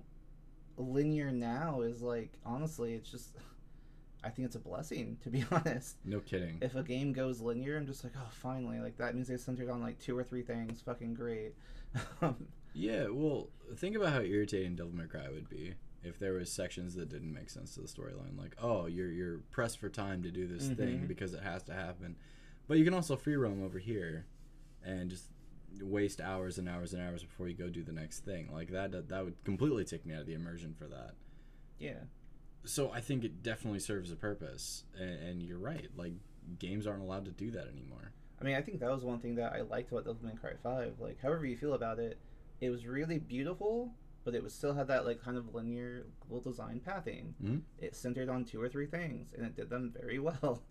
linear 0.77 1.31
now 1.31 1.81
is 1.81 2.01
like, 2.01 2.31
honestly, 2.45 2.93
it's 2.93 3.09
just, 3.09 3.35
I 4.23 4.29
think 4.29 4.45
it's 4.47 4.55
a 4.55 4.59
blessing, 4.59 5.17
to 5.23 5.29
be 5.29 5.43
honest. 5.51 5.97
no 6.05 6.19
kidding. 6.19 6.57
If 6.61 6.75
a 6.75 6.83
game 6.83 7.13
goes 7.13 7.41
linear, 7.41 7.77
I'm 7.77 7.85
just 7.87 8.03
like, 8.03 8.13
oh, 8.17 8.27
finally. 8.29 8.79
Like, 8.79 8.97
that 8.97 9.15
means 9.15 9.27
they 9.27 9.37
centered 9.37 9.69
on 9.69 9.81
like 9.81 9.99
two 9.99 10.17
or 10.17 10.23
three 10.23 10.41
things. 10.43 10.81
Fucking 10.81 11.13
great. 11.13 11.53
Yeah, 12.75 13.05
well, 13.11 13.49
think 13.75 13.95
about 13.95 14.13
how 14.13 14.21
irritating 14.21 14.75
Devil 14.75 14.93
May 14.95 15.05
Cry 15.05 15.29
would 15.31 15.47
be 15.47 15.75
if 16.03 16.17
there 16.17 16.33
was 16.33 16.51
sections 16.51 16.95
that 16.95 17.07
didn't 17.07 17.31
make 17.31 17.51
sense 17.51 17.75
to 17.75 17.81
the 17.81 17.87
storyline. 17.87 18.35
Like, 18.35 18.55
oh, 18.59 18.87
you're 18.87 19.11
you're 19.11 19.37
pressed 19.51 19.77
for 19.77 19.89
time 19.89 20.23
to 20.23 20.31
do 20.31 20.47
this 20.47 20.69
thing 20.69 21.01
Mhm. 21.01 21.07
because 21.07 21.35
it 21.35 21.43
has 21.43 21.61
to 21.65 21.73
happen, 21.75 22.15
but 22.67 22.79
you 22.79 22.83
can 22.83 22.95
also 22.95 23.15
free 23.15 23.35
roam 23.35 23.63
over 23.63 23.77
here, 23.77 24.25
and 24.83 25.11
just 25.11 25.25
waste 25.81 26.21
hours 26.21 26.57
and 26.57 26.69
hours 26.69 26.93
and 26.93 27.01
hours 27.01 27.23
before 27.23 27.47
you 27.47 27.55
go 27.55 27.69
do 27.69 27.83
the 27.83 27.91
next 27.91 28.19
thing. 28.25 28.49
Like 28.53 28.71
that 28.71 29.09
that, 29.09 29.25
would 29.25 29.43
completely 29.43 29.85
take 29.85 30.05
me 30.05 30.13
out 30.13 30.21
of 30.21 30.27
the 30.27 30.33
immersion 30.33 30.73
for 30.77 30.85
that. 30.87 31.13
yeah. 31.79 32.03
So 32.65 32.91
I 32.93 33.01
think 33.01 33.25
it 33.25 33.43
definitely 33.43 33.79
serves 33.79 34.09
a 34.09 34.15
purpose, 34.15 34.85
and, 34.97 35.09
and 35.21 35.43
you're 35.43 35.57
right. 35.59 35.89
Like 35.97 36.13
games 36.59 36.87
aren't 36.87 37.01
allowed 37.01 37.25
to 37.25 37.31
do 37.31 37.51
that 37.51 37.67
anymore. 37.67 38.13
I 38.39 38.45
mean, 38.45 38.55
I 38.55 38.61
think 38.61 38.79
that 38.79 38.89
was 38.91 39.03
one 39.03 39.19
thing 39.19 39.35
that 39.35 39.53
I 39.53 39.61
liked 39.61 39.91
about 39.91 40.05
Devil 40.05 40.19
May 40.23 40.35
Cry 40.35 40.51
5. 40.61 40.93
Like, 40.99 41.21
however 41.21 41.45
you 41.45 41.55
feel 41.57 41.73
about 41.73 41.99
it, 41.99 42.19
it 42.61 42.69
was 42.69 42.85
really 42.85 43.17
beautiful, 43.19 43.93
but 44.25 44.33
it 44.35 44.43
was 44.43 44.53
still 44.53 44.73
had 44.73 44.87
that, 44.87 45.05
like, 45.05 45.21
kind 45.23 45.37
of 45.37 45.53
linear, 45.53 46.05
well 46.27 46.41
designed 46.41 46.83
pathing. 46.83 47.35
Mhm. 47.43 47.61
It 47.79 47.95
centered 47.95 48.27
on 48.29 48.43
two 48.45 48.61
or 48.61 48.67
three 48.69 48.87
things, 48.87 49.33
and 49.35 49.45
it 49.45 49.55
did 49.55 49.69
them 49.69 49.93
very 49.97 50.19
well. 50.27 50.63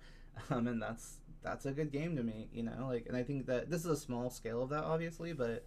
Um, 0.51 0.67
and 0.67 0.83
that's 0.83 1.19
that's 1.43 1.67
a 1.67 1.73
good 1.73 1.91
game 1.93 2.17
to 2.17 2.23
me, 2.23 2.49
you 2.53 2.63
know? 2.63 2.87
Like, 2.89 3.07
and 3.07 3.17
I 3.17 3.23
think 3.23 3.47
that 3.47 3.71
this 3.71 3.81
is 3.85 3.87
a 3.91 3.97
small 3.97 4.31
scale 4.31 4.63
of 4.63 4.71
that, 4.71 4.85
obviously, 4.85 5.33
but 5.33 5.65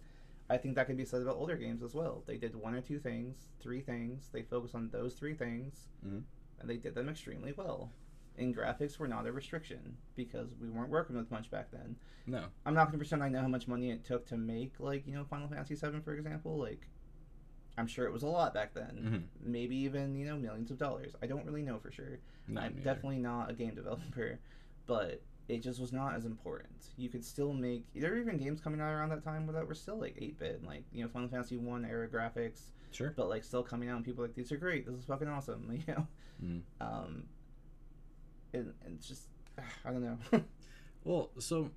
I 0.48 0.56
think 0.56 0.74
that 0.76 0.86
can 0.86 0.96
be 0.96 1.04
said 1.04 1.22
about 1.22 1.36
older 1.36 1.56
games 1.56 1.82
as 1.82 1.94
well. 1.94 2.22
They 2.26 2.36
did 2.36 2.54
one 2.54 2.74
or 2.74 2.80
two 2.80 2.98
things, 2.98 3.48
three 3.60 3.80
things, 3.80 4.28
they 4.32 4.42
focused 4.42 4.74
on 4.74 4.88
those 4.90 5.14
three 5.14 5.34
things, 5.34 5.88
Mhm. 6.06 6.22
and 6.60 6.70
they 6.70 6.76
did 6.76 6.94
them 6.94 7.08
extremely 7.08 7.52
well. 7.52 7.90
And 8.38 8.54
graphics 8.54 8.98
were 8.98 9.08
not 9.08 9.26
a 9.26 9.32
restriction 9.32 9.96
because 10.14 10.54
we 10.60 10.68
weren't 10.68 10.90
working 10.90 11.16
with 11.16 11.30
much 11.30 11.50
back 11.50 11.70
then. 11.70 11.96
No, 12.26 12.46
I'm 12.66 12.74
not 12.74 12.86
gonna 12.86 12.98
pretend 12.98 13.22
I 13.22 13.28
know 13.30 13.40
how 13.40 13.48
much 13.48 13.66
money 13.66 13.90
it 13.90 14.04
took 14.04 14.26
to 14.26 14.36
make 14.36 14.78
like 14.78 15.06
you 15.06 15.14
know 15.14 15.24
Final 15.24 15.48
Fantasy 15.48 15.74
VII 15.74 16.00
for 16.00 16.12
example. 16.14 16.58
Like, 16.58 16.86
I'm 17.78 17.86
sure 17.86 18.04
it 18.06 18.12
was 18.12 18.22
a 18.24 18.26
lot 18.28 18.52
back 18.52 18.74
then. 18.74 19.28
Mhm. 19.42 19.46
Maybe 19.48 19.76
even 19.76 20.14
you 20.16 20.26
know 20.26 20.36
millions 20.36 20.70
of 20.70 20.76
dollars. 20.78 21.14
I 21.22 21.26
don't 21.26 21.46
really 21.46 21.62
know 21.62 21.78
for 21.78 21.90
sure. 21.90 22.18
not 22.48 22.64
I'm 22.64 22.74
definitely 22.82 23.18
not 23.18 23.50
a 23.50 23.54
game 23.54 23.74
developer, 23.74 24.38
but 24.86 25.22
it 25.48 25.62
just 25.62 25.80
was 25.80 25.92
not 25.92 26.14
as 26.14 26.24
important. 26.24 26.90
You 26.96 27.08
could 27.08 27.24
still 27.24 27.52
make. 27.52 27.84
There 27.94 28.10
were 28.10 28.18
even 28.18 28.36
games 28.36 28.60
coming 28.60 28.80
out 28.80 28.92
around 28.92 29.10
that 29.10 29.22
time 29.24 29.46
that 29.46 29.66
were 29.66 29.74
still 29.74 29.98
like 29.98 30.16
8-bit, 30.16 30.64
like 30.64 30.84
you 30.92 31.02
know 31.04 31.08
Final 31.08 31.28
Fantasy 31.28 31.56
One 31.56 31.84
era 31.84 32.08
graphics, 32.08 32.60
sure. 32.90 33.12
but 33.16 33.28
like 33.28 33.44
still 33.44 33.62
coming 33.62 33.88
out 33.88 33.96
and 33.96 34.04
people 34.04 34.22
were 34.22 34.28
like 34.28 34.36
these 34.36 34.50
are 34.52 34.56
great. 34.56 34.86
This 34.86 34.96
is 34.96 35.04
fucking 35.04 35.28
awesome. 35.28 35.70
You 35.86 35.94
know. 35.94 36.06
Mhm. 36.44 36.62
Um. 36.80 37.24
And, 38.52 38.72
and 38.84 38.96
it's 38.96 39.06
just 39.08 39.28
I 39.84 39.90
don't 39.90 40.02
know. 40.02 40.18
Well, 41.04 41.30
so 41.38 41.70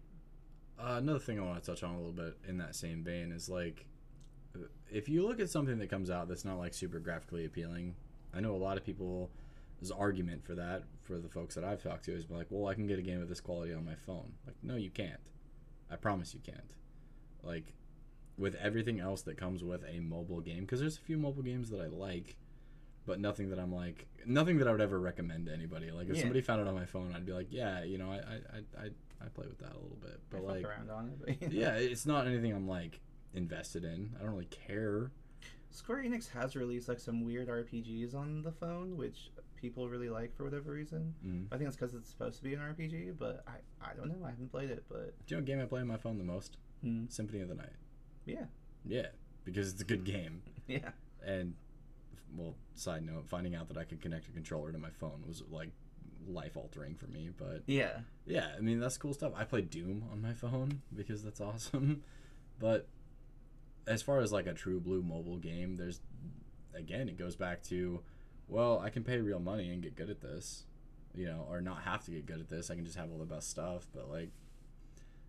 uh, 0.79 0.95
another 0.97 1.19
thing 1.19 1.39
I 1.39 1.43
want 1.43 1.63
to 1.63 1.69
touch 1.69 1.83
on 1.83 1.93
a 1.93 1.97
little 1.97 2.11
bit 2.11 2.35
in 2.47 2.57
that 2.57 2.75
same 2.75 3.03
vein 3.03 3.31
is 3.31 3.47
like, 3.47 3.85
uh, 4.55 4.61
if 4.91 5.07
you 5.07 5.21
look 5.27 5.39
at 5.39 5.51
something 5.51 5.77
that 5.77 5.87
comes 5.91 6.09
out 6.09 6.27
that's 6.27 6.43
not 6.45 6.57
like 6.57 6.73
super 6.73 6.97
graphically 6.97 7.45
appealing, 7.45 7.93
I 8.33 8.39
know 8.39 8.55
a 8.55 8.57
lot 8.57 8.75
of 8.77 8.83
people's 8.83 9.29
argument 9.95 10.43
for 10.43 10.55
that, 10.55 10.81
for 11.09 11.17
the 11.19 11.27
folks 11.27 11.55
that 11.55 11.63
I've 11.63 11.81
talked 11.81 12.05
to, 12.05 12.13
is 12.15 12.29
like, 12.29 12.45
well, 12.49 12.67
I 12.69 12.75
can 12.75 12.85
get 12.87 12.99
a 12.99 13.01
game 13.01 13.21
of 13.21 13.27
this 13.29 13.41
quality 13.41 13.73
on 13.73 13.83
my 13.83 13.95
phone. 13.95 14.33
Like, 14.45 14.55
no, 14.61 14.75
you 14.75 14.91
can't. 14.91 15.19
I 15.91 15.95
promise 15.95 16.33
you 16.35 16.39
can't. 16.39 16.75
Like, 17.41 17.73
with 18.37 18.53
everything 18.55 18.99
else 18.99 19.23
that 19.23 19.35
comes 19.37 19.63
with 19.63 19.83
a 19.89 19.99
mobile 19.99 20.39
game, 20.39 20.61
because 20.61 20.79
there's 20.79 20.97
a 20.97 21.01
few 21.01 21.17
mobile 21.17 21.41
games 21.41 21.71
that 21.71 21.81
I 21.81 21.87
like, 21.87 22.37
but 23.07 23.19
nothing 23.19 23.49
that 23.49 23.59
I'm 23.59 23.73
like, 23.73 24.05
nothing 24.25 24.59
that 24.59 24.67
I 24.67 24.71
would 24.71 24.81
ever 24.81 24.99
recommend 24.99 25.47
to 25.47 25.53
anybody. 25.53 25.89
Like, 25.89 26.09
if 26.09 26.15
Yeah. 26.15 26.21
somebody 26.21 26.41
found 26.41 26.61
it 26.61 26.67
on 26.67 26.75
my 26.75 26.85
phone, 26.85 27.11
I'd 27.15 27.25
be 27.25 27.33
like, 27.33 27.47
yeah, 27.49 27.83
you 27.83 27.97
know, 27.97 28.11
I, 28.11 28.17
I, 28.17 28.19
I, 28.53 28.85
I, 28.85 28.89
I 29.25 29.27
play 29.33 29.47
with 29.47 29.57
that 29.59 29.71
a 29.71 29.79
little 29.79 29.97
bit, 29.99 30.19
but 30.29 30.37
fucked 30.45 30.63
like, 30.63 30.63
it. 30.63 31.39
But, 31.41 31.51
yeah, 31.51 31.73
it's 31.73 32.05
not 32.05 32.27
anything 32.27 32.53
I'm 32.53 32.67
like 32.67 33.01
invested 33.33 33.83
in. 33.83 34.15
I 34.19 34.23
don't 34.23 34.31
really 34.31 34.45
care. 34.45 35.11
Square 35.71 36.03
Enix 36.03 36.29
has 36.29 36.55
released 36.55 36.87
like 36.87 36.99
some 36.99 37.23
weird 37.25 37.47
RPGs 37.47 38.15
on 38.15 38.41
the 38.43 38.51
phone, 38.51 38.95
which 38.97 39.31
people 39.61 39.87
really 39.89 40.09
like 40.09 40.35
for 40.35 40.43
whatever 40.43 40.71
reason. 40.71 41.13
Mm. 41.25 41.47
I 41.51 41.57
think 41.57 41.67
it's 41.67 41.75
because 41.77 41.93
it's 41.93 42.09
supposed 42.09 42.37
to 42.37 42.43
be 42.43 42.53
an 42.53 42.59
RPG, 42.59 43.15
but 43.19 43.43
I, 43.47 43.53
I 43.85 43.93
don't 43.95 44.07
know. 44.07 44.25
I 44.25 44.29
haven't 44.31 44.51
played 44.51 44.69
it, 44.69 44.83
but 44.89 45.13
Do 45.27 45.35
you 45.35 45.37
know 45.37 45.41
what 45.41 45.45
game 45.45 45.61
I 45.61 45.65
play 45.65 45.81
on 45.81 45.87
my 45.87 45.97
phone 45.97 46.17
the 46.17 46.23
most? 46.23 46.57
Hmm. 46.83 47.05
Symphony 47.09 47.41
of 47.41 47.49
the 47.49 47.55
Night. 47.55 47.73
yeah, 48.25 48.45
Yeah, 48.85 49.07
because 49.43 49.71
it's 49.71 49.81
a 49.81 49.85
good 49.85 50.03
game, 50.05 50.41
yeah, 50.67 50.91
and 51.25 51.53
well, 52.37 52.55
side 52.75 53.05
note, 53.05 53.27
finding 53.27 53.55
out 53.55 53.67
that 53.69 53.77
I 53.77 53.83
could 53.83 54.01
connect 54.01 54.27
a 54.27 54.31
controller 54.31 54.71
to 54.71 54.77
my 54.77 54.91
phone 54.91 55.23
was 55.27 55.43
like 55.51 55.71
life 56.27 56.55
altering 56.55 56.95
for 56.95 57.07
me. 57.07 57.29
But 57.35 57.63
Yeah. 57.65 57.99
yeah, 58.25 58.49
I 58.57 58.61
mean 58.61 58.79
that's 58.79 58.97
cool 58.97 59.13
stuff. 59.13 59.33
I 59.35 59.43
play 59.45 59.61
Doom 59.61 60.03
on 60.11 60.21
my 60.21 60.33
phone 60.33 60.81
because 60.95 61.23
that's 61.23 61.41
awesome. 61.41 62.03
But 62.59 62.87
as 63.87 64.01
far 64.01 64.19
as 64.19 64.31
like 64.33 64.45
a 64.47 64.53
true 64.53 64.79
blue 64.81 65.01
mobile 65.01 65.37
game, 65.37 65.75
there's 65.77 66.01
again 66.75 67.07
it 67.09 67.17
goes 67.17 67.35
back 67.37 67.63
to 67.63 68.01
well, 68.49 68.79
I 68.79 68.89
can 68.89 69.03
pay 69.03 69.19
real 69.19 69.39
money 69.39 69.69
and 69.69 69.81
get 69.81 69.95
good 69.95 70.09
at 70.09 70.19
this, 70.21 70.63
you 71.15 71.25
know, 71.25 71.45
or 71.49 71.61
not 71.61 71.83
have 71.83 72.03
to 72.05 72.11
get 72.11 72.25
good 72.25 72.39
at 72.39 72.49
this. 72.49 72.69
I 72.69 72.75
can 72.75 72.83
just 72.85 72.97
have 72.97 73.11
all 73.11 73.17
the 73.19 73.25
best 73.25 73.49
stuff. 73.49 73.87
But 73.93 74.09
like 74.09 74.29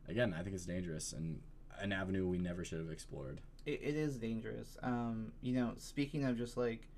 again, 0.08 0.34
I 0.36 0.42
think 0.42 0.54
it's 0.56 0.66
dangerous 0.66 1.12
and 1.12 1.40
an 1.78 1.92
avenue 1.92 2.26
we 2.26 2.38
never 2.38 2.64
should 2.64 2.78
have 2.80 2.90
explored. 2.90 3.40
it, 3.66 3.80
it 3.82 3.94
is 3.94 4.16
dangerous. 4.18 4.76
Um, 4.82 5.32
you 5.42 5.52
know, 5.54 5.72
speaking 5.76 6.24
of 6.24 6.36
just 6.36 6.56
like 6.56 6.88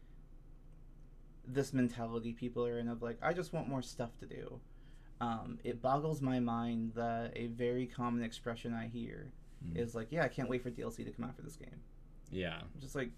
this 1.46 1.72
mentality 1.72 2.32
people 2.32 2.64
are 2.66 2.78
in 2.78 2.88
of 2.88 3.02
like, 3.02 3.18
I 3.22 3.32
just 3.32 3.52
want 3.52 3.68
more 3.68 3.82
stuff 3.82 4.16
to 4.20 4.26
do. 4.26 4.60
Um, 5.20 5.58
it 5.64 5.80
boggles 5.82 6.20
my 6.20 6.40
mind 6.40 6.92
that 6.94 7.32
a 7.36 7.46
very 7.48 7.86
common 7.86 8.22
expression 8.22 8.74
I 8.74 8.88
hear 8.88 9.32
Mm. 9.64 9.76
is 9.78 9.94
like, 9.94 10.08
"Yeah, 10.10 10.24
I 10.24 10.28
can't 10.28 10.48
wait 10.48 10.60
for 10.60 10.72
DLC 10.72 11.04
to 11.04 11.12
come 11.12 11.24
out 11.24 11.36
for 11.36 11.42
this 11.42 11.54
game." 11.54 11.80
Yeah. 12.32 12.62
Just 12.80 12.96
like, 12.96 13.12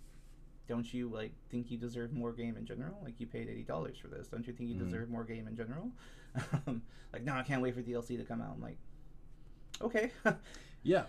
don't 0.66 0.92
you 0.94 1.08
like 1.08 1.32
think 1.50 1.70
you 1.70 1.76
deserve 1.78 2.12
more 2.12 2.32
game 2.32 2.56
in 2.56 2.64
general? 2.66 2.98
Like 3.02 3.20
you 3.20 3.26
paid 3.26 3.48
eighty 3.48 3.62
dollars 3.62 3.96
for 3.98 4.08
this, 4.08 4.28
don't 4.28 4.46
you 4.46 4.52
think 4.52 4.68
you 4.70 4.76
Mhm. 4.76 4.84
deserve 4.84 5.10
more 5.10 5.24
game 5.24 5.46
in 5.48 5.56
general? 5.56 5.90
like, 7.12 7.22
no, 7.22 7.34
I 7.34 7.42
can't 7.42 7.62
wait 7.62 7.74
for 7.74 7.82
DLC 7.82 8.16
to 8.18 8.24
come 8.24 8.40
out. 8.40 8.52
I'm 8.54 8.62
like, 8.62 8.78
okay. 9.80 10.10
Yeah. 10.82 11.04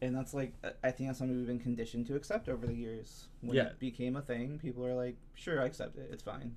and 0.00 0.14
that's 0.14 0.34
like 0.34 0.52
I- 0.64 0.72
I 0.84 0.90
think 0.90 1.08
that's 1.08 1.18
something 1.18 1.36
we've 1.36 1.46
been 1.46 1.58
conditioned 1.58 2.06
to 2.06 2.16
accept 2.16 2.48
over 2.48 2.66
the 2.66 2.74
years. 2.74 3.28
When 3.40 3.56
Yeah. 3.56 3.68
it 3.68 3.78
became 3.78 4.16
a 4.16 4.22
thing, 4.22 4.58
people 4.58 4.84
are 4.86 4.94
like, 4.94 5.16
"Sure, 5.34 5.60
I 5.60 5.66
accept 5.66 5.96
it. 5.96 6.08
It's 6.12 6.22
fine." 6.22 6.56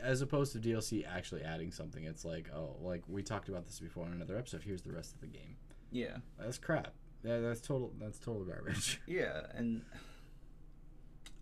As 0.00 0.20
opposed 0.20 0.52
to 0.52 0.58
DLC 0.60 1.04
actually 1.04 1.42
adding 1.42 1.70
something, 1.70 2.04
it's 2.04 2.24
like, 2.24 2.52
oh, 2.52 2.76
like 2.80 3.02
we 3.08 3.22
talked 3.22 3.48
about 3.48 3.66
this 3.66 3.78
before 3.80 4.06
in 4.06 4.12
another 4.12 4.36
episode. 4.36 4.62
Here's 4.62 4.82
the 4.82 4.92
rest 4.92 5.14
of 5.14 5.20
the 5.20 5.26
game. 5.28 5.56
Yeah, 5.90 6.18
That's 6.38 6.58
crap. 6.58 6.94
Yeah, 7.22 7.40
that's 7.40 7.60
total. 7.60 7.92
That's 7.98 8.18
total 8.18 8.44
garbage. 8.44 9.00
yeah, 9.06 9.46
and 9.54 9.84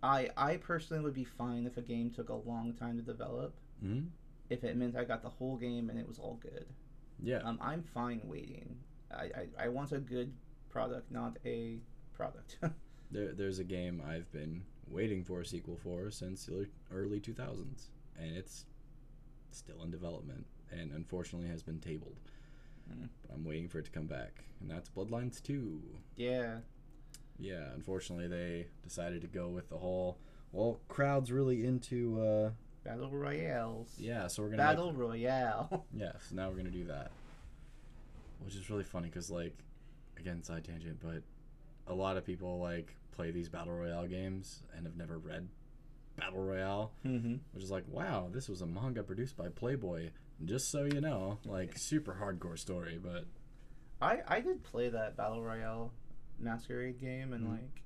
I 0.05 0.29
I 0.37 0.57
personally 0.57 1.03
would 1.03 1.13
be 1.13 1.23
fine 1.25 1.65
if 1.65 1.77
a 1.77 1.81
game 1.81 2.11
took 2.11 2.29
a 2.29 2.33
long 2.51 2.73
time 2.73 2.97
to 2.97 3.03
develop. 3.03 3.55
hmm 3.81 4.03
If 4.49 4.63
it 4.63 4.75
meant 4.77 4.95
I 4.95 5.03
got 5.03 5.21
the 5.21 5.29
whole 5.29 5.57
game 5.57 5.89
and 5.89 5.97
it 5.99 6.07
was 6.07 6.19
all 6.19 6.35
good, 6.41 6.65
Yeah. 7.21 7.41
um, 7.43 7.57
I'm 7.61 7.81
fine 7.83 8.21
waiting. 8.25 8.77
I, 9.11 9.23
I 9.23 9.65
I 9.65 9.67
want 9.69 9.91
a 9.91 9.99
good 9.99 10.31
product, 10.69 11.11
not 11.11 11.37
a 11.45 11.79
product. 12.13 12.57
There, 13.11 13.33
there's 13.33 13.59
a 13.59 13.63
game 13.63 14.01
I've 14.05 14.29
been 14.31 14.63
waiting 14.87 15.23
for 15.23 15.39
a 15.41 15.45
sequel 15.45 15.77
for 15.77 16.09
since 16.11 16.47
the 16.47 16.67
early 16.91 17.19
2000s, 17.19 17.89
and 18.19 18.35
it's 18.35 18.65
still 19.51 19.83
in 19.83 19.91
development, 19.91 20.45
and 20.71 20.91
unfortunately 20.91 21.47
has 21.49 21.61
been 21.61 21.79
tabled. 21.79 22.17
Mm. 22.91 23.07
But 23.21 23.35
I'm 23.35 23.45
waiting 23.45 23.69
for 23.69 23.77
it 23.79 23.85
to 23.85 23.91
come 23.91 24.07
back, 24.07 24.43
and 24.59 24.69
that's 24.69 24.89
Bloodlines 24.89 25.41
2. 25.41 25.81
yeah, 26.17 26.57
Yeah, 27.39 27.73
unfortunately 27.73 28.27
they 28.27 28.67
decided 28.83 29.21
to 29.21 29.27
go 29.27 29.49
with 29.49 29.69
the 29.69 29.77
whole. 29.77 30.17
Well, 30.51 30.79
crowds 30.87 31.31
really 31.31 31.65
into. 31.65 32.21
uh 32.21 32.49
battle 32.85 33.09
royales. 33.09 33.93
Yeah, 33.97 34.27
so 34.27 34.43
we're 34.43 34.49
gonna. 34.49 34.63
make- 34.63 34.77
battle 34.77 34.93
royale. 34.93 35.85
Yeah, 35.97 36.11
so 36.21 36.35
now 36.35 36.49
we're 36.49 36.55
gonna 36.57 36.69
do 36.69 36.85
that, 36.85 37.11
which 38.39 38.55
is 38.55 38.69
really 38.69 38.83
funny 38.83 39.07
because 39.09 39.29
like, 39.29 39.57
again, 40.17 40.43
side 40.43 40.63
tangent, 40.63 40.99
but 41.03 41.23
a 41.87 41.93
lot 41.93 42.15
of 42.15 42.25
people 42.25 42.59
like 42.59 42.95
play 43.11 43.31
these 43.31 43.49
battle 43.49 43.73
royale 43.73 44.07
games 44.07 44.63
and 44.75 44.85
have 44.85 44.95
never 44.95 45.17
read 45.17 45.47
battle 46.15 46.41
royale, 46.41 46.91
mm-hmm. 47.05 47.35
which 47.53 47.63
is 47.63 47.71
like, 47.71 47.83
wow, 47.87 48.29
this 48.31 48.47
was 48.47 48.61
a 48.61 48.65
manga 48.65 49.03
produced 49.03 49.35
by 49.35 49.49
Playboy. 49.49 50.09
Just 50.43 50.69
so 50.69 50.83
you 50.83 51.01
know, 51.01 51.39
like 51.45 51.77
super 51.77 52.17
hardcore 52.21 52.59
story, 52.59 52.99
but 53.01 53.25
I 54.01 54.19
I 54.27 54.41
did 54.41 54.63
play 54.63 54.89
that 54.89 55.17
battle 55.17 55.41
royale 55.41 55.91
masquerade 56.39 56.99
game 56.99 57.33
and 57.33 57.47
Mhm. 57.47 57.51
like 57.51 57.81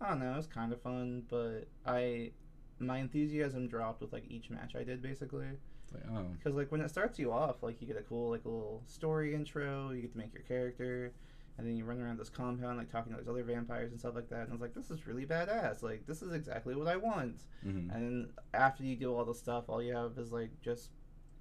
I 0.00 0.10
don't 0.10 0.20
know, 0.20 0.34
it 0.34 0.36
was 0.36 0.46
kind 0.46 0.72
of 0.72 0.80
fun, 0.82 1.24
but 1.28 1.68
I 1.84 2.32
my 2.78 2.98
enthusiasm 2.98 3.68
dropped 3.68 4.00
with 4.02 4.12
like 4.12 4.24
each 4.28 4.50
match 4.50 4.74
I 4.76 4.84
did 4.84 5.00
basically 5.00 5.46
it's 5.84 5.92
like, 5.94 6.02
oh, 6.10 6.24
because 6.36 6.54
like 6.54 6.70
when 6.72 6.80
it 6.80 6.90
starts 6.90 7.18
you 7.18 7.32
off 7.32 7.62
like 7.62 7.80
you 7.80 7.86
get 7.86 7.96
a 7.96 8.02
cool 8.02 8.30
like 8.30 8.44
little 8.44 8.82
story 8.86 9.34
intro, 9.34 9.90
you 9.92 10.02
get 10.02 10.12
to 10.12 10.18
make 10.18 10.32
your 10.34 10.42
character. 10.42 11.12
And 11.58 11.66
then 11.66 11.74
you 11.74 11.86
run 11.86 11.98
around 12.02 12.18
this 12.18 12.28
compound, 12.28 12.76
like 12.76 12.90
talking 12.92 13.14
to 13.14 13.18
these 13.18 13.28
other 13.30 13.42
vampires 13.42 13.90
and 13.90 13.98
stuff 13.98 14.14
like 14.14 14.28
that. 14.28 14.40
And 14.40 14.50
I 14.50 14.52
was 14.52 14.60
like, 14.60 14.74
"This 14.74 14.90
is 14.90 15.06
really 15.06 15.24
badass! 15.24 15.82
Like, 15.82 16.04
this 16.06 16.20
is 16.20 16.34
exactly 16.34 16.74
what 16.74 16.86
I 16.86 16.98
want." 16.98 17.46
mhm. 17.64 17.90
And 17.90 17.90
then 17.90 18.32
after 18.52 18.82
you 18.84 18.94
do 18.94 19.14
all 19.14 19.24
the 19.24 19.34
stuff, 19.34 19.64
all 19.70 19.82
you 19.82 19.94
have 19.94 20.18
is 20.18 20.32
like 20.32 20.50
just 20.60 20.90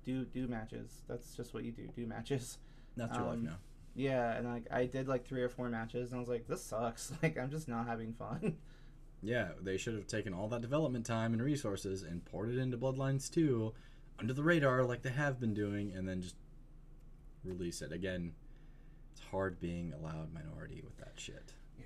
do 0.06 0.24
do 0.24 0.48
matches. 0.48 1.04
That's 1.10 1.36
just 1.36 1.54
what 1.54 1.66
you 1.66 1.74
do. 1.74 1.90
Do 1.94 2.08
matches. 2.08 2.60
that's 2.96 3.18
your 3.18 3.26
life 3.26 3.34
um, 3.40 3.44
now. 3.44 3.58
Yeah, 3.96 4.34
and 4.36 4.46
like 4.48 4.66
I 4.72 4.86
did 4.86 5.08
like 5.08 5.26
three 5.26 5.42
or 5.42 5.50
four 5.50 5.70
matches, 5.70 6.10
and 6.12 6.18
I 6.18 6.20
was 6.20 6.30
like, 6.30 6.48
this 6.48 6.64
sucks. 6.64 7.12
Like 7.24 7.38
I'm 7.38 7.50
just 7.50 7.68
not 7.70 7.88
having 7.88 8.14
fun. 8.14 8.58
Yeah, 9.22 9.50
they 9.62 9.78
should 9.78 9.96
have 9.96 10.06
taken 10.06 10.34
all 10.34 10.48
that 10.50 10.62
development 10.62 11.06
time 11.06 11.34
and 11.34 11.42
resources 11.42 12.04
and 12.04 12.24
poured 12.26 12.50
it 12.50 12.58
into 12.60 12.78
Bloodlines 12.78 13.32
2 13.32 13.74
under 14.20 14.34
the 14.34 14.44
radar 14.44 14.84
like 14.84 15.02
they 15.02 15.10
have 15.10 15.40
been 15.40 15.54
doing 15.54 15.92
and 15.96 16.08
then 16.08 16.22
just 16.22 16.36
release 17.44 17.82
it. 17.82 17.92
Again, 17.92 18.34
it's 19.14 19.22
hard 19.32 19.60
being 19.60 19.94
a 19.94 19.98
loud 20.04 20.32
minority 20.34 20.82
with 20.84 20.98
that 20.98 21.14
shit. 21.16 21.54
yeah. 21.80 21.86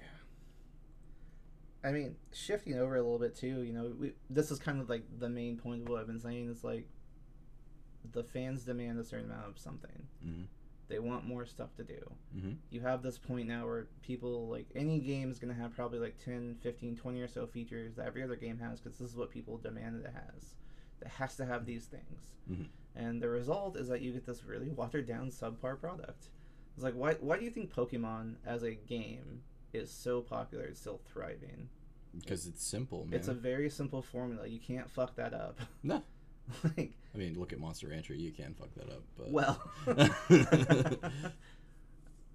I 1.88 1.91
mean, 1.93 2.15
shifting 2.34 2.74
over 2.78 2.95
a 2.95 3.02
little 3.02 3.19
bit 3.19 3.36
too. 3.36 3.62
You 3.62 3.72
know, 3.74 3.93
we, 3.98 4.13
this 4.30 4.52
is 4.52 4.60
kind 4.60 4.82
of 4.82 4.89
like 4.89 5.04
the 5.19 5.30
main 5.30 5.58
point 5.58 5.84
of 5.84 5.89
what 5.89 6.02
I've 6.02 6.08
been 6.08 6.19
saying. 6.19 6.50
Is 6.50 6.63
like 6.63 6.88
the 8.12 8.24
fans 8.24 8.63
demand 8.63 9.00
a 9.00 9.04
certain 9.06 9.30
amount 9.32 9.48
of 9.48 9.60
something. 9.60 10.08
Mhm. 10.26 10.45
They 10.89 10.99
want 10.99 11.25
more 11.25 11.45
stuff 11.45 11.73
to 11.75 11.84
do. 11.84 11.99
Mhm. 12.36 12.58
You 12.71 12.82
have 12.82 13.02
this 13.04 13.17
point 13.17 13.47
now 13.47 13.65
where 13.65 13.88
people 14.02 14.47
like 14.49 14.67
any 14.75 14.99
game 14.99 15.30
is 15.32 15.39
going 15.39 15.54
to 15.54 15.60
have 15.62 15.73
probably 15.73 15.99
like 15.99 16.17
10, 16.17 16.56
15, 16.62 16.95
20 16.97 17.21
or 17.21 17.28
so 17.28 17.45
features 17.47 17.95
that 17.95 18.08
every 18.08 18.23
other 18.23 18.36
game 18.36 18.58
has 18.58 18.80
because 18.82 18.97
this 18.97 19.10
is 19.10 19.15
what 19.15 19.30
people 19.30 19.58
demand 19.58 20.04
that 20.04 20.10
it 20.10 20.13
has. 20.34 20.56
It 21.02 21.08
has 21.08 21.36
to 21.38 21.45
have 21.45 21.65
these 21.65 21.86
things. 21.86 22.34
Mhm. 22.49 22.67
And 22.95 23.21
the 23.21 23.30
result 23.30 23.78
is 23.78 23.88
that 23.88 24.02
you 24.02 24.12
get 24.12 24.25
this 24.25 24.43
really 24.43 24.69
watered 24.69 25.06
down 25.06 25.30
subpar 25.30 25.80
product. 25.80 26.30
It's 26.75 26.84
like 26.84 26.95
why 26.95 27.13
why 27.15 27.38
do 27.38 27.45
you 27.45 27.52
think 27.52 27.71
Pokemon 27.73 28.36
as 28.45 28.63
a 28.63 28.73
game 28.73 29.43
is 29.71 29.91
so 29.91 30.21
popular 30.21 30.65
it's 30.65 30.80
still 30.80 30.99
thriving? 31.06 31.69
Because 32.17 32.47
it's 32.47 32.63
simple, 32.63 33.06
man. 33.06 33.13
It's 33.19 33.28
a 33.28 33.34
very 33.36 33.69
simple 33.69 34.02
formula. 34.02 34.47
You 34.47 34.60
can't 34.60 34.89
fuck 34.89 35.15
that 35.17 35.34
up. 35.36 35.60
No. 35.84 36.04
like 36.64 36.92
I 37.14 37.18
mean, 37.18 37.40
look 37.40 37.54
at 37.54 37.60
Monster 37.60 37.88
Rancher. 37.88 38.14
You 38.14 38.32
can 38.32 38.54
fuck 38.54 38.70
that 38.76 38.90
up, 38.90 39.04
but 39.18 39.32
well 39.32 39.62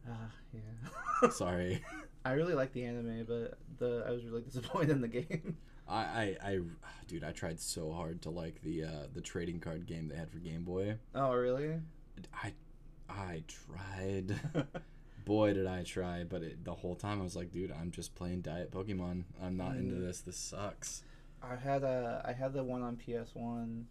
Ah, 0.09 0.31
yeah. 0.53 1.29
sorry. 1.31 1.83
I 2.25 2.33
really 2.33 2.55
like 2.55 2.73
the 2.73 2.85
anime, 2.85 3.25
but 3.27 3.59
the 3.79 4.05
I 4.07 4.11
was 4.11 4.25
really 4.25 4.43
disappointed 4.43 4.91
in 4.91 5.01
the 5.01 5.09
game. 5.09 5.57
I, 5.89 5.97
I, 6.03 6.37
I, 6.43 6.61
dude, 7.09 7.25
I 7.25 7.33
tried 7.33 7.61
so 7.61 7.93
hard 7.93 8.23
to 8.23 8.31
like 8.31 8.63
the 8.63 8.85
uh, 8.85 9.07
the 9.15 9.21
trading 9.21 9.61
card 9.61 9.87
game 9.87 10.09
they 10.09 10.17
had 10.17 10.31
for 10.31 10.39
Game 10.39 10.65
Boy. 10.65 10.97
Oh, 11.15 11.33
really? 11.33 11.81
I, 12.43 12.53
I 13.09 13.43
tried. 13.49 14.39
Boy, 15.27 15.55
did 15.55 15.67
I 15.67 15.83
try! 15.83 16.25
But 16.25 16.43
it, 16.43 16.65
the 16.65 16.75
whole 16.75 16.95
time 16.97 17.21
I 17.21 17.25
was 17.25 17.37
like, 17.37 17.51
dude, 17.53 17.73
I'm 17.73 17.91
just 17.91 18.15
playing 18.15 18.43
Diet 18.43 18.71
Pokemon. 18.71 19.25
I'm 19.43 19.57
not 19.57 19.77
into 19.77 19.95
Mm. 19.97 20.07
this. 20.07 20.21
This 20.21 20.37
sucks. 20.37 21.03
I 21.43 21.57
had 21.57 21.83
a 21.83 22.23
I 22.27 22.33
had 22.33 22.53
the 22.55 22.63
one 22.65 22.83
on 22.83 22.97
PS 22.97 23.35
One. 23.35 23.87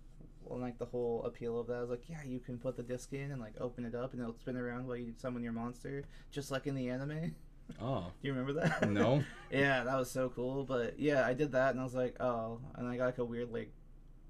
Well, 0.45 0.59
like 0.59 0.77
the 0.77 0.85
whole 0.85 1.23
appeal 1.25 1.59
of 1.59 1.67
that, 1.67 1.81
was 1.81 1.89
like, 1.89 2.09
yeah, 2.09 2.23
you 2.25 2.39
can 2.39 2.57
put 2.57 2.77
the 2.77 2.83
disc 2.83 3.13
in 3.13 3.31
and 3.31 3.41
like 3.41 3.53
open 3.59 3.85
it 3.85 3.95
up, 3.95 4.13
and 4.13 4.21
it'll 4.21 4.33
spin 4.33 4.57
around 4.57 4.87
while 4.87 4.97
you 4.97 5.13
summon 5.17 5.43
your 5.43 5.53
monster, 5.53 6.03
just 6.31 6.51
like 6.51 6.67
in 6.67 6.75
the 6.75 6.89
anime. 6.89 7.35
Oh 7.81 8.11
Do 8.21 8.27
you 8.27 8.33
remember 8.33 8.61
that? 8.61 8.89
no. 8.89 9.23
yeah, 9.51 9.83
that 9.83 9.97
was 9.97 10.11
so 10.11 10.29
cool. 10.29 10.63
But 10.63 10.99
yeah, 10.99 11.25
I 11.25 11.33
did 11.33 11.51
that, 11.53 11.71
and 11.71 11.79
I 11.79 11.83
was 11.83 11.95
like, 11.95 12.15
oh, 12.21 12.59
and 12.75 12.87
I 12.87 12.97
got 12.97 13.05
like 13.05 13.17
a 13.17 13.25
weird 13.25 13.51
like 13.51 13.71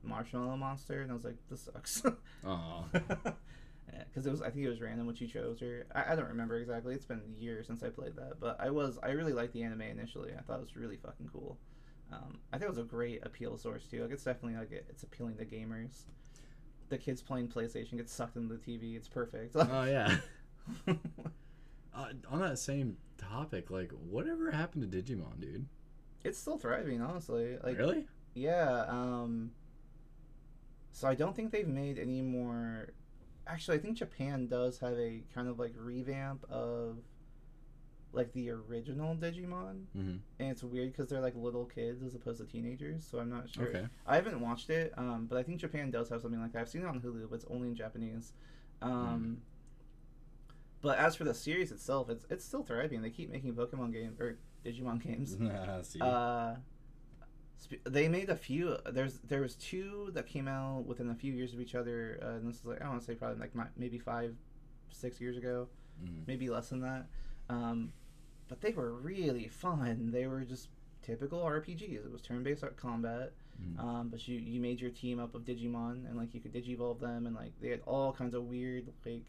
marshmallow 0.03 0.57
monster, 0.57 1.01
and 1.01 1.11
I 1.11 1.13
was 1.13 1.23
like, 1.23 1.37
this 1.49 1.61
sucks. 1.71 2.03
Oh. 2.45 2.83
Because 4.09 4.25
it 4.25 4.31
was, 4.31 4.41
I 4.41 4.49
think 4.49 4.65
it 4.65 4.69
was 4.69 4.81
random 4.81 5.07
what 5.07 5.21
you 5.21 5.27
chose, 5.27 5.61
or 5.61 5.85
I, 5.95 6.11
I 6.11 6.15
don't 6.15 6.27
remember 6.27 6.57
exactly. 6.57 6.93
It's 6.93 7.05
been 7.05 7.21
years 7.37 7.67
since 7.67 7.83
I 7.83 7.89
played 7.89 8.15
that, 8.17 8.39
but 8.39 8.57
I 8.59 8.69
was, 8.69 8.99
I 9.01 9.11
really 9.11 9.33
liked 9.33 9.53
the 9.53 9.63
anime 9.63 9.81
initially. 9.81 10.31
I 10.37 10.41
thought 10.41 10.57
it 10.57 10.61
was 10.61 10.75
really 10.75 10.97
fucking 10.97 11.29
cool. 11.31 11.57
Um, 12.13 12.39
I 12.51 12.57
think 12.57 12.67
it 12.67 12.69
was 12.69 12.77
a 12.77 12.83
great 12.83 13.25
appeal 13.25 13.57
source 13.57 13.85
too. 13.85 14.01
Like 14.01 14.11
it's 14.11 14.23
definitely 14.23 14.57
like 14.59 14.71
it, 14.71 14.85
it's 14.89 15.03
appealing 15.03 15.37
to 15.37 15.45
gamers. 15.45 16.03
The 16.89 16.97
kids 16.97 17.21
playing 17.21 17.47
PlayStation 17.47 17.97
get 17.97 18.09
sucked 18.09 18.35
into 18.35 18.55
the 18.55 18.59
TV. 18.59 18.95
It's 18.95 19.07
perfect. 19.07 19.55
Oh 19.55 19.83
yeah. 19.83 20.17
Uh, 21.95 22.07
on 22.27 22.39
that 22.39 22.57
same 22.57 22.97
topic, 23.19 23.69
like, 23.69 23.91
whatever 23.91 24.49
happened 24.49 24.91
to 24.91 25.01
Digimon, 25.01 25.39
dude? 25.39 25.67
it's 26.23 26.39
still 26.39 26.57
thriving, 26.57 27.01
honestly. 27.01 27.57
Like 27.63 27.77
really? 27.77 28.07
Yeah. 28.33 28.85
Um, 28.87 29.51
so 30.91 31.07
I 31.07 31.15
don't 31.15 31.35
think 31.35 31.51
they've 31.51 31.67
made 31.67 31.99
any 31.99 32.21
more. 32.21 32.93
Actually, 33.45 33.77
I 33.77 33.81
think 33.81 33.97
Japan 33.97 34.47
does 34.47 34.79
have 34.79 34.93
a 34.93 35.23
kind 35.35 35.47
of 35.47 35.59
like 35.59 35.73
revamp 35.77 36.45
of 36.49 36.97
like 38.13 38.31
the 38.33 38.49
original 38.51 39.15
Digimon, 39.15 39.85
hmm 39.93 40.15
and 40.39 40.51
it's 40.51 40.63
weird 40.63 40.91
because 40.91 41.07
they're 41.09 41.19
like 41.21 41.35
little 41.35 41.65
kids 41.65 42.01
as 42.03 42.13
opposed 42.15 42.39
to 42.39 42.45
teenagers. 42.45 43.05
So 43.09 43.19
I'm 43.19 43.29
not 43.29 43.49
sure. 43.49 43.67
Okay. 43.67 43.85
I 44.07 44.15
haven't 44.15 44.39
watched 44.39 44.69
it, 44.69 44.93
um, 44.97 45.25
but 45.29 45.37
I 45.37 45.43
think 45.43 45.59
Japan 45.59 45.89
does 45.91 46.09
have 46.09 46.21
something 46.21 46.39
like 46.39 46.53
that. 46.53 46.59
I've 46.61 46.69
seen 46.69 46.83
it 46.83 46.87
on 46.87 47.01
Hulu, 47.01 47.29
but 47.29 47.35
it's 47.35 47.45
only 47.49 47.67
in 47.69 47.75
Japanese. 47.75 48.33
Um, 48.81 49.41
But 50.81 50.97
as 50.99 51.15
for 51.15 51.23
the 51.23 51.33
series 51.33 51.71
itself, 51.71 52.09
it's 52.09 52.25
it's 52.29 52.43
still 52.45 52.63
thriving. 52.63 53.01
They 53.01 53.09
keep 53.09 53.31
making 53.31 53.55
Pokemon 53.55 53.93
games 53.93 54.19
or 54.19 54.37
Digimon 54.65 55.01
games. 55.01 55.37
See. 55.89 55.99
Uh, 56.01 56.55
sp- 57.63 57.81
they 57.85 58.07
made 58.09 58.29
a 58.29 58.35
few. 58.35 58.77
There's 58.91 59.19
there 59.19 59.41
was 59.41 59.55
two 59.55 60.11
that 60.13 60.27
came 60.27 60.47
out 60.47 60.85
within 60.85 61.09
a 61.09 61.15
few 61.15 61.33
years 61.33 61.53
of 61.53 61.61
each 61.61 61.73
other. 61.75 62.19
Uh, 62.21 62.27
and 62.37 62.47
this 62.49 62.57
is 62.59 62.65
like 62.65 62.81
I 62.81 62.87
want 62.89 62.99
to 62.99 63.05
say 63.05 63.15
probably 63.15 63.39
like 63.39 63.55
mi- 63.55 63.73
maybe 63.77 63.97
five, 63.97 64.35
six 64.91 65.21
years 65.21 65.37
ago, 65.37 65.69
Mhm. 66.03 66.27
maybe 66.27 66.49
less 66.49 66.69
than 66.69 66.81
that. 66.81 67.07
Um, 67.49 67.93
but 68.47 68.61
they 68.61 68.71
were 68.71 68.93
really 68.93 69.47
fun. 69.47 70.11
They 70.11 70.27
were 70.27 70.41
just 70.41 70.69
typical 71.01 71.39
RPGs. 71.39 72.05
It 72.05 72.11
was 72.11 72.21
turn-based 72.21 72.63
combat. 72.77 73.33
Mhm. 73.61 73.79
Um, 73.79 74.09
but 74.09 74.27
you 74.27 74.39
you 74.39 74.59
made 74.59 74.81
your 74.81 74.89
team 74.91 75.19
up 75.19 75.35
of 75.35 75.43
Digimon 75.43 76.07
and 76.07 76.17
like 76.17 76.33
you 76.33 76.41
could 76.41 76.53
Digivolve 76.53 76.99
them 76.99 77.27
and 77.27 77.35
like 77.35 77.51
they 77.61 77.69
had 77.69 77.81
all 77.85 78.11
kinds 78.11 78.33
of 78.33 78.45
weird 78.45 78.91
like 79.05 79.21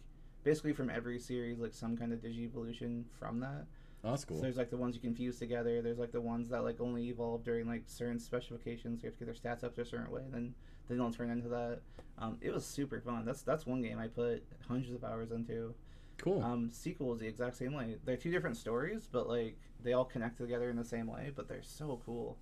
basically 0.44 0.72
from 0.72 0.88
every 0.88 1.18
series 1.18 1.58
like 1.58 1.74
some 1.74 1.96
kind 1.96 2.12
of 2.12 2.20
Digivolution 2.20 3.04
from 3.18 3.40
that. 3.40 3.66
Oh, 4.02 4.10
that's 4.10 4.24
cool. 4.24 4.36
So 4.36 4.42
there's 4.42 4.56
like 4.56 4.70
the 4.70 4.76
ones 4.76 4.94
you 4.94 5.00
can 5.00 5.14
fuse 5.14 5.38
together. 5.38 5.80
There's 5.82 5.98
like 5.98 6.12
the 6.12 6.20
ones 6.20 6.48
that 6.50 6.62
like 6.64 6.80
only 6.80 7.08
evolve 7.08 7.42
during 7.44 7.66
like 7.66 7.82
certain 7.86 8.18
specifications. 8.18 9.02
You 9.02 9.08
have 9.10 9.18
to 9.18 9.24
get 9.24 9.42
their 9.42 9.52
stats 9.54 9.64
up 9.64 9.74
to 9.76 9.82
a 9.82 9.84
certain 9.84 10.10
way. 10.10 10.22
Then 10.30 10.54
they 10.88 10.96
don't 10.96 11.12
turn 11.14 11.30
into 11.30 11.48
that. 11.48 11.80
Um, 12.18 12.38
it 12.40 12.52
was 12.52 12.64
super 12.64 13.00
fun. 13.00 13.24
That's 13.24 13.42
that's 13.42 13.66
one 13.66 13.82
game 13.82 13.98
I 13.98 14.08
put 14.08 14.42
hundreds 14.68 14.92
of 14.94 15.04
hours 15.04 15.32
into. 15.32 15.74
Cool. 16.18 16.42
Um, 16.42 16.70
sequel 16.70 17.12
is 17.14 17.20
the 17.20 17.26
exact 17.26 17.56
same 17.56 17.72
way. 17.74 17.96
They're 18.04 18.16
two 18.16 18.30
different 18.30 18.56
stories, 18.56 19.08
but 19.10 19.28
like 19.28 19.56
they 19.82 19.92
all 19.92 20.04
connect 20.04 20.38
together 20.38 20.70
in 20.70 20.76
the 20.76 20.84
same 20.84 21.06
way. 21.06 21.32
But 21.34 21.48
they're 21.48 21.62
so 21.62 22.00
cool. 22.06 22.38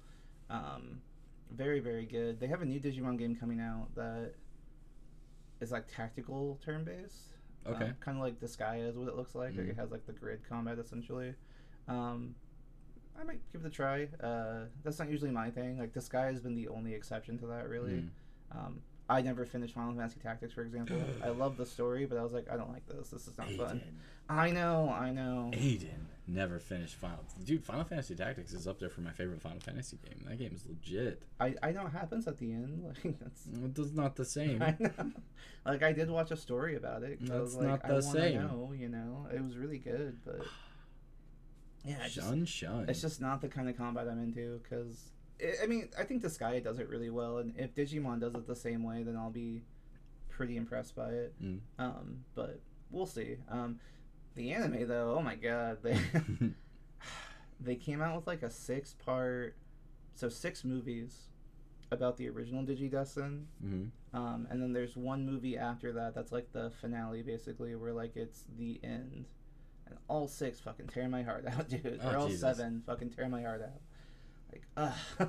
Um, 0.51 1.01
very 1.51 1.81
very 1.81 2.07
good. 2.07 2.41
They 2.41 2.47
have 2.47 2.63
a 2.63 2.65
new 2.65 2.81
Digimon 2.81 3.19
game 3.19 3.35
coming 3.37 3.61
out 3.61 3.95
that 3.95 4.35
is 5.61 5.71
like 5.73 5.85
tactical 5.95 6.59
turn 6.65 6.85
based. 6.85 7.35
okay. 7.67 7.93
kind 8.01 8.17
of 8.19 8.23
like 8.25 8.41
Disgaea 8.41 8.89
is 8.89 8.97
what 8.97 9.07
it 9.09 9.15
looks 9.17 9.35
like. 9.37 9.57
Like 9.57 9.67
Mhm. 9.67 9.71
it 9.71 9.77
has 9.77 9.93
like 9.93 10.05
the 10.07 10.13
grid 10.13 10.41
combat 10.49 10.79
essentially. 10.81 11.35
Um, 11.87 12.35
I 13.17 13.23
might 13.25 13.41
give 13.53 13.65
it 13.65 13.69
a 13.69 13.71
try. 13.71 14.09
Uh, 14.21 14.65
that's 14.83 14.99
not 14.99 15.09
usually 15.11 15.31
my 15.31 15.51
thing. 15.51 15.79
Like 15.79 15.93
Disgaea 15.93 16.33
has 16.33 16.41
been 16.41 16.55
the 16.57 16.67
only 16.69 16.93
exception 16.95 17.39
to 17.39 17.47
that 17.47 17.69
really. 17.69 17.93
Mm. 17.93 18.09
Um, 18.51 18.81
I 19.13 19.21
never 19.21 19.45
finished 19.45 19.75
Final 19.75 19.95
Fantasy 19.95 20.21
Tactics, 20.21 20.55
for 20.55 20.63
example. 20.63 20.97
I 21.23 21.29
love 21.45 21.59
the 21.59 21.67
story, 21.67 22.07
but 22.07 22.17
I 22.17 22.23
was 22.23 22.33
like, 22.33 22.51
I 22.51 22.57
don't 22.57 22.73
like 22.73 22.87
this. 22.87 23.11
This 23.11 23.29
is 23.29 23.37
not 23.37 23.51
fun. 23.53 23.83
I 24.29 24.51
know, 24.51 24.89
I 24.89 25.11
know. 25.11 25.51
Aiden 25.53 26.07
never 26.27 26.59
finished 26.59 26.95
Final. 26.95 27.19
Dude, 27.45 27.63
Final 27.63 27.85
Fantasy 27.85 28.15
Tactics 28.15 28.55
is 28.55 28.67
up 28.67 28.81
there 28.81 28.89
for 28.89 29.03
my 29.03 29.11
favorite 29.11 29.43
Final 29.43 29.61
Fantasy 29.61 29.99
game. 30.03 30.25
That 30.27 30.39
game 30.39 30.53
is 30.55 30.65
legit. 30.67 31.23
I, 31.39 31.55
I 31.63 31.73
know 31.73 31.83
what 31.83 31.93
happens 31.93 32.27
at 32.27 32.39
the 32.39 32.53
end. 32.53 32.83
Like 33.05 33.19
that's. 33.21 33.47
It's 33.79 33.95
not 33.95 34.17
the 34.17 34.25
same. 34.25 34.63
I 34.63 34.77
know. 34.79 35.13
Like 35.67 35.83
I 35.83 35.93
did 35.93 36.11
watch 36.11 36.31
a 36.31 36.37
story 36.37 36.77
about 36.77 37.03
it. 37.03 37.19
I 37.23 37.27
That's 37.27 37.55
like, 37.55 37.67
not 37.67 37.81
I 37.85 37.89
the 37.89 37.95
wanna 37.95 38.03
same. 38.03 38.37
Know, 38.43 38.73
you 38.75 38.89
know, 38.89 39.27
it 39.35 39.45
was 39.45 39.59
really 39.59 39.79
good, 39.79 40.19
but 40.25 40.41
yeah, 41.85 42.05
it 42.07 42.11
just 42.13 42.27
Shun, 42.27 42.47
shun. 42.47 42.87
It's 42.89 43.03
just 43.03 43.21
not 43.21 43.43
the 43.43 43.49
kind 43.49 43.69
of 43.69 43.77
combat 43.77 44.09
I'm 44.09 44.23
into 44.23 44.59
because 44.63 45.11
I 45.63 45.67
mean 45.67 45.89
I 45.99 46.05
think 46.05 46.23
Disgaea 46.23 46.63
does 46.63 46.79
it 46.79 46.89
really 46.89 47.11
well, 47.11 47.39
and 47.39 47.55
if 47.57 47.75
Digimon 47.75 48.21
does 48.21 48.35
it 48.35 48.47
the 48.47 48.57
same 48.57 48.83
way, 48.85 49.03
then 49.03 49.17
I'll 49.17 49.31
be 49.31 49.63
pretty 50.29 50.57
impressed 50.57 50.95
by 50.97 51.11
it. 51.11 51.35
Mm. 51.43 51.59
Um, 51.79 52.25
but 52.35 52.61
we'll 52.91 53.07
see. 53.07 53.37
Um, 53.51 53.79
the 54.35 54.53
anime 54.53 54.87
though, 54.89 55.15
oh 55.19 55.23
my 55.23 55.35
god, 55.35 55.79
they 55.83 55.99
they 57.61 57.77
came 57.77 58.01
out 58.03 58.17
with 58.17 58.27
like 58.27 58.43
a 58.43 58.51
six 58.51 58.95
part, 58.95 59.57
so 60.15 60.29
six 60.29 60.65
movies 60.65 61.29
about 61.93 62.17
the 62.17 62.29
original 62.29 62.65
DigiDestined. 62.65 63.45
hmm 63.61 63.85
Um, 64.15 64.47
and 64.51 64.63
then 64.63 64.73
there's 64.73 64.97
one 64.97 65.27
movie 65.27 65.57
after 65.59 65.93
that 65.93 66.15
that's 66.15 66.33
like 66.33 66.51
the 66.53 66.71
finale, 66.81 67.23
basically, 67.23 67.75
where 67.75 67.93
like 67.93 68.17
it's 68.17 68.45
the 68.59 68.81
end. 68.83 69.27
And 69.87 69.99
all 70.09 70.27
six 70.27 70.59
fucking 70.61 70.87
tear 70.89 71.09
my 71.09 71.23
heart 71.23 71.45
out, 71.51 71.69
dude. 71.69 72.01
Oh, 72.03 72.11
or 72.11 72.17
all 72.17 72.29
Jesus. 72.29 72.41
seven 72.41 72.83
fucking 72.87 73.11
tear 73.11 73.29
my 73.29 73.43
heart 73.43 73.63
out. 73.63 73.81
Like, 74.53 74.63
uh, 74.77 74.93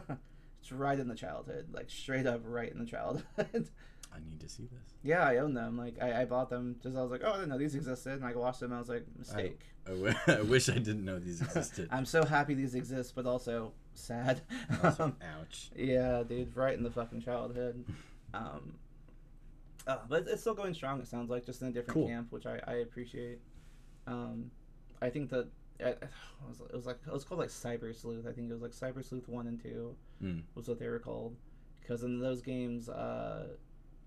it's 0.62 0.72
right 0.72 1.00
in 1.00 1.08
the 1.08 1.16
childhood. 1.16 1.68
Like, 1.72 1.90
straight 1.90 2.28
up 2.28 2.42
right 2.46 2.72
in 2.72 2.80
the 2.80 2.86
childhood. 2.86 3.24
I 4.16 4.20
need 4.30 4.40
to 4.42 4.50
see 4.50 4.64
this. 4.72 4.94
yeah, 5.02 5.24
I 5.28 5.38
own 5.38 5.56
them. 5.56 5.76
Like, 5.76 5.96
I, 6.00 6.22
I 6.22 6.26
bought 6.26 6.50
them 6.52 6.76
just, 6.84 6.96
I 6.96 7.02
was 7.02 7.10
like, 7.12 7.22
oh, 7.26 7.32
I 7.32 7.34
didn't 7.34 7.50
know 7.50 7.58
these 7.58 7.74
existed. 7.74 8.14
And 8.14 8.26
I 8.26 8.34
watched 8.36 8.60
them, 8.60 8.72
and 8.72 8.76
I 8.78 8.80
was 8.80 8.90
like, 8.90 9.06
mistake. 9.18 9.62
I, 9.88 9.90
w- 9.90 10.14
I 10.28 10.42
wish 10.44 10.70
I 10.70 10.74
didn't 10.76 11.04
know 11.04 11.18
these 11.18 11.42
existed. 11.42 11.90
I'm 11.92 12.06
so 12.06 12.24
happy 12.24 12.54
these 12.54 12.76
exist, 12.76 13.14
but 13.16 13.26
also 13.26 13.72
sad. 13.96 14.42
Also, 14.84 15.06
Um, 15.06 15.16
ouch. 15.40 15.72
Yeah, 15.76 16.22
dude, 16.24 16.56
right 16.56 16.78
in 16.78 16.84
the 16.84 16.92
fucking 16.92 17.22
childhood. 17.22 17.84
Um, 18.36 18.76
uh, 19.88 19.98
but 20.08 20.26
it's 20.28 20.42
still 20.42 20.54
going 20.54 20.74
strong. 20.76 21.00
It 21.02 21.08
sounds 21.08 21.30
like 21.32 21.46
just 21.46 21.62
in 21.64 21.70
a 21.70 21.72
different 21.72 21.96
Cool. 21.96 22.08
camp, 22.08 22.28
which 22.32 22.46
I, 22.46 22.60
I 22.68 22.74
appreciate. 22.76 23.40
Um, 24.08 24.52
I 25.02 25.10
think 25.10 25.30
that 25.32 25.48
it 25.80 26.04
was, 26.48 26.60
it 26.62 26.74
was 26.74 26.86
like 26.86 27.00
it 27.06 27.12
was 27.12 27.24
called 27.24 27.40
like 27.40 27.50
Cyber 27.50 27.96
Sleuth. 27.96 28.26
I 28.28 28.32
think 28.32 28.50
it 28.50 28.54
was 28.54 28.62
like 28.62 28.72
Cyber 28.72 29.04
Sleuth 29.04 29.28
one 29.28 29.48
and 29.48 29.62
two 29.62 29.96
Hmm. 30.20 30.40
was 30.56 30.68
what 30.68 30.80
they 30.80 30.88
were 30.88 31.00
called. 31.00 31.36
Because 31.82 32.04
in 32.04 32.20
those 32.20 32.42
games, 32.42 32.88
uh, 32.88 33.48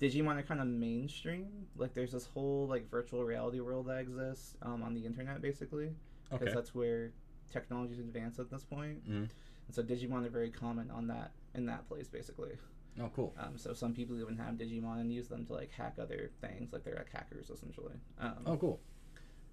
Digimon 0.00 0.36
are 0.38 0.42
kind 0.42 0.60
of 0.60 0.66
mainstream. 0.66 1.66
Like 1.76 1.92
there's 1.94 2.12
this 2.12 2.26
whole 2.26 2.66
like 2.68 2.88
virtual 2.90 3.24
reality 3.24 3.60
world 3.60 3.86
that 3.88 3.98
exists 3.98 4.56
um, 4.62 4.82
on 4.82 4.94
the 4.94 5.04
internet, 5.04 5.42
basically 5.42 5.90
because 6.30 6.46
Okay. 6.48 6.54
that's 6.54 6.74
where 6.74 7.12
technology's 7.50 7.98
advanced 8.00 8.38
at 8.38 8.50
this 8.50 8.64
point. 8.64 9.04
Mhm. 9.08 9.28
And 9.66 9.74
so 9.74 9.82
Digimon 9.82 10.24
are 10.26 10.30
very 10.30 10.50
common 10.50 10.90
on 10.90 11.06
that 11.08 11.32
in 11.54 11.66
that 11.66 11.86
place 11.88 12.08
basically. 12.08 12.52
Oh, 12.98 13.10
cool. 13.14 13.34
Um, 13.38 13.58
so 13.58 13.74
some 13.74 13.92
people 13.92 14.18
even 14.18 14.36
have 14.38 14.54
Digimon 14.54 15.00
and 15.00 15.12
use 15.12 15.28
them 15.28 15.44
to 15.46 15.52
like 15.52 15.70
hack 15.70 15.96
other 16.00 16.30
things, 16.40 16.72
like 16.72 16.82
they're 16.82 16.94
like 16.96 17.10
hackers 17.10 17.50
essentially. 17.50 17.94
Um, 18.18 18.38
Oh, 18.46 18.56
cool. 18.56 18.80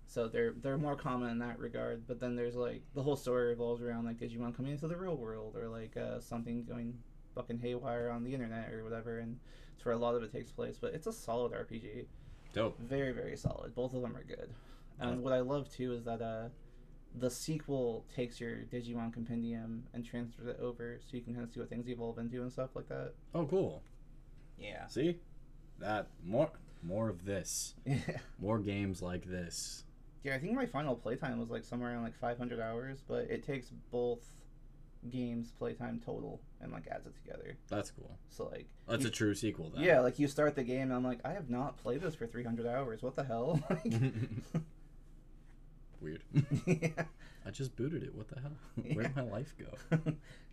So 0.07 0.27
they're 0.27 0.51
they're 0.61 0.77
more 0.77 0.95
common 0.95 1.29
in 1.31 1.39
that 1.39 1.59
regard. 1.59 2.05
But 2.07 2.19
then 2.19 2.35
there's 2.35 2.55
like 2.55 2.81
the 2.93 3.01
whole 3.03 3.15
story 3.15 3.47
revolves 3.47 3.81
around 3.81 4.05
like 4.05 4.17
Digimon 4.19 4.55
coming 4.55 4.71
into 4.73 4.87
the 4.87 4.97
real 4.97 5.15
world 5.17 5.55
or 5.55 5.67
like 5.67 5.95
uh, 5.97 6.19
something 6.19 6.63
going 6.65 6.97
fucking 7.35 7.59
haywire 7.59 8.09
on 8.09 8.23
the 8.23 8.33
internet 8.33 8.71
or 8.71 8.83
whatever, 8.83 9.19
and 9.19 9.39
it's 9.75 9.83
where 9.85 9.95
a 9.95 9.97
lot 9.97 10.13
of 10.15 10.21
it 10.23 10.31
takes 10.31 10.51
place. 10.51 10.77
But 10.79 10.93
it's 10.93 11.07
a 11.07 11.13
solid 11.13 11.51
RPG 11.53 12.05
Dope. 12.53 12.77
very 12.79 13.11
very 13.13 13.35
solid 13.35 13.73
both 13.73 13.95
of 13.95 14.03
them 14.03 14.15
are 14.15 14.23
good 14.23 14.53
and 14.99 15.23
what 15.23 15.33
i 15.33 15.39
love 15.39 15.67
too 15.71 15.91
is 15.93 16.03
that 16.03 16.21
uh 16.21 16.49
the 17.15 17.27
sequel 17.27 18.05
takes 18.15 18.39
your 18.39 18.57
digimon 18.71 19.11
compendium 19.11 19.81
and 19.95 20.05
transfers 20.05 20.45
it 20.45 20.59
over 20.61 20.99
so 21.01 21.17
you 21.17 21.23
can 21.23 21.33
kind 21.33 21.43
of 21.43 21.51
see 21.51 21.59
what 21.59 21.67
things 21.67 21.89
evolve 21.89 22.19
into 22.19 22.43
and 22.43 22.51
stuff 22.51 22.69
like 22.75 22.87
that 22.89 23.13
Oh, 23.33 23.45
cool. 23.47 23.81
yeah 24.59 24.85
See, 24.85 25.17
that 25.79 26.09
more 26.23 26.51
more 26.83 27.09
of 27.09 27.25
this, 27.25 27.73
yeah 27.87 27.97
more 28.39 28.59
games 28.59 29.01
like 29.01 29.25
this. 29.25 29.83
Yeah 30.23 30.35
i 30.35 30.39
think 30.39 30.53
my 30.53 30.65
final 30.65 30.95
playtime 30.95 31.39
was 31.39 31.49
like 31.49 31.63
somewhere 31.65 31.91
around 31.91 32.03
like 32.03 32.15
500 32.19 32.59
hours 32.59 33.03
but 33.07 33.29
it 33.29 33.43
takes 33.45 33.67
both 33.91 34.19
games 35.09 35.51
playtime 35.57 35.99
total 36.05 36.39
and 36.61 36.71
like 36.71 36.87
adds 36.89 37.05
it 37.05 37.13
together 37.15 37.57
That's 37.69 37.91
cool. 37.91 38.17
so 38.29 38.45
like 38.49 38.67
That's 38.87 39.03
you- 39.03 39.09
a 39.09 39.11
true 39.11 39.35
sequel. 39.35 39.69
Then. 39.73 39.83
yeah 39.83 39.99
like 39.99 40.17
you 40.19 40.27
start 40.29 40.55
the 40.55 40.63
game 40.63 40.83
and 40.83 40.93
i'm 40.93 41.03
like 41.03 41.19
i 41.25 41.33
have 41.33 41.49
not 41.49 41.77
played 41.77 42.01
this 42.01 42.15
for 42.15 42.25
300 42.25 42.65
hours 42.65 43.01
what 43.03 43.15
the 43.15 43.23
hell 43.23 43.61
Like, 43.69 43.93
Weird. 46.01 46.23
yeah 46.65 47.03
I 47.45 47.49
just 47.51 47.75
booted 47.75 48.03
it. 48.03 48.15
What 48.15 48.29
the 48.29 48.39
hell? 48.39 48.51
Yeah. 48.85 48.93
Where 48.95 49.03
did 49.03 49.15
my 49.17 49.21
life 49.23 49.53
go? 49.57 49.99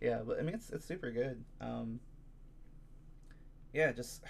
yeah, 0.01 0.19
but 0.27 0.39
I 0.39 0.41
mean 0.43 0.55
it's 0.55 0.69
it's 0.71 0.85
super 0.85 1.09
good. 1.11 1.41
Um, 1.61 1.99
yeah, 3.73 3.91
just 3.93 4.23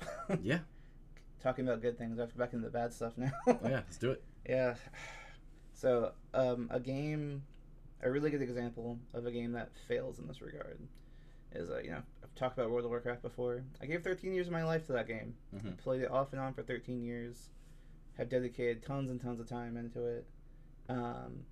Yeah. 0.42 0.58
Talking 1.44 1.68
about 1.68 1.82
good 1.82 1.98
things. 1.98 2.18
I 2.18 2.22
have 2.22 2.30
to 2.32 2.38
go 2.38 2.42
back 2.44 2.54
into 2.54 2.64
the 2.64 2.72
bad 2.72 2.92
stuff 2.92 3.12
now. 3.16 3.30
Oh 3.46 3.58
yeah. 3.64 3.70
Let's 3.70 3.98
do 3.98 4.10
it. 4.10 4.22
yeah. 4.48 4.74
So 5.74 6.12
um, 6.32 6.68
a 6.72 6.80
game, 6.80 7.42
a 8.02 8.10
really 8.10 8.30
good 8.30 8.42
example 8.42 8.98
of 9.12 9.26
a 9.26 9.30
game 9.30 9.52
that 9.52 9.70
fails 9.86 10.18
in 10.18 10.26
this 10.26 10.40
regard 10.40 10.80
is 11.52 11.70
uh, 11.70 11.78
you 11.84 11.90
know 11.90 12.02
I've 12.22 12.34
talked 12.34 12.58
about 12.58 12.70
World 12.70 12.86
of 12.86 12.90
Warcraft 12.90 13.22
before. 13.22 13.62
I 13.80 13.86
gave 13.86 14.02
13 14.02 14.32
years 14.32 14.46
of 14.46 14.52
my 14.52 14.64
life 14.64 14.86
to 14.86 14.92
that 14.94 15.06
game. 15.06 15.34
Mhm. 15.54 15.76
Played 15.76 16.02
it 16.02 16.10
off 16.10 16.32
and 16.32 16.40
on 16.40 16.54
for 16.54 16.62
13 16.62 17.02
years. 17.02 17.50
Have 18.16 18.28
dedicated 18.30 18.82
tons 18.82 19.10
and 19.10 19.20
tons 19.20 19.38
of 19.38 19.48
time 19.48 19.76
into 19.76 20.02
it. 20.06 20.26
Um, 20.88 21.44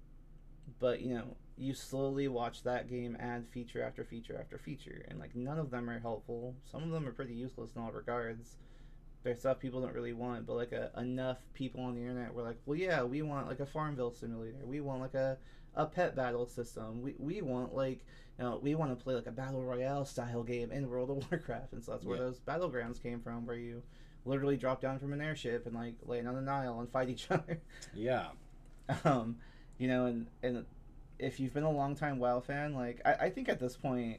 but 0.78 1.02
you 1.02 1.14
know, 1.14 1.36
you 1.58 1.74
slowly 1.74 2.28
watch 2.28 2.62
that 2.62 2.88
game 2.88 3.16
add 3.20 3.46
feature 3.48 3.82
after 3.82 4.04
feature 4.04 4.38
after 4.40 4.56
feature, 4.56 5.04
and 5.08 5.18
like 5.18 5.34
none 5.36 5.58
of 5.58 5.70
them 5.70 5.90
are 5.90 5.98
helpful. 5.98 6.54
Some 6.70 6.82
of 6.82 6.90
them 6.90 7.06
are 7.06 7.12
pretty 7.12 7.34
useless 7.34 7.72
in 7.76 7.82
all 7.82 7.92
regards. 7.92 8.56
There's 9.24 9.38
stuff 9.38 9.58
people 9.60 9.80
don't 9.80 9.94
really 9.94 10.12
want, 10.12 10.46
but 10.46 10.54
like 10.56 10.72
a, 10.72 10.90
enough 10.98 11.38
people 11.54 11.80
on 11.84 11.94
the 11.94 12.00
internet 12.00 12.34
were 12.34 12.42
like, 12.42 12.56
well, 12.66 12.76
yeah, 12.76 13.02
we 13.04 13.22
want 13.22 13.46
like 13.48 13.60
a 13.60 13.66
Farmville 13.66 14.10
simulator. 14.12 14.58
We 14.64 14.80
want 14.80 15.00
like 15.00 15.14
a, 15.14 15.38
a 15.76 15.86
pet 15.86 16.16
battle 16.16 16.46
system. 16.46 17.02
We, 17.02 17.14
we 17.18 17.40
want 17.42 17.74
like 17.74 18.04
you 18.38 18.44
know 18.44 18.58
we 18.62 18.74
want 18.74 18.96
to 18.98 19.02
play 19.04 19.14
like 19.14 19.26
a 19.26 19.30
battle 19.32 19.62
royale 19.62 20.04
style 20.04 20.42
game 20.42 20.72
in 20.72 20.88
World 20.90 21.10
of 21.10 21.16
Warcraft, 21.30 21.72
and 21.72 21.84
so 21.84 21.92
that's 21.92 22.04
where 22.04 22.16
Yeah. 22.16 22.24
those 22.24 22.40
battlegrounds 22.40 23.00
came 23.02 23.20
from, 23.20 23.46
where 23.46 23.56
you 23.56 23.82
literally 24.24 24.56
drop 24.56 24.80
down 24.80 24.98
from 24.98 25.12
an 25.12 25.20
airship 25.20 25.66
and 25.66 25.74
like 25.74 25.94
land 26.04 26.26
on 26.28 26.36
an 26.36 26.48
isle 26.48 26.80
and 26.80 26.90
fight 26.90 27.08
each 27.08 27.26
other. 27.30 27.60
Yeah. 27.94 28.28
Um, 29.04 29.36
you 29.78 29.86
know, 29.88 30.06
and 30.06 30.26
and 30.42 30.64
if 31.18 31.38
you've 31.38 31.54
been 31.54 31.62
a 31.62 31.70
long 31.70 31.94
time 31.94 32.18
WoW 32.18 32.40
fan, 32.40 32.74
like 32.74 33.00
I, 33.04 33.26
I 33.26 33.30
think 33.30 33.48
at 33.48 33.60
this 33.60 33.76
point, 33.76 34.18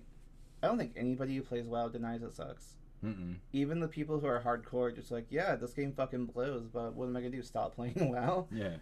I 0.62 0.68
don't 0.68 0.78
think 0.78 0.94
anybody 0.96 1.36
who 1.36 1.42
plays 1.42 1.66
WoW 1.68 1.90
denies 1.90 2.24
it 2.24 2.34
sucks. 2.34 2.76
Mm-mm. 3.04 3.36
Even 3.52 3.80
the 3.80 3.88
people 3.88 4.20
who 4.20 4.28
are 4.28 4.42
hardcore, 4.42 4.96
just 4.96 5.12
like, 5.12 5.26
yeah, 5.30 5.56
this 5.56 5.74
game 5.74 5.92
fucking 5.94 6.28
blows, 6.28 6.68
but 6.68 6.94
what 6.94 7.06
am 7.06 7.18
I 7.18 7.20
gonna 7.20 7.32
do? 7.32 7.42
Stop 7.42 7.76
playing 7.76 7.94
WoW? 8.14 8.48
Yeah. 8.52 8.76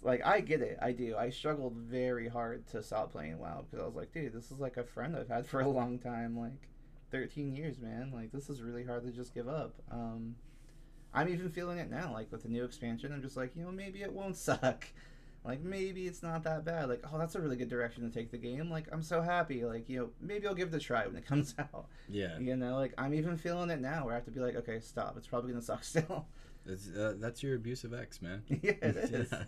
Like, 0.00 0.24
I 0.24 0.40
get 0.40 0.60
it, 0.60 0.78
I 0.80 0.92
do. 0.92 1.16
I 1.16 1.30
struggled 1.30 1.74
very 1.74 2.28
hard 2.28 2.66
to 2.68 2.82
stop 2.82 3.10
playing 3.10 3.38
WoW 3.38 3.64
because 3.64 3.82
I 3.82 3.86
was 3.86 3.96
like, 3.96 4.12
dude, 4.12 4.32
this 4.32 4.50
is 4.52 4.60
like 4.60 4.76
a 4.76 4.84
friend 4.84 5.16
I've 5.16 5.28
had 5.28 5.46
for 5.48 5.60
a 5.60 5.68
long 5.68 5.98
time, 5.98 6.38
like, 6.38 6.68
thirteen 7.10 7.54
years, 7.54 7.80
man. 7.80 8.12
Like, 8.14 8.30
this 8.32 8.48
is 8.48 8.62
really 8.62 8.84
hard 8.84 9.04
to 9.04 9.10
just 9.10 9.34
give 9.34 9.48
up. 9.48 9.74
Um, 9.90 10.36
I'm 11.12 11.28
even 11.28 11.50
feeling 11.50 11.78
it 11.78 11.90
now, 11.90 12.12
like 12.12 12.30
with 12.30 12.42
the 12.42 12.48
new 12.48 12.64
expansion. 12.64 13.12
I'm 13.12 13.22
just 13.22 13.36
like, 13.36 13.56
you 13.56 13.64
know, 13.64 13.72
maybe 13.72 14.02
it 14.02 14.12
won't 14.12 14.36
suck. 14.48 14.86
Like 15.44 15.62
maybe 15.62 16.06
it's 16.06 16.22
not 16.22 16.42
that 16.44 16.64
bad. 16.64 16.88
Like, 16.88 17.04
oh, 17.10 17.16
that's 17.18 17.34
a 17.34 17.40
really 17.40 17.56
good 17.56 17.68
direction 17.70 18.02
to 18.08 18.10
take 18.14 18.30
the 18.30 18.36
game. 18.38 18.70
Like, 18.70 18.86
I'm 18.92 19.02
so 19.02 19.22
happy. 19.22 19.64
Like, 19.64 19.88
you 19.88 19.98
know, 19.98 20.10
maybe 20.20 20.46
I'll 20.46 20.54
give 20.54 20.68
it 20.68 20.76
a 20.76 20.80
try 20.80 21.06
when 21.06 21.16
it 21.16 21.24
comes 21.26 21.54
out. 21.58 21.86
Yeah. 22.08 22.38
You 22.38 22.56
know, 22.56 22.76
like 22.76 22.92
I'm 22.98 23.14
even 23.14 23.36
feeling 23.36 23.70
it 23.70 23.80
now 23.80 24.04
where 24.04 24.12
I 24.12 24.16
have 24.16 24.24
to 24.26 24.30
be 24.30 24.40
like, 24.40 24.56
okay, 24.56 24.80
stop. 24.80 25.16
It's 25.16 25.26
probably 25.26 25.52
gonna 25.52 25.62
suck 25.62 25.84
still. 25.84 26.26
It's, 26.66 26.88
uh, 26.90 27.14
that's 27.18 27.42
your 27.42 27.54
abusive 27.56 27.94
ex, 27.94 28.20
man. 28.20 28.42
yeah, 28.48 28.72
it 28.82 28.96
is. 28.96 29.32
Yeah. 29.32 29.44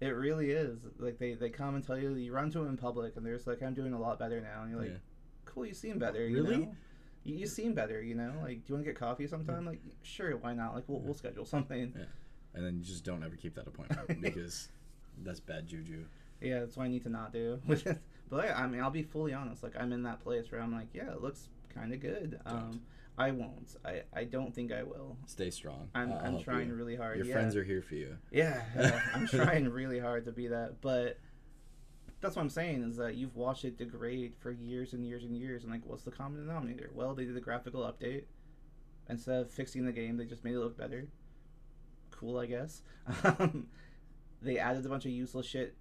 It 0.00 0.08
really 0.16 0.50
is. 0.50 0.80
Like 0.98 1.18
they, 1.18 1.34
they 1.34 1.50
come 1.50 1.76
and 1.76 1.86
tell 1.86 1.96
you 1.96 2.14
you 2.14 2.32
run 2.32 2.50
to 2.50 2.58
them 2.58 2.68
in 2.68 2.76
public 2.76 3.16
and 3.16 3.24
they're 3.24 3.36
just 3.36 3.46
like, 3.46 3.62
I'm 3.62 3.74
doing 3.74 3.92
a 3.92 4.00
lot 4.00 4.18
better 4.18 4.40
now. 4.40 4.62
And 4.62 4.70
you're 4.72 4.80
like, 4.80 4.90
Yeah. 4.90 4.96
cool, 5.44 5.64
you 5.66 5.74
seem 5.74 5.98
better. 6.00 6.26
You 6.26 6.42
Really? 6.42 6.56
know? 6.66 6.74
You, 7.22 7.36
you 7.36 7.46
seem 7.46 7.74
better. 7.74 8.02
You 8.02 8.16
know, 8.16 8.32
like, 8.42 8.56
do 8.56 8.62
you 8.66 8.74
want 8.74 8.84
to 8.84 8.90
get 8.90 8.98
coffee 8.98 9.28
sometime? 9.28 9.64
Like, 9.64 9.78
sure, 10.02 10.36
why 10.38 10.54
not? 10.54 10.74
Like, 10.74 10.82
we'll, 10.88 10.98
we'll 10.98 11.14
schedule 11.14 11.44
something. 11.44 11.94
And 12.54 12.66
then 12.66 12.76
you 12.78 12.82
just 12.82 13.04
don't 13.04 13.22
ever 13.22 13.36
keep 13.36 13.54
that 13.54 13.68
appointment 13.68 14.20
because 14.20 14.68
that's 15.22 15.40
bad 15.40 15.66
juju. 15.66 16.04
Yeah, 16.40 16.60
that's 16.60 16.76
what 16.76 16.84
I 16.84 16.88
need 16.88 17.02
to 17.04 17.08
not 17.08 17.32
do. 17.32 17.60
but 17.66 17.98
like, 18.30 18.58
I 18.58 18.66
mean, 18.66 18.80
I'll 18.80 18.90
be 18.90 19.02
fully 19.02 19.32
honest. 19.32 19.62
Like, 19.62 19.74
I'm 19.78 19.92
in 19.92 20.02
that 20.04 20.20
place 20.20 20.50
where 20.50 20.60
I'm 20.60 20.72
like, 20.72 20.88
yeah, 20.92 21.12
it 21.12 21.22
looks 21.22 21.48
kind 21.74 21.92
of 21.92 22.00
good. 22.00 22.40
Um, 22.44 22.80
I 23.18 23.30
won't. 23.30 23.76
I, 23.84 24.02
I 24.14 24.24
don't 24.24 24.54
think 24.54 24.72
I 24.72 24.82
will. 24.82 25.16
Stay 25.26 25.50
strong. 25.50 25.88
I'm, 25.94 26.12
I'll 26.12 26.18
I'm 26.18 26.42
trying 26.42 26.68
you. 26.68 26.74
really 26.74 26.96
hard. 26.96 27.18
Your 27.18 27.26
yeah. 27.26 27.34
friends 27.34 27.56
are 27.56 27.64
here 27.64 27.82
for 27.82 27.94
you. 27.94 28.16
Yeah, 28.30 28.62
yeah, 28.76 29.00
I'm 29.14 29.26
trying 29.28 29.68
really 29.68 29.98
hard 29.98 30.24
to 30.24 30.32
be 30.32 30.48
that, 30.48 30.80
but 30.80 31.18
that's 32.20 32.36
what 32.36 32.42
I'm 32.42 32.50
saying 32.50 32.84
is 32.84 32.96
that 32.96 33.16
you've 33.16 33.36
watched 33.36 33.64
it 33.64 33.76
degrade 33.76 34.34
for 34.40 34.50
years 34.50 34.92
and 34.92 35.04
years 35.04 35.24
and 35.24 35.36
years, 35.36 35.64
and 35.64 35.72
like, 35.72 35.82
what's 35.84 36.04
the 36.04 36.10
common 36.10 36.46
denominator? 36.46 36.90
Well, 36.94 37.14
they 37.14 37.24
did 37.24 37.36
a 37.36 37.40
graphical 37.40 37.82
update. 37.82 38.24
Instead 39.08 39.40
of 39.40 39.50
fixing 39.50 39.84
the 39.84 39.92
game, 39.92 40.16
they 40.16 40.24
just 40.24 40.44
made 40.44 40.54
it 40.54 40.60
look 40.60 40.78
better. 40.78 41.08
Cool, 42.12 42.38
I 42.38 42.46
guess. 42.46 42.82
They 44.42 44.58
added 44.58 44.84
a 44.84 44.88
bunch 44.88 45.04
of 45.06 45.12
useless 45.12 45.46
shit 45.46 45.74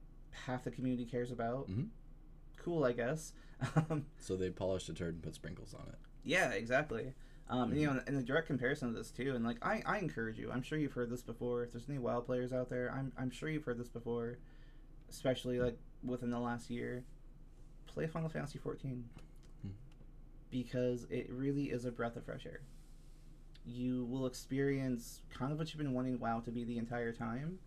half 0.46 0.64
the 0.64 0.72
community 0.72 1.06
cares 1.06 1.32
about. 1.32 1.70
Mhm. 1.70 1.90
Cool, 2.58 2.84
I 2.84 2.94
guess. 2.94 3.34
Um, 3.90 4.06
So 4.18 4.36
they 4.36 4.50
polished 4.50 4.90
a 4.90 4.94
turd 4.94 5.16
and 5.16 5.24
put 5.24 5.36
sprinkles 5.36 5.74
on 5.76 5.88
it. 5.88 5.96
yeah, 6.24 6.50
exactly. 6.52 7.14
Um, 7.50 7.72
and, 7.72 7.80
you 7.82 7.88
Mm-hmm. 7.90 7.98
know, 7.98 8.04
in 8.08 8.16
the 8.16 8.24
direct 8.24 8.48
comparison 8.48 8.88
of 8.90 8.96
this 8.96 9.12
too, 9.12 9.36
and 9.36 9.44
like 9.46 9.58
I, 9.64 9.84
I 9.86 9.98
encourage 10.00 10.40
you. 10.40 10.52
I'm 10.52 10.62
sure 10.64 10.78
you've 10.80 10.94
heard 10.94 11.10
this 11.10 11.22
before. 11.22 11.64
If 11.64 11.72
there's 11.74 11.90
any 11.90 12.00
WoW 12.00 12.22
players 12.22 12.54
out 12.54 12.70
there, 12.70 12.92
I'm, 12.96 13.12
I'm 13.18 13.30
sure 13.30 13.50
you've 13.50 13.66
heard 13.66 13.78
this 13.78 13.90
before, 13.90 14.38
especially 15.10 15.60
like 15.60 15.78
within 16.04 16.30
the 16.32 16.40
last 16.40 16.70
year. 16.70 17.04
Play 17.88 18.08
Final 18.08 18.30
Fantasy 18.30 18.58
14 18.58 19.04
Hmm. 19.64 19.70
because 20.50 21.06
it 21.10 21.30
really 21.30 21.66
is 21.66 21.86
a 21.86 21.92
breath 21.92 22.16
of 22.16 22.24
fresh 22.24 22.46
air. 22.46 22.62
You 23.66 24.06
will 24.06 24.26
experience 24.26 25.22
kind 25.30 25.52
of 25.52 25.58
what 25.60 25.68
you've 25.74 25.78
been 25.78 25.94
wanting 25.94 26.20
WoW 26.20 26.40
to 26.40 26.52
be 26.52 26.64
the 26.64 26.78
entire 26.78 27.12
time, 27.12 27.60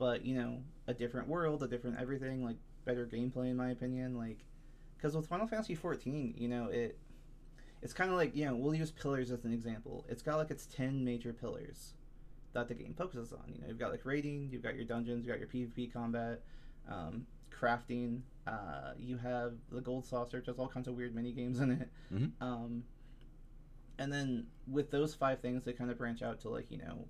but 0.00 0.24
you 0.26 0.34
know, 0.34 0.58
a 0.88 0.94
different 0.94 1.28
world, 1.28 1.62
a 1.62 1.68
different 1.68 2.00
everything, 2.00 2.42
like 2.44 2.56
better 2.84 3.06
gameplay 3.06 3.50
in 3.50 3.56
my 3.56 3.70
opinion. 3.70 4.16
Like, 4.16 4.38
because 4.96 5.14
with 5.14 5.28
Final 5.28 5.46
Fantasy 5.46 5.76
14, 5.76 6.34
you 6.36 6.48
know 6.48 6.64
it 6.66 6.98
it's 7.82 7.92
kind 7.92 8.10
of 8.10 8.16
like 8.16 8.34
you 8.34 8.44
know 8.44 8.56
we'll 8.56 8.74
use 8.74 8.90
pillars 8.90 9.30
as 9.30 9.44
an 9.46 9.52
example 9.54 10.04
it's 10.08 10.20
got 10.20 10.36
like 10.36 10.50
its 10.50 10.66
10 10.66 11.02
major 11.02 11.32
pillars 11.32 11.94
that 12.52 12.68
the 12.68 12.74
game 12.74 12.92
focuses 12.92 13.32
on 13.32 13.40
you 13.48 13.58
know 13.58 13.68
you've 13.68 13.78
got 13.78 13.90
like 13.90 14.04
raiding 14.04 14.50
you've 14.52 14.62
got 14.62 14.74
your 14.74 14.84
dungeons 14.84 15.24
you've 15.24 15.34
got 15.34 15.38
your 15.38 15.48
pvp 15.48 15.90
combat 15.90 16.42
um, 16.90 17.24
crafting 17.50 18.20
uh, 18.46 18.92
you 18.98 19.16
have 19.16 19.54
the 19.72 19.80
gold 19.80 20.04
saucer 20.04 20.36
which 20.36 20.46
has 20.46 20.58
all 20.58 20.68
kinds 20.68 20.88
of 20.88 20.94
weird 20.94 21.14
mini 21.14 21.32
games 21.32 21.58
in 21.60 21.70
it 21.70 21.88
Mhm. 22.12 22.32
um, 22.42 22.84
and 23.98 24.12
then 24.12 24.46
with 24.70 24.90
those 24.90 25.14
five 25.14 25.40
things 25.40 25.64
they 25.64 25.72
kind 25.72 25.90
of 25.90 25.96
branch 25.96 26.20
out 26.20 26.38
to 26.40 26.50
like 26.50 26.70
you 26.70 26.76
know 26.76 27.08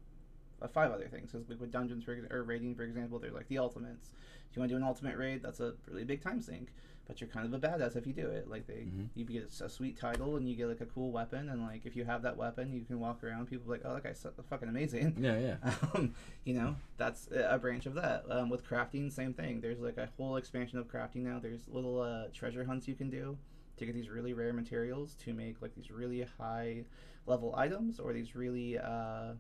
uh, 0.63 0.69
five 0.69 0.91
other 0.93 1.09
things. 1.09 1.33
Because 1.33 1.49
like 1.49 1.61
with 1.61 1.71
dungeons 1.73 2.05
for, 2.05 2.17
or 2.31 2.43
raiding 2.45 2.75
for 2.75 2.83
example 2.85 3.19
they're 3.19 3.31
like 3.33 3.49
the 3.49 3.59
ultimates. 3.59 4.11
If 4.51 4.57
you 4.57 4.61
want 4.61 4.71
to 4.71 4.75
do 4.75 4.77
an 4.79 4.83
ultimate 4.87 5.17
raid 5.17 5.43
that's 5.43 5.61
a 5.61 5.75
really 5.89 6.05
big 6.05 6.23
time 6.23 6.41
sink 6.41 6.69
but 7.07 7.21
you're 7.21 7.29
kind 7.31 7.45
of 7.45 7.53
a 7.53 7.59
badass 7.67 7.97
if 7.97 8.07
you 8.07 8.13
do 8.13 8.29
it. 8.29 8.49
Like 8.49 8.69
they 8.69 8.87
Mhm. 8.87 9.09
you 9.15 9.25
get 9.25 9.51
a 9.61 9.69
sweet 9.69 9.99
title 9.99 10.37
and 10.37 10.49
you 10.49 10.55
get 10.55 10.69
like 10.69 10.81
a 10.81 10.87
cool 10.87 11.11
weapon 11.11 11.49
and 11.49 11.61
like 11.63 11.85
if 11.85 11.97
you 11.97 12.05
have 12.05 12.23
that 12.23 12.37
weapon 12.37 12.73
you 12.73 12.85
can 12.85 13.01
walk 13.01 13.25
around 13.25 13.47
people 13.47 13.69
like 13.69 13.83
oh 13.85 13.95
that 13.95 14.05
guy's 14.05 14.21
so 14.21 14.31
fucking 14.49 14.69
amazing. 14.69 15.17
Yeah, 15.19 15.39
yeah. 15.39 15.75
um, 15.95 16.15
you 16.45 16.55
know 16.55 16.77
that's 16.99 17.29
a 17.33 17.59
branch 17.59 17.87
of 17.87 17.95
that. 17.95 18.25
Um, 18.31 18.49
with 18.49 18.65
crafting 18.65 19.11
same 19.11 19.35
thing. 19.35 19.61
There's 19.61 19.81
like 19.81 19.97
a 19.97 20.09
whole 20.17 20.37
expansion 20.37 20.79
of 20.79 20.87
crafting 20.87 21.23
now. 21.25 21.41
There's 21.41 21.67
little 21.69 22.01
uh, 22.01 22.27
treasure 22.33 22.65
hunts 22.65 22.87
you 22.87 22.95
can 22.95 23.11
do 23.11 23.37
to 23.79 23.87
get 23.87 23.95
these 23.95 24.09
really 24.11 24.33
rare 24.33 24.53
materials 24.53 25.15
to 25.25 25.33
make 25.33 25.61
like 25.63 25.75
these 25.75 25.91
really 25.91 26.25
high 26.39 26.85
level 27.27 27.55
items 27.57 27.99
or 27.99 28.13
these 28.13 28.37
really 28.37 28.79
uh, 28.79 29.33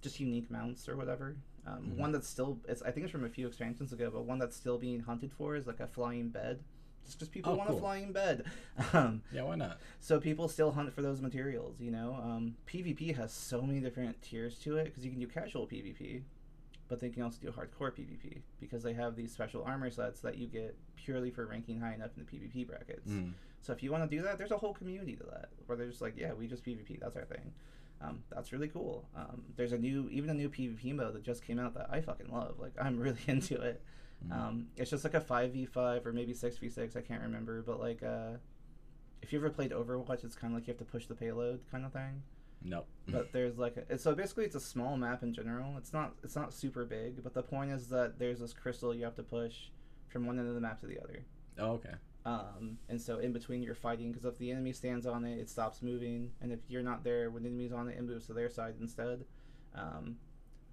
just 0.00 0.20
unique 0.20 0.50
mounts 0.50 0.88
or 0.88 0.96
whatever 0.96 1.36
um, 1.66 1.92
Mhm. 1.92 1.96
one 1.96 2.12
that's 2.12 2.28
still 2.28 2.58
it's 2.68 2.82
i 2.82 2.90
think 2.90 3.04
it's 3.04 3.12
from 3.12 3.24
a 3.24 3.28
few 3.28 3.46
expansions 3.46 3.92
ago 3.92 4.10
but 4.12 4.24
one 4.24 4.38
that's 4.38 4.56
still 4.56 4.78
being 4.78 5.00
hunted 5.00 5.32
for 5.32 5.56
is 5.56 5.66
like 5.66 5.80
a 5.80 5.86
flying 5.86 6.28
bed 6.28 6.60
just 7.04 7.18
because 7.18 7.28
people 7.30 7.52
Oh, 7.52 7.56
want 7.56 7.68
cool. 7.70 7.78
a 7.78 7.80
flying 7.80 8.12
bed 8.12 8.44
um, 8.92 9.22
Yeah, 9.32 9.42
why 9.42 9.56
not? 9.56 9.78
so 10.00 10.20
people 10.20 10.46
still 10.48 10.70
hunt 10.72 10.92
for 10.92 11.00
those 11.02 11.22
materials, 11.22 11.80
you 11.80 11.90
know. 11.90 12.12
Um, 12.22 12.56
PvP 12.66 13.16
has 13.16 13.32
so 13.32 13.62
many 13.62 13.80
different 13.80 14.20
tiers 14.20 14.58
to 14.60 14.76
it 14.76 14.84
because 14.84 15.04
you 15.06 15.10
can 15.10 15.18
do 15.18 15.26
casual 15.26 15.66
PvP, 15.66 16.22
but 16.86 17.00
they 17.00 17.08
can 17.08 17.22
also 17.22 17.38
do 17.40 17.48
hardcore 17.50 17.92
PvP 17.92 18.42
because 18.60 18.82
they 18.82 18.92
have 18.92 19.16
these 19.16 19.32
special 19.32 19.62
armor 19.64 19.88
sets 19.90 20.20
that 20.20 20.36
you 20.36 20.48
get 20.48 20.76
purely 20.96 21.30
for 21.30 21.46
ranking 21.46 21.80
high 21.80 21.94
enough 21.94 22.10
in 22.18 22.26
the 22.26 22.30
PvP 22.30 22.66
brackets. 22.68 23.10
Mm. 23.10 23.32
So 23.62 23.72
if 23.72 23.82
you 23.82 23.90
want 23.90 24.08
to 24.10 24.14
do 24.16 24.22
that, 24.24 24.36
there's 24.36 24.50
a 24.52 24.58
whole 24.58 24.74
community 24.74 25.16
to 25.16 25.24
that 25.24 25.48
where 25.64 25.78
they're 25.78 25.88
just 25.88 26.02
like, 26.02 26.14
yeah, 26.16 26.34
we 26.34 26.46
just 26.46 26.62
PvP, 26.62 27.00
that's 27.00 27.16
our 27.16 27.24
thing. 27.24 27.52
Um, 28.00 28.22
that's 28.30 28.52
really 28.52 28.68
cool. 28.68 29.08
Um, 29.16 29.42
there's 29.56 29.72
a 29.72 29.78
new, 29.78 30.08
even 30.10 30.30
a 30.30 30.34
new 30.34 30.48
PvP 30.48 30.94
mode 30.94 31.14
that 31.14 31.24
just 31.24 31.44
came 31.44 31.58
out 31.58 31.74
that 31.74 31.88
I 31.90 32.00
fucking 32.00 32.30
love. 32.32 32.54
Like 32.58 32.72
I'm 32.80 32.98
really 32.98 33.18
into 33.26 33.60
it. 33.60 33.82
Mhm. 34.26 34.32
Um, 34.32 34.66
it's 34.76 34.90
just 34.90 35.04
like 35.04 35.14
a 35.14 35.20
five 35.20 35.52
v 35.52 35.64
five 35.66 36.06
or 36.06 36.12
maybe 36.12 36.34
six 36.34 36.58
v 36.58 36.68
six. 36.68 36.96
I 36.96 37.00
can't 37.00 37.22
remember, 37.22 37.62
but 37.62 37.80
like 37.80 38.02
uh, 38.02 38.32
if 39.22 39.32
you 39.32 39.38
ever 39.38 39.50
played 39.50 39.70
Overwatch, 39.72 40.24
it's 40.24 40.34
kind 40.36 40.52
of 40.52 40.58
like 40.58 40.66
you 40.66 40.72
have 40.72 40.78
to 40.78 40.84
push 40.84 41.06
the 41.06 41.14
payload 41.14 41.60
kind 41.70 41.84
of 41.84 41.92
thing. 41.92 42.22
Nope. 42.62 42.86
But 43.08 43.30
there's 43.32 43.58
like 43.58 43.76
a, 43.76 43.98
so 43.98 44.14
basically 44.14 44.44
it's 44.44 44.56
a 44.56 44.60
small 44.60 44.96
map 44.96 45.22
in 45.22 45.32
general. 45.32 45.76
It's 45.76 45.92
not 45.92 46.14
it's 46.22 46.36
not 46.36 46.52
super 46.52 46.84
big, 46.84 47.22
but 47.22 47.34
the 47.34 47.42
point 47.42 47.70
is 47.70 47.88
that 47.88 48.18
there's 48.18 48.40
this 48.40 48.52
crystal 48.52 48.94
you 48.94 49.04
have 49.04 49.14
to 49.16 49.22
push 49.22 49.54
from 50.08 50.26
one 50.26 50.38
end 50.38 50.48
of 50.48 50.54
the 50.54 50.60
map 50.60 50.80
to 50.80 50.86
the 50.86 50.98
other. 51.00 51.24
Oh, 51.58 51.72
okay. 51.72 51.94
Um, 52.28 52.78
and 52.88 53.00
so 53.00 53.18
in 53.18 53.32
between 53.32 53.62
you're 53.62 53.74
fighting 53.74 54.10
because 54.10 54.24
if 54.24 54.36
the 54.38 54.50
enemy 54.50 54.72
stands 54.72 55.06
on 55.06 55.24
it, 55.24 55.38
it 55.38 55.48
stops 55.48 55.82
moving, 55.82 56.30
and 56.40 56.52
if 56.52 56.60
you're 56.68 56.82
not 56.82 57.02
there 57.04 57.30
when 57.30 57.42
the 57.42 57.48
enemy's 57.48 57.72
on 57.72 57.88
it, 57.88 57.96
it 57.98 58.02
moves 58.04 58.26
to 58.26 58.32
their 58.34 58.50
side 58.50 58.74
instead. 58.80 59.24
Um, 59.74 60.16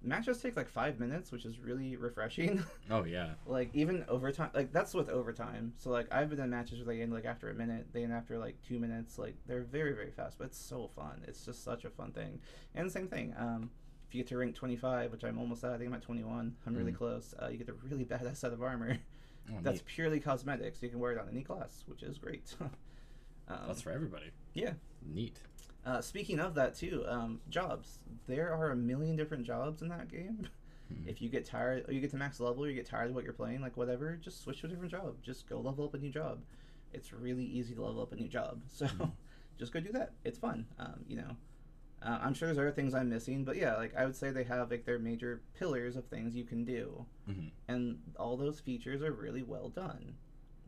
matches 0.02 0.40
take 0.40 0.56
like 0.56 0.68
five 0.68 1.00
minutes, 1.00 1.32
which 1.32 1.44
is 1.44 1.58
really 1.58 1.96
refreshing. 1.96 2.62
Oh, 2.90 3.04
yeah. 3.04 3.30
like 3.46 3.70
even 3.74 4.04
overtime 4.08 4.50
like 4.54 4.72
that's 4.72 4.94
with 4.94 5.08
overtime 5.08 5.72
so 5.76 5.90
like 5.90 6.06
i've 6.12 6.30
been 6.30 6.38
in 6.38 6.48
matches 6.50 6.78
where 6.78 6.94
they 6.94 7.02
end 7.02 7.12
like 7.12 7.24
after 7.24 7.50
a 7.50 7.54
minute 7.54 7.84
they 7.92 8.04
end 8.04 8.12
after 8.12 8.38
like 8.38 8.54
two 8.62 8.78
minutes 8.78 9.18
like 9.18 9.34
they're 9.48 9.64
very 9.64 9.92
very 9.92 10.12
fast 10.12 10.38
but 10.38 10.44
it's 10.44 10.56
so 10.58 10.88
fun 10.94 11.20
it's 11.26 11.44
just 11.44 11.64
such 11.64 11.84
a 11.84 11.90
fun 11.90 12.12
thing 12.12 12.38
and 12.76 12.90
same 12.90 13.08
thing 13.08 13.34
um 13.36 13.68
if 14.06 14.14
you 14.14 14.22
get 14.22 14.28
to 14.28 14.36
rank 14.36 14.54
25 14.54 15.10
which 15.10 15.24
i'm 15.24 15.36
almost 15.36 15.64
at 15.64 15.72
i 15.72 15.76
think 15.78 15.88
i'm 15.88 15.94
at 15.94 16.02
21 16.02 16.54
i'm 16.64 16.74
really 16.76 16.92
Mm. 16.92 16.96
close 16.96 17.34
uh, 17.42 17.48
you 17.48 17.58
get 17.58 17.68
a 17.68 17.72
really 17.72 18.04
badass 18.12 18.36
set 18.36 18.52
of 18.52 18.62
armor 18.62 18.96
Oh, 19.50 19.58
that's 19.62 19.76
neat. 19.78 19.86
purely 19.86 20.20
cosmetic 20.20 20.74
so 20.76 20.86
you 20.86 20.90
can 20.90 20.98
wear 21.00 21.12
it 21.12 21.18
on 21.18 21.28
any 21.30 21.42
class 21.42 21.84
which 21.86 22.02
is 22.02 22.18
great 22.18 22.54
um, 22.60 22.70
That's 23.66 23.80
for 23.82 23.90
everybody. 23.92 24.30
yeah. 24.54 24.72
Neat. 25.04 25.36
uh, 25.84 26.00
speaking 26.00 26.40
of 26.40 26.54
that 26.56 26.74
too 26.74 27.04
um, 27.08 27.40
jobs 27.48 27.98
there 28.26 28.52
are 28.52 28.70
a 28.70 28.76
million 28.76 29.14
different 29.16 29.44
jobs 29.44 29.82
in 29.82 29.88
that 29.88 30.08
game 30.10 30.48
Hmm. 30.88 31.08
if 31.08 31.20
you 31.20 31.28
get 31.28 31.44
tired 31.44 31.84
or 31.88 31.92
you 31.92 32.00
get 32.00 32.10
to 32.12 32.16
max 32.16 32.38
level 32.38 32.62
or 32.64 32.68
you 32.68 32.74
get 32.76 32.86
tired 32.86 33.08
of 33.10 33.16
what 33.16 33.24
you're 33.24 33.32
playing 33.32 33.60
like 33.60 33.76
whatever 33.76 34.14
just 34.22 34.44
switch 34.44 34.60
to 34.60 34.68
a 34.68 34.70
different 34.70 34.92
job 34.92 35.16
just 35.20 35.48
go 35.48 35.58
level 35.58 35.84
up 35.84 35.94
a 35.94 35.98
new 35.98 36.10
job 36.12 36.38
it's 36.92 37.12
really 37.12 37.42
easy 37.44 37.74
to 37.74 37.82
level 37.84 38.00
up 38.00 38.12
a 38.12 38.14
new 38.14 38.28
job 38.28 38.60
so 38.68 38.86
Mhm. 38.86 39.10
just 39.58 39.72
go 39.72 39.80
do 39.80 39.90
that 39.90 40.12
it's 40.24 40.38
fun 40.38 40.64
um, 40.78 41.00
you 41.08 41.16
know 41.16 41.36
uh, 42.06 42.18
i'm 42.22 42.32
sure 42.34 42.46
there's 42.46 42.58
other 42.58 42.70
things 42.70 42.94
i'm 42.94 43.08
missing 43.10 43.44
but 43.44 43.56
yeah 43.56 43.76
like 43.76 43.94
i 43.96 44.04
would 44.04 44.14
say 44.16 44.30
they 44.30 44.44
have 44.44 44.70
like 44.70 44.84
their 44.86 44.98
major 44.98 45.42
pillars 45.58 45.96
of 45.96 46.04
things 46.06 46.34
you 46.36 46.44
can 46.44 46.64
do 46.64 47.04
Mhm. 47.28 47.50
and 47.68 47.98
all 48.18 48.36
those 48.36 48.60
features 48.60 49.02
are 49.02 49.12
really 49.12 49.42
well 49.42 49.68
done 49.68 50.14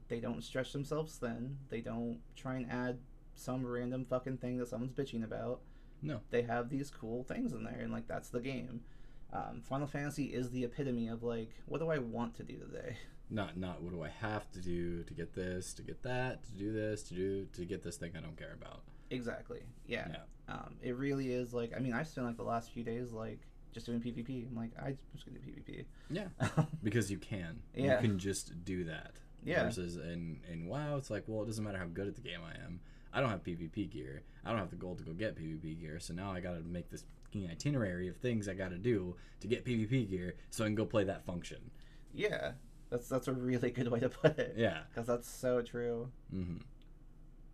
they 0.09 0.20
don't 0.20 0.43
stretch 0.43 0.72
themselves 0.72 1.16
thin 1.16 1.59
they 1.68 1.80
don't 1.80 2.20
try 2.36 2.57
and 2.57 2.70
add 2.70 2.99
some 3.34 3.64
random 3.64 4.05
fucking 4.05 4.39
thing 4.39 4.59
that 4.59 4.68
someone's 4.68 4.93
bitching 4.93 5.22
about 5.24 5.61
No. 6.03 6.20
they 6.30 6.43
have 6.43 6.68
these 6.68 6.91
cool 6.91 7.22
things 7.24 7.53
in 7.53 7.62
there 7.64 7.80
and 7.80 7.93
like 7.93 8.09
that's 8.09 8.28
the 8.30 8.41
game 8.41 8.82
Um, 9.30 9.61
Final 9.62 9.86
Fantasy 9.86 10.32
is 10.32 10.51
the 10.51 10.64
epitome 10.64 11.07
of 11.09 11.22
like, 11.22 11.51
what 11.66 11.80
do 11.80 11.91
I 11.91 11.99
want 11.99 12.34
to 12.36 12.43
do 12.43 12.57
today? 12.57 12.97
Not 13.30 13.59
not 13.59 13.82
what 13.82 13.93
do 13.93 14.03
I 14.03 14.09
have 14.09 14.51
to 14.53 14.61
do 14.62 15.03
to 15.05 15.12
get 15.12 15.34
this, 15.34 15.74
to 15.74 15.82
get 15.82 16.03
that, 16.03 16.45
to 16.47 16.53
do 16.53 16.72
this, 16.72 17.03
to 17.09 17.14
do 17.14 17.45
to 17.53 17.66
get 17.66 17.82
this 17.82 17.99
thing 17.99 18.12
I 18.16 18.20
don't 18.22 18.39
care 18.39 18.55
about. 18.55 18.84
Exactly. 19.11 19.61
Yeah. 19.86 20.09
Yeah. 20.11 20.54
Um, 20.54 20.76
it 20.82 20.96
really 20.96 21.32
is 21.32 21.52
like. 21.52 21.72
I 21.76 21.80
mean, 21.80 21.92
I've 21.92 22.09
spent 22.09 22.26
like 22.26 22.36
the 22.36 22.42
last 22.42 22.72
few 22.72 22.82
days 22.82 23.12
like 23.12 23.40
just 23.72 23.86
doing 23.86 24.00
PvP. 24.00 24.48
I'm 24.48 24.56
like, 24.56 24.70
I 24.82 24.96
just 25.14 25.26
gonna 25.26 25.38
do 25.38 25.50
PvP. 25.50 25.84
Yeah. 26.11 26.28
Because 26.82 27.11
you 27.11 27.18
can. 27.18 27.61
Yeah. 27.74 28.00
You 28.00 28.09
can 28.09 28.18
just 28.18 28.64
do 28.64 28.84
that. 28.84 29.12
Yeah. 29.44 29.64
Versus 29.64 29.96
in 29.96 30.40
in 30.50 30.66
WoW, 30.66 30.96
it's 30.96 31.11
like, 31.11 31.24
well, 31.26 31.42
it 31.42 31.46
doesn't 31.46 31.64
matter 31.64 31.78
how 31.78 31.86
good 31.86 32.09
at 32.09 32.14
the 32.14 32.20
game 32.22 32.40
I 32.44 32.54
am. 32.64 32.80
I 33.12 33.20
don't 33.20 33.30
have 33.30 33.42
PvP 33.42 33.90
gear. 33.90 34.22
I 34.44 34.50
don't 34.50 34.59
have 34.59 34.70
the 34.70 34.76
gold 34.76 34.98
to 34.98 35.04
go 35.04 35.12
get 35.12 35.36
PvP 35.36 35.80
gear. 35.80 35.98
So 35.98 36.12
now 36.14 36.30
I 36.32 36.40
got 36.40 36.52
to 36.54 36.61
make 36.61 36.90
this 36.90 37.04
itinerary 37.50 38.09
of 38.09 38.16
things 38.16 38.48
I 38.48 38.54
got 38.54 38.70
to 38.70 38.78
do 38.78 39.14
to 39.40 39.46
get 39.48 39.64
PvP 39.64 40.09
gear 40.09 40.34
so 40.50 40.64
I 40.64 40.66
can 40.68 40.74
go 40.74 40.84
play 40.86 41.04
that 41.04 41.24
function. 41.24 41.70
yeah. 42.14 42.52
That's 42.90 43.06
that's 43.06 43.28
a 43.28 43.34
really 43.34 43.70
good 43.70 43.88
way 43.88 44.00
to 44.00 44.09
put 44.09 44.38
it. 44.38 44.54
Yeah. 44.56 44.78
Because 44.88 45.06
that's 45.06 45.28
so 45.28 45.61
true. 45.61 46.09
hmm 46.30 46.56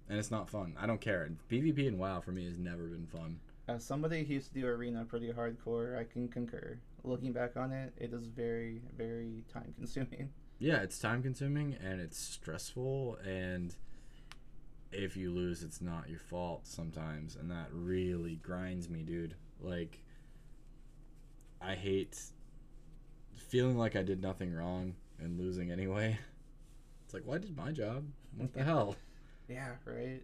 And 0.09 0.18
it's 0.18 0.30
not 0.30 0.50
fun. 0.50 0.74
I 0.78 0.86
don't 0.86 1.00
care. 1.00 1.30
PvP 1.50 1.88
and 1.88 1.98
WoW 1.98 2.20
for 2.20 2.32
me 2.32 2.44
has 2.44 2.59
never 2.59 2.84
been 2.84 3.07
fun. 3.07 3.40
As 3.66 3.82
somebody 3.82 4.22
who 4.24 4.34
used 4.34 4.52
to 4.52 4.61
do 4.61 4.66
arena 4.66 5.05
pretty 5.05 5.32
hardcore, 5.32 5.98
I 5.98 6.05
can 6.05 6.28
concur. 6.28 6.78
Looking 7.02 7.32
back 7.32 7.57
on 7.57 7.72
it, 7.72 7.94
it 7.96 8.12
is 8.12 8.26
very, 8.26 8.82
very 8.96 9.44
time 9.52 9.72
consuming. 9.76 10.30
Yeah, 10.61 10.82
it's 10.82 11.00
time 11.00 11.20
consuming 11.20 11.76
and 11.84 12.00
it's 12.00 12.16
stressful 12.16 13.18
and 13.26 13.74
if 14.92 15.16
you 15.16 15.32
lose 15.32 15.64
it's 15.64 15.80
not 15.80 16.09
your 16.09 16.20
fault 16.20 16.61
sometimes 16.64 17.34
and 17.34 17.50
that 17.50 17.66
really 17.72 18.36
grinds 18.36 18.88
me, 18.88 19.02
dude. 19.02 19.34
Like 19.61 19.98
I 21.61 21.74
hate 21.74 22.18
feeling 23.34 23.76
like 23.76 23.96
I 23.96 24.02
did 24.02 24.22
nothing 24.22 24.55
wrong 24.55 24.94
and 25.18 25.38
losing 25.38 25.70
anyway. 25.70 26.18
It's 27.05 27.12
like, 27.12 27.24
well, 27.26 27.34
I 27.34 27.38
did 27.38 27.57
my 27.57 27.70
job. 27.72 28.05
What 28.36 28.55
the 28.55 28.62
hell? 28.64 28.96
Yeah, 29.49 29.70
right. 29.84 30.22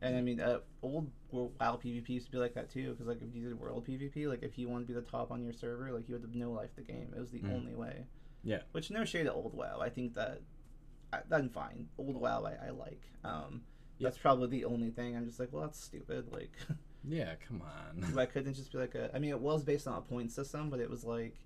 And 0.00 0.16
I 0.16 0.20
mean, 0.20 0.40
uh, 0.40 0.58
old 0.82 1.10
Wo- 1.30 1.52
WoW 1.60 1.76
PvP 1.82 2.08
used 2.08 2.26
to 2.26 2.32
be 2.32 2.38
like 2.38 2.54
that 2.54 2.70
too. 2.70 2.90
Because 2.90 3.06
like 3.06 3.22
if 3.22 3.34
you 3.34 3.42
did 3.48 3.58
World 3.58 3.86
PvP, 3.86 4.26
like 4.28 4.42
if 4.42 4.58
you 4.58 4.68
wanted 4.68 4.88
to 4.88 4.94
be 4.94 5.00
the 5.00 5.06
top 5.06 5.30
on 5.30 5.42
your 5.44 5.52
server, 5.52 5.92
like 5.92 6.08
you 6.08 6.14
had 6.14 6.22
to 6.22 6.36
no 6.38 6.50
life 6.50 6.70
the 6.76 6.82
game. 6.82 7.12
It 7.16 7.20
was 7.20 7.30
the 7.30 7.38
Mm. 7.38 7.52
only 7.54 7.74
way. 7.74 8.06
Yeah. 8.42 8.62
Which 8.72 8.90
no 8.90 9.04
shade 9.04 9.26
at 9.26 9.32
old 9.32 9.54
WoW. 9.54 9.78
I 9.80 9.88
think 9.90 10.14
that 10.14 10.40
I, 11.12 11.20
that's 11.28 11.52
fine. 11.52 11.88
Old 11.98 12.16
WoW 12.16 12.44
I, 12.44 12.66
I 12.66 12.70
like. 12.70 13.02
Um, 13.24 13.62
Yeah. 13.98 14.08
That's 14.08 14.18
probably 14.18 14.48
the 14.48 14.64
only 14.64 14.90
thing. 14.90 15.16
I'm 15.16 15.26
just 15.26 15.38
like, 15.38 15.52
well, 15.52 15.62
that's 15.62 15.78
stupid. 15.82 16.32
Like, 16.32 16.52
Yeah, 17.04 17.34
come 17.48 17.62
on. 17.62 18.18
I 18.18 18.26
couldn't 18.26 18.54
just 18.54 18.72
be 18.72 18.78
like 18.78 18.94
a? 18.94 19.10
I 19.14 19.18
mean, 19.18 19.30
it 19.30 19.40
was 19.40 19.62
based 19.64 19.86
on 19.88 19.98
a 19.98 20.00
point 20.02 20.30
system, 20.32 20.68
but 20.70 20.80
it 20.80 20.88
was 20.90 21.04
like. 21.04 21.36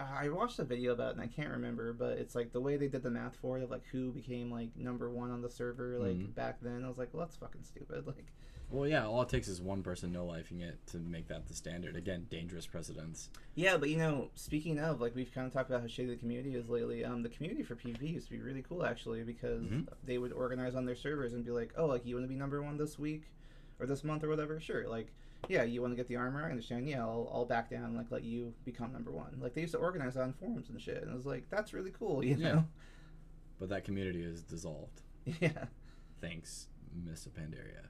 I 0.00 0.28
watched 0.28 0.58
a 0.58 0.64
video 0.64 0.92
about 0.92 1.10
it 1.10 1.12
and 1.16 1.20
I 1.20 1.26
can't 1.26 1.50
remember, 1.50 1.92
but 1.92 2.18
it's 2.18 2.34
like 2.34 2.52
the 2.52 2.60
way 2.60 2.76
they 2.76 2.86
did 2.88 3.02
the 3.02 3.10
math 3.10 3.36
for 3.36 3.58
it 3.58 3.64
of 3.64 3.70
like 3.70 3.84
who 3.90 4.12
became 4.12 4.50
like 4.50 4.76
number 4.76 5.10
one 5.10 5.30
on 5.30 5.42
the 5.42 5.50
server 5.50 5.98
like 5.98 6.16
Mhm. 6.16 6.34
back 6.34 6.58
then. 6.60 6.84
I 6.84 6.88
was 6.88 6.98
like, 6.98 7.12
well, 7.12 7.24
that's 7.24 7.36
fucking 7.36 7.64
stupid. 7.64 8.06
Like, 8.06 8.26
Well, 8.70 8.86
yeah, 8.86 9.06
all 9.06 9.22
it 9.22 9.30
takes 9.30 9.48
is 9.48 9.62
one 9.62 9.82
person 9.82 10.12
no 10.12 10.26
lifing 10.26 10.60
it 10.60 10.78
to 10.88 10.98
make 10.98 11.26
that 11.28 11.46
the 11.48 11.54
standard. 11.54 11.96
Again, 11.96 12.26
dangerous 12.30 12.66
precedents. 12.66 13.30
yeah, 13.54 13.76
but 13.78 13.88
you 13.90 13.96
know, 13.96 14.30
speaking 14.34 14.78
of 14.78 15.00
like 15.00 15.14
we've 15.16 15.32
kind 15.34 15.46
of 15.46 15.52
talked 15.52 15.70
about 15.70 15.80
how 15.80 15.86
shitty 15.86 16.08
the 16.08 16.16
community 16.16 16.54
is 16.54 16.68
lately. 16.68 17.04
Um, 17.04 17.22
the 17.22 17.28
community 17.30 17.62
for 17.62 17.74
PvP 17.74 18.02
used 18.12 18.26
to 18.26 18.32
be 18.32 18.40
really 18.40 18.62
cool 18.62 18.84
actually 18.84 19.24
because 19.24 19.62
Mhm. 19.62 19.88
they 20.04 20.18
would 20.18 20.32
organize 20.32 20.74
on 20.74 20.84
their 20.84 20.94
servers 20.96 21.32
and 21.32 21.44
be 21.44 21.50
like, 21.50 21.72
oh, 21.76 21.86
like 21.86 22.04
you 22.06 22.14
want 22.14 22.24
to 22.24 22.28
be 22.28 22.36
number 22.36 22.62
one 22.62 22.76
this 22.76 22.98
week 22.98 23.22
or 23.80 23.86
this 23.86 24.04
month 24.04 24.22
or 24.22 24.28
whatever. 24.28 24.60
Sure, 24.60 24.86
like. 24.88 25.12
Yeah, 25.48 25.62
you 25.62 25.80
want 25.80 25.92
to 25.92 25.96
get 25.96 26.08
the 26.08 26.16
armor. 26.16 26.44
I 26.44 26.50
understand. 26.50 26.88
Yeah, 26.88 27.00
I'll, 27.02 27.30
I'll 27.32 27.44
back 27.44 27.70
down. 27.70 27.84
and, 27.84 27.96
Like, 27.96 28.10
let 28.10 28.24
you 28.24 28.52
become 28.64 28.92
number 28.92 29.10
one. 29.12 29.38
Like, 29.40 29.54
they 29.54 29.60
used 29.60 29.72
to 29.74 29.78
organize 29.78 30.16
on 30.16 30.32
forums 30.32 30.68
and 30.68 30.80
shit, 30.80 31.00
and 31.02 31.10
it 31.10 31.14
was 31.14 31.26
like, 31.26 31.48
that's 31.50 31.72
really 31.72 31.92
cool. 31.96 32.24
You 32.28 32.34
Yeah. 32.36 32.52
know? 32.54 32.64
But 33.60 33.68
that 33.70 33.84
community 33.84 34.22
is 34.22 34.42
dissolved. 34.42 35.02
Yeah. 35.40 35.66
Thanks, 36.20 36.66
Miss 37.04 37.26
Pandaria. 37.28 37.86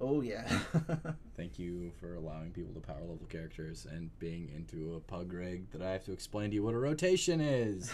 Oh 0.00 0.20
yeah. 0.20 0.46
Thank 1.36 1.58
you 1.58 1.90
for 2.00 2.14
allowing 2.14 2.52
people 2.52 2.72
to 2.74 2.80
power 2.80 3.00
level 3.00 3.26
characters 3.28 3.84
and 3.90 4.16
being 4.20 4.48
into 4.54 4.94
a 4.94 5.00
pug 5.00 5.32
rig 5.32 5.70
that 5.72 5.82
I 5.82 5.90
have 5.90 6.04
to 6.04 6.12
explain 6.12 6.50
to 6.50 6.54
you 6.54 6.62
what 6.62 6.74
a 6.74 6.78
rotation 6.78 7.40
is. 7.40 7.92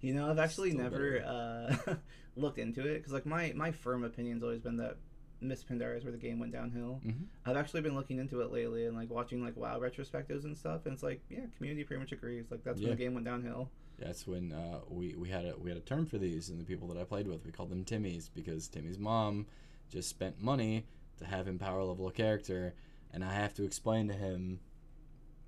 you 0.00 0.14
know, 0.14 0.30
I've 0.30 0.38
actually 0.38 0.70
Still 0.70 0.82
never 0.84 1.24
uh, 1.24 1.94
looked 2.36 2.58
into 2.58 2.82
it 2.86 2.98
because, 2.98 3.12
like, 3.12 3.26
my 3.26 3.52
my 3.56 3.72
firm 3.72 4.04
opinion's 4.04 4.44
always 4.44 4.60
been 4.60 4.76
that 4.76 4.96
Miss 5.44 5.62
Pandaria 5.64 5.96
is 5.96 6.04
where 6.04 6.12
the 6.12 6.18
game 6.18 6.38
went 6.38 6.52
downhill. 6.52 7.00
Mhm. 7.04 7.26
I've 7.44 7.56
actually 7.56 7.82
been 7.82 7.94
looking 7.94 8.18
into 8.18 8.40
it 8.40 8.50
lately 8.50 8.86
and 8.86 8.96
like 8.96 9.10
watching 9.10 9.42
like 9.42 9.56
WoW 9.56 9.78
retrospectives 9.78 10.44
and 10.44 10.56
stuff, 10.56 10.86
and 10.86 10.94
it's 10.94 11.02
like, 11.02 11.20
yeah, 11.30 11.46
community 11.56 11.84
pretty 11.84 12.00
much 12.00 12.12
agrees. 12.12 12.50
Like, 12.50 12.64
that's 12.64 12.80
when 12.80 12.90
the 12.90 12.96
game 12.96 13.14
went 13.14 13.26
downhill. 13.26 13.70
That's 13.98 14.26
when 14.26 14.52
uh, 14.52 14.80
we 14.88 15.14
we 15.14 15.28
had 15.28 15.44
a 15.44 15.56
we 15.56 15.70
had 15.70 15.76
a 15.76 15.82
term 15.82 16.06
for 16.06 16.18
these, 16.18 16.48
and 16.48 16.60
the 16.60 16.64
people 16.64 16.88
that 16.88 16.98
I 16.98 17.04
played 17.04 17.28
with, 17.28 17.44
we 17.44 17.52
called 17.52 17.70
them 17.70 17.84
Timmys 17.84 18.28
because 18.34 18.66
Timmy's 18.68 18.98
mom 18.98 19.46
just 19.88 20.08
spent 20.08 20.40
money 20.42 20.86
to 21.18 21.24
have 21.24 21.46
him 21.46 21.58
power 21.58 21.82
level 21.84 22.08
a 22.08 22.12
character, 22.12 22.74
and 23.12 23.24
I 23.24 23.32
have 23.32 23.54
to 23.54 23.64
explain 23.64 24.08
to 24.08 24.14
him. 24.14 24.58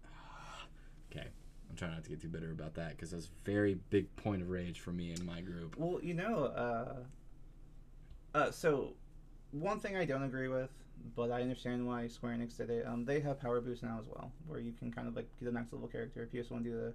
okay, 1.11 1.26
I'm 1.68 1.76
trying 1.76 1.92
not 1.92 2.05
to 2.05 2.11
get 2.11 2.20
too 2.20 2.28
bitter 2.28 2.53
about 2.53 2.74
that 2.74 2.90
because 2.90 3.11
that's 3.11 3.26
a 3.26 3.44
very 3.44 3.74
big 3.90 4.14
point 4.16 4.42
of 4.42 4.49
rage 4.51 4.78
for 4.78 4.92
me 4.92 5.11
and 5.11 5.24
my 5.26 5.40
group. 5.40 5.76
Well, 5.76 5.99
you 6.01 6.14
know, 6.14 6.44
uh, 6.44 6.97
uh, 8.36 8.51
so 8.53 8.94
one 9.53 9.80
thing 9.80 9.97
I 9.97 10.05
don't 10.05 10.22
agree 10.22 10.49
with, 10.49 10.70
but 11.14 11.30
I 11.30 11.42
understand 11.42 11.86
why 11.86 12.07
Square 12.09 12.34
Enix 12.34 12.57
did 12.57 12.70
it. 12.70 12.86
Um, 12.86 13.05
they 13.05 13.20
have 13.20 13.40
Power 13.40 13.61
Boost 13.61 13.82
now 13.82 13.99
as 14.01 14.07
well, 14.09 14.32
where 14.47 14.61
you 14.61 14.72
can 14.72 14.90
kind 14.90 15.09
of 15.09 15.16
like 15.16 15.28
get 15.38 15.47
the 15.47 15.53
next 15.53 15.72
level 15.72 15.88
character 15.88 16.22
if 16.22 16.32
you 16.34 16.40
just 16.40 16.51
want 16.51 16.64
to 16.64 16.70
do 16.70 16.76
the 16.76 16.92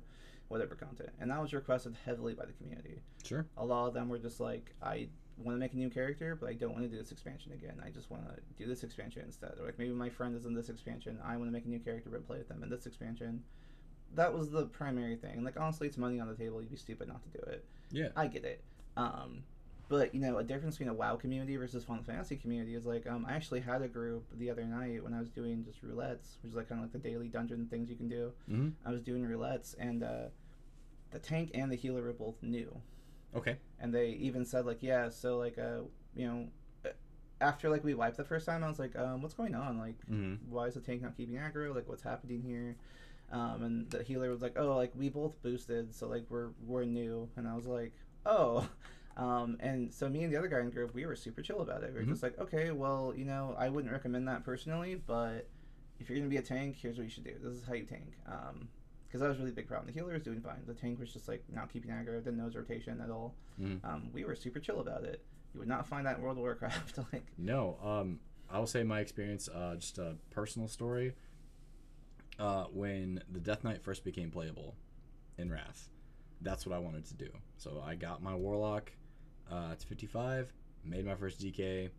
whatever 0.48 0.76
content, 0.76 1.10
and 1.20 1.32
that 1.32 1.42
was 1.42 1.54
requested 1.54 1.96
heavily 2.06 2.34
by 2.34 2.46
the 2.46 2.52
community. 2.54 3.02
Sure. 3.24 3.46
A 3.58 3.66
lot 3.66 3.88
of 3.88 3.94
them 3.94 4.10
were 4.10 4.20
just 4.20 4.40
like, 4.40 4.74
I 4.84 5.08
want 5.38 5.56
to 5.56 5.60
make 5.60 5.74
a 5.74 5.78
new 5.78 5.90
character, 5.90 6.36
but 6.36 6.50
I 6.50 6.54
don't 6.54 6.74
want 6.74 6.84
to 6.84 6.90
do 6.90 6.98
this 6.98 7.12
expansion 7.12 7.54
again. 7.54 7.82
I 7.84 7.90
just 7.90 8.12
want 8.12 8.24
to 8.28 8.42
do 8.58 8.68
this 8.68 8.84
expansion 8.84 9.24
instead. 9.26 9.54
Or 9.60 9.66
like 9.66 9.80
maybe 9.80 9.92
my 9.92 10.10
friend 10.10 10.36
is 10.36 10.46
in 10.46 10.54
this 10.54 10.70
expansion. 10.70 11.18
I 11.24 11.38
want 11.38 11.48
to 11.48 11.52
make 11.52 11.66
a 11.66 11.70
new 11.70 11.80
character 11.80 12.10
but 12.12 12.28
play 12.28 12.38
with 12.38 12.48
them 12.48 12.64
in 12.64 12.70
this 12.70 12.86
expansion. 12.86 13.44
That 14.14 14.34
was 14.34 14.52
the 14.52 14.66
primary 14.66 15.16
thing. 15.16 15.44
Like 15.44 15.60
honestly, 15.60 15.88
it's 15.88 15.98
money 15.98 16.20
on 16.20 16.28
the 16.28 16.36
table. 16.36 16.62
You'd 16.62 16.72
be 16.72 16.78
stupid 16.78 17.08
not 17.08 17.22
to 17.24 17.30
do 17.30 17.44
it. 17.46 17.66
Yeah. 17.92 18.10
I 18.16 18.28
get 18.28 18.44
it. 18.44 18.62
Um, 18.98 19.44
but 19.92 20.16
you 20.16 20.22
know, 20.22 20.38
a 20.38 20.44
difference 20.44 20.76
between 20.78 20.88
a 20.90 20.94
WoW 20.94 21.18
community 21.18 21.58
versus 21.58 21.84
Final 21.84 22.02
Fantasy 22.04 22.38
community 22.38 22.74
is 22.76 22.86
like 22.86 23.06
um, 23.06 23.26
I 23.28 23.34
actually 23.34 23.60
had 23.60 23.82
a 23.82 23.90
group 23.90 24.26
the 24.40 24.50
other 24.50 24.64
night 24.64 25.04
when 25.04 25.14
I 25.14 25.20
was 25.20 25.30
doing 25.30 25.64
just 25.66 25.84
roulettes, 25.84 26.38
which 26.42 26.52
is 26.52 26.56
like 26.56 26.70
kind 26.70 26.80
of 26.80 26.86
like 26.86 26.94
the 26.94 27.10
daily 27.10 27.28
dungeon 27.28 27.68
things 27.70 27.90
you 27.90 27.98
can 27.98 28.08
do. 28.08 28.32
hmm 28.48 28.70
I 28.86 28.92
was 28.92 29.02
doing 29.02 29.24
roulettes, 29.28 29.76
and 29.78 30.02
uh, 30.02 30.30
the 31.12 31.20
tank 31.20 31.52
and 31.54 31.70
the 31.70 31.76
healer 31.76 32.02
were 32.02 32.14
both 32.14 32.42
new, 32.42 32.74
Okay. 33.36 33.58
and 33.82 33.94
they 33.94 34.12
even 34.12 34.46
said 34.46 34.66
like, 34.66 34.82
yeah, 34.82 35.10
so 35.10 35.38
like 35.38 35.58
uh, 35.60 35.82
you 36.16 36.26
know, 36.28 36.48
uh, 36.86 36.90
after 37.42 37.70
like 37.70 37.84
we 37.84 37.94
wiped 37.94 38.16
the 38.16 38.24
first 38.24 38.46
time, 38.46 38.64
I 38.64 38.70
was 38.70 38.80
like, 38.80 38.96
um, 38.98 39.22
what's 39.22 39.34
going 39.36 39.56
on? 39.56 39.78
Like, 39.78 39.98
hmm 40.08 40.36
why 40.50 40.68
is 40.68 40.76
the 40.76 40.80
tank 40.80 41.02
not 41.02 41.18
keeping 41.18 41.36
aggro? 41.36 41.76
Like, 41.76 41.90
what's 41.90 42.04
happening 42.04 42.42
here? 42.42 42.78
Um, 43.30 43.64
and 43.64 43.90
the 43.92 44.04
healer 44.04 44.30
was 44.30 44.42
like, 44.42 44.58
oh, 44.58 44.76
like 44.78 44.94
we 44.96 45.10
both 45.10 45.42
boosted, 45.44 45.94
so 45.94 46.08
like 46.08 46.26
we're 46.30 46.52
we're 46.66 46.86
new, 46.86 47.28
and 47.36 47.46
I 47.46 47.56
was 47.58 47.68
like, 47.68 47.92
oh. 48.26 48.70
Um, 49.18 49.58
and 49.60 49.94
so 49.94 50.08
me 50.10 50.24
and 50.24 50.32
the 50.34 50.38
other 50.38 50.48
guy 50.48 50.60
in 50.60 50.66
the 50.66 50.72
group, 50.72 50.94
we 50.94 51.06
were 51.06 51.16
super 51.16 51.42
chill 51.42 51.62
about 51.62 51.84
it. 51.84 51.94
We 51.94 52.00
were 52.00 52.06
Mhm. 52.06 52.10
just 52.10 52.24
like, 52.24 52.38
okay, 52.40 52.72
well, 52.72 53.14
you 53.16 53.26
know, 53.26 53.56
I 53.58 53.70
wouldn't 53.70 53.92
recommend 53.92 54.28
that 54.28 54.44
personally, 54.44 54.96
but 54.96 55.48
if 56.00 56.10
you're 56.10 56.18
gonna 56.18 56.30
be 56.30 56.38
a 56.38 56.42
tank, 56.42 56.78
here's 56.78 56.98
what 56.98 57.04
you 57.04 57.10
should 57.10 57.24
do. 57.26 57.36
This 57.42 57.54
is 57.54 57.64
how 57.66 57.74
you 57.74 57.86
tank. 57.86 58.18
Um, 58.26 58.70
because 59.06 59.20
that 59.20 59.28
was 59.28 59.38
a 59.40 59.42
really 59.42 59.52
big 59.52 59.68
problem. 59.68 59.88
The 59.88 59.92
healer 59.94 60.14
was 60.14 60.24
doing 60.24 60.40
fine. 60.40 60.64
The 60.66 60.74
tank 60.74 60.98
was 60.98 61.12
just 61.12 61.28
like 61.28 61.44
not 61.52 61.72
keeping 61.72 61.92
aggro, 61.92 62.24
didn't 62.24 62.38
know 62.38 62.46
his 62.46 62.56
rotation 62.56 63.02
at 63.02 63.10
all. 63.10 63.36
Mhm. 63.60 63.84
Um, 63.84 64.10
we 64.14 64.24
were 64.24 64.36
super 64.36 64.60
chill 64.62 64.80
about 64.80 65.04
it. 65.04 65.22
You 65.54 65.60
would 65.60 65.68
not 65.68 65.86
find 65.86 66.06
that 66.06 66.16
in 66.18 66.24
World 66.24 66.38
of 66.38 66.44
Warcraft. 66.44 66.98
like, 67.14 67.26
No, 67.38 67.78
um, 67.84 68.22
I 68.50 68.58
will 68.60 68.68
say 68.68 68.84
my 68.84 69.02
experience, 69.02 69.50
uh, 69.50 69.76
just 69.76 69.98
a 69.98 70.16
personal 70.30 70.70
story. 70.70 71.14
Uh, 72.40 72.66
when 72.68 73.22
the 73.30 73.40
Death 73.42 73.64
Knight 73.66 73.82
first 73.84 74.04
became 74.06 74.32
playable 74.32 74.76
in 75.38 75.52
Wrath, 75.52 75.90
that's 76.40 76.66
what 76.66 76.74
I 76.74 76.80
wanted 76.80 77.04
to 77.06 77.14
do. 77.14 77.30
So 77.58 77.82
I 77.86 77.96
got 77.96 78.24
my 78.24 78.34
Warlock 78.34 78.94
uh, 79.52 79.76
to 79.76 79.88
55, 79.88 80.52
made 80.86 81.06
my 81.06 81.16
first 81.16 81.40
DK. 81.40 81.90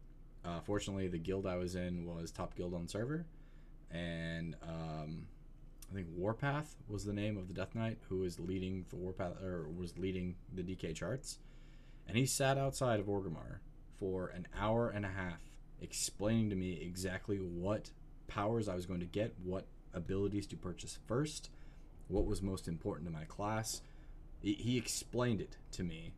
Uh, 0.45 0.61
fortunately, 0.61 1.09
the 1.09 1.19
guild 1.19 1.47
I 1.47 1.57
was 1.57 1.75
in 1.75 2.05
was 2.05 2.31
top 2.31 2.57
guild 2.57 2.75
on 2.75 2.89
server, 2.89 3.27
and 3.91 4.57
um, 4.63 5.27
I 5.91 5.95
think 5.95 6.09
Warpath 6.17 6.75
was 6.89 7.05
the 7.05 7.13
name 7.13 7.37
of 7.37 7.49
the 7.49 7.55
Death 7.55 7.75
Knight 7.75 7.99
who 8.09 8.19
was 8.19 8.41
leading 8.41 8.87
the 8.91 8.97
Warpath 8.97 9.41
or 9.43 9.69
was 9.69 9.97
leading 9.99 10.35
the 10.53 10.63
DK 10.63 10.95
charts, 10.95 11.39
and 12.09 12.17
he 12.17 12.27
sat 12.27 12.59
outside 12.59 12.99
of 12.99 13.07
Orgrimmar 13.07 13.59
for 13.99 14.29
an 14.29 14.49
hour 14.59 14.89
and 14.91 15.05
a 15.05 15.11
half 15.11 15.41
explaining 15.81 16.49
to 16.51 16.57
me 16.57 16.81
exactly 16.81 17.37
what 17.37 17.91
powers 18.29 18.69
I 18.69 18.75
was 18.75 18.87
going 18.87 19.01
to 19.01 19.07
get, 19.07 19.35
what 19.45 19.67
abilities 19.93 20.47
to 20.49 20.57
purchase 20.57 20.99
first, 21.07 21.51
what 22.09 22.25
was 22.25 22.41
most 22.41 22.67
important 22.67 23.07
to 23.09 23.13
my 23.13 23.25
class. 23.25 23.83
He 24.41 24.77
explained 24.77 25.41
it 25.41 25.57
to 25.73 25.85
me 25.85 26.13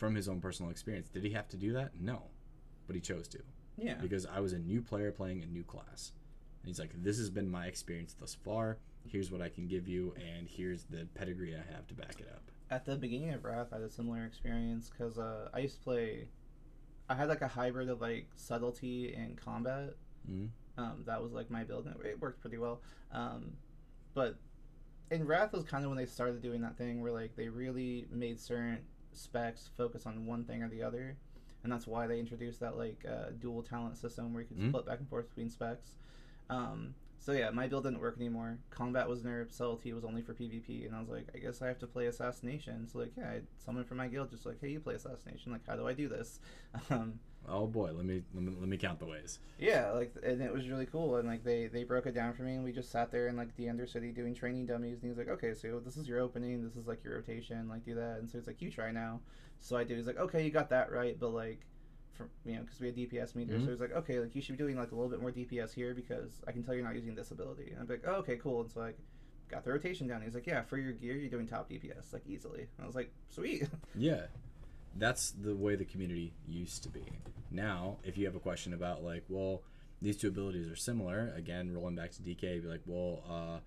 from 0.00 0.14
his 0.14 0.28
own 0.28 0.40
personal 0.40 0.70
experience. 0.70 1.10
Did 1.10 1.22
he 1.22 1.30
have 1.30 1.46
to 1.48 1.58
do 1.58 1.74
that? 1.74 1.92
No, 2.00 2.22
but 2.86 2.96
he 2.96 3.02
chose 3.02 3.28
to 3.28 3.38
yeah, 3.76 3.94
because 4.00 4.26
I 4.26 4.40
was 4.40 4.54
a 4.54 4.58
new 4.58 4.80
player 4.80 5.12
playing 5.12 5.42
a 5.42 5.46
new 5.46 5.62
class. 5.62 6.12
And 6.62 6.68
he's 6.68 6.78
like, 6.80 6.90
"This 7.02 7.18
has 7.18 7.30
been 7.30 7.48
my 7.50 7.66
experience 7.66 8.14
thus 8.18 8.34
far. 8.34 8.78
Here's 9.04 9.30
what 9.30 9.42
I 9.42 9.48
can 9.50 9.68
give 9.68 9.86
you, 9.86 10.14
and 10.16 10.48
here's 10.48 10.84
the 10.84 11.06
pedigree 11.14 11.54
I 11.54 11.72
have 11.72 11.86
to 11.88 11.94
back 11.94 12.18
it 12.18 12.28
up." 12.34 12.42
At 12.70 12.86
the 12.86 12.96
beginning 12.96 13.30
of 13.34 13.44
Wrath, 13.44 13.68
I 13.72 13.76
had 13.76 13.84
a 13.84 13.90
similar 13.90 14.24
experience 14.24 14.90
because 14.90 15.18
uh, 15.18 15.50
I 15.52 15.60
used 15.60 15.76
to 15.76 15.82
play. 15.82 16.28
I 17.10 17.14
had 17.14 17.28
like 17.28 17.42
a 17.42 17.48
hybrid 17.48 17.90
of 17.90 18.00
like 18.00 18.28
subtlety 18.36 19.14
and 19.14 19.36
combat. 19.36 19.94
Mhm. 20.28 20.48
Um, 20.78 21.02
that 21.04 21.22
was 21.22 21.32
like 21.32 21.50
my 21.50 21.62
build, 21.64 21.86
and 21.86 21.94
it 22.04 22.18
worked 22.20 22.40
pretty 22.40 22.56
well. 22.56 22.80
Um, 23.12 23.52
but 24.14 24.38
in 25.10 25.26
Wrath 25.26 25.52
was 25.52 25.64
kind 25.64 25.84
of 25.84 25.90
when 25.90 25.98
they 25.98 26.06
started 26.06 26.40
doing 26.40 26.62
that 26.62 26.76
thing 26.78 27.02
where 27.02 27.12
like 27.12 27.36
they 27.36 27.48
really 27.48 28.06
made 28.10 28.40
certain 28.40 28.78
specs 29.12 29.68
focus 29.76 30.06
on 30.06 30.26
one 30.26 30.44
thing 30.44 30.62
or 30.62 30.68
the 30.68 30.82
other, 30.82 31.16
and 31.62 31.72
that's 31.72 31.86
why 31.86 32.06
they 32.06 32.18
introduced 32.18 32.60
that 32.60 32.76
like 32.76 33.04
uh, 33.08 33.30
dual 33.38 33.62
talent 33.62 33.96
system 33.96 34.32
where 34.32 34.42
you 34.42 34.48
could 34.48 34.58
Mhm. 34.58 34.68
split 34.70 34.86
back 34.86 34.98
and 35.00 35.08
forth 35.08 35.28
between 35.28 35.50
specs. 35.50 35.96
Um, 36.48 36.94
so 37.20 37.32
yeah, 37.32 37.50
my 37.50 37.68
build 37.68 37.84
didn't 37.84 38.00
work 38.00 38.16
anymore. 38.16 38.58
Combat 38.70 39.08
was 39.08 39.22
nerfed. 39.22 39.52
Subtlety 39.52 39.92
was 39.92 40.04
only 40.04 40.22
for 40.22 40.34
PvP, 40.34 40.86
and 40.86 40.96
I 40.96 41.00
was 41.00 41.10
like, 41.10 41.28
I 41.34 41.38
guess 41.38 41.62
I 41.62 41.68
have 41.68 41.78
to 41.80 41.86
play 41.86 42.06
assassination. 42.06 42.88
So 42.88 42.98
like, 42.98 43.12
yeah, 43.16 43.28
I, 43.28 43.40
someone 43.58 43.84
from 43.84 43.98
my 43.98 44.08
guild 44.08 44.30
just 44.30 44.46
like, 44.46 44.58
hey, 44.60 44.70
you 44.70 44.80
play 44.80 44.94
assassination. 44.94 45.52
Like, 45.52 45.66
how 45.66 45.76
do 45.76 45.86
I 45.86 45.92
do 45.92 46.08
this? 46.08 46.40
Um, 46.90 47.20
Oh 47.48 47.66
boy, 47.66 47.90
let 47.92 48.04
me 48.04 48.22
let 48.34 48.42
me, 48.44 48.54
let 48.58 48.68
me 48.68 48.76
count 48.76 48.98
the 48.98 49.06
ways. 49.06 49.38
yeah, 49.58 49.90
like, 49.92 50.14
and 50.22 50.42
it 50.42 50.52
was 50.52 50.68
really 50.68 50.86
cool. 50.86 51.16
And 51.16 51.26
like, 51.28 51.42
they 51.42 51.66
they 51.68 51.84
broke 51.84 52.06
it 52.06 52.14
down 52.14 52.34
for 52.34 52.42
me, 52.42 52.54
and 52.54 52.64
we 52.64 52.72
just 52.72 52.90
sat 52.90 53.10
there 53.10 53.28
in 53.28 53.36
like 53.36 53.56
the 53.56 53.64
Undercity 53.64 54.14
doing 54.14 54.34
training 54.34 54.66
dummies. 54.66 54.94
And 54.96 55.04
he 55.04 55.08
was 55.08 55.18
like, 55.18 55.28
okay, 55.28 55.54
so 55.54 55.80
this 55.80 55.96
is 55.96 56.06
your 56.06 56.20
opening. 56.20 56.62
This 56.62 56.76
is 56.76 56.86
like 56.86 57.02
your 57.02 57.16
rotation. 57.16 57.68
Like, 57.68 57.84
do 57.84 57.94
that. 57.94 58.18
And 58.18 58.28
so 58.30 58.38
he's 58.38 58.46
like, 58.46 58.60
you 58.60 58.70
try 58.70 58.92
now. 58.92 59.20
So 59.58 59.76
I 59.76 59.84
did. 59.84 59.96
He's 59.96 60.06
like, 60.06 60.18
okay, 60.18 60.44
you 60.44 60.50
got 60.50 60.70
that 60.70 60.92
right, 60.92 61.18
but 61.18 61.30
like. 61.30 61.60
For, 62.20 62.48
you 62.48 62.56
know, 62.56 62.62
because 62.62 62.80
we 62.80 62.86
had 62.88 62.96
DPS 62.96 63.34
meters, 63.34 63.62
Mhm. 63.62 63.64
so 63.64 63.70
he's 63.70 63.80
like, 63.80 63.92
okay, 63.92 64.20
like 64.20 64.34
you 64.34 64.42
should 64.42 64.56
be 64.56 64.62
doing 64.62 64.76
like 64.76 64.92
a 64.92 64.94
little 64.94 65.10
bit 65.10 65.20
more 65.20 65.30
DPS 65.32 65.72
here 65.72 65.94
because 65.94 66.40
I 66.46 66.52
can 66.52 66.62
tell 66.62 66.74
you're 66.74 66.84
not 66.84 66.94
using 66.94 67.14
this 67.14 67.30
ability. 67.30 67.70
And 67.70 67.80
I'm 67.80 67.86
like, 67.88 68.02
oh, 68.06 68.16
okay, 68.16 68.36
cool. 68.36 68.60
And 68.62 68.70
so 68.70 68.80
like, 68.80 68.98
got 69.48 69.64
the 69.64 69.70
rotation 69.72 70.06
down. 70.06 70.22
He's 70.22 70.34
like, 70.34 70.46
yeah, 70.46 70.62
for 70.62 70.76
your 70.78 70.92
gear, 70.92 71.16
you're 71.16 71.30
doing 71.30 71.46
top 71.46 71.68
DPS 71.70 72.12
like 72.12 72.26
easily. 72.26 72.60
And 72.76 72.84
I 72.84 72.86
was 72.86 72.94
like, 72.94 73.10
sweet. 73.30 73.68
Yeah, 73.94 74.26
that's 74.96 75.30
the 75.32 75.54
way 75.56 75.76
the 75.76 75.84
community 75.84 76.32
used 76.48 76.82
to 76.84 76.88
be. 76.88 77.04
Now, 77.50 77.98
if 78.04 78.16
you 78.18 78.26
have 78.26 78.34
a 78.36 78.40
question 78.40 78.72
about 78.74 79.02
like, 79.02 79.24
well, 79.28 79.62
these 80.02 80.16
two 80.16 80.28
abilities 80.28 80.68
are 80.70 80.76
similar. 80.76 81.32
Again, 81.36 81.72
rolling 81.74 81.94
back 81.96 82.12
to 82.12 82.22
DK, 82.22 82.62
be 82.62 82.68
like, 82.68 82.82
well, 82.86 83.22
uh, 83.28 83.60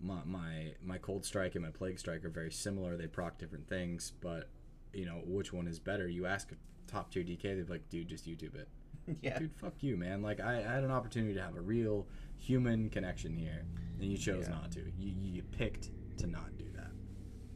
my 0.00 0.20
my 0.24 0.74
my 0.84 0.98
cold 0.98 1.24
strike 1.24 1.54
and 1.54 1.64
my 1.64 1.70
plague 1.70 1.98
strike 1.98 2.24
are 2.24 2.28
very 2.30 2.50
similar. 2.50 2.96
They 2.96 3.06
proc 3.06 3.38
different 3.38 3.66
things, 3.68 4.12
but 4.20 4.48
you 4.92 5.04
know 5.06 5.20
which 5.24 5.52
one 5.52 5.66
is 5.66 5.78
better. 5.78 6.08
You 6.08 6.26
ask 6.26 6.50
a 6.52 6.56
top 6.90 7.10
tier 7.12 7.22
DK, 7.22 7.42
they're 7.42 7.64
like, 7.68 7.88
dude, 7.88 8.08
just 8.08 8.26
YouTube 8.26 8.54
it. 8.54 8.68
yeah, 9.22 9.38
Dude, 9.38 9.54
fuck 9.54 9.74
you, 9.82 9.96
man. 9.96 10.20
Like 10.22 10.40
I, 10.40 10.58
I 10.58 10.72
had 10.74 10.82
an 10.84 10.90
opportunity 10.90 11.34
to 11.34 11.42
have 11.42 11.56
a 11.56 11.60
real 11.60 12.06
human 12.36 12.90
connection 12.90 13.36
here, 13.36 13.64
and 14.00 14.10
you 14.10 14.16
chose 14.18 14.46
Yeah. 14.48 14.54
not 14.54 14.72
to. 14.72 14.80
You 14.98 15.12
you 15.20 15.42
picked 15.42 15.90
to 16.18 16.26
not 16.26 16.56
do 16.56 16.64
that. 16.74 16.90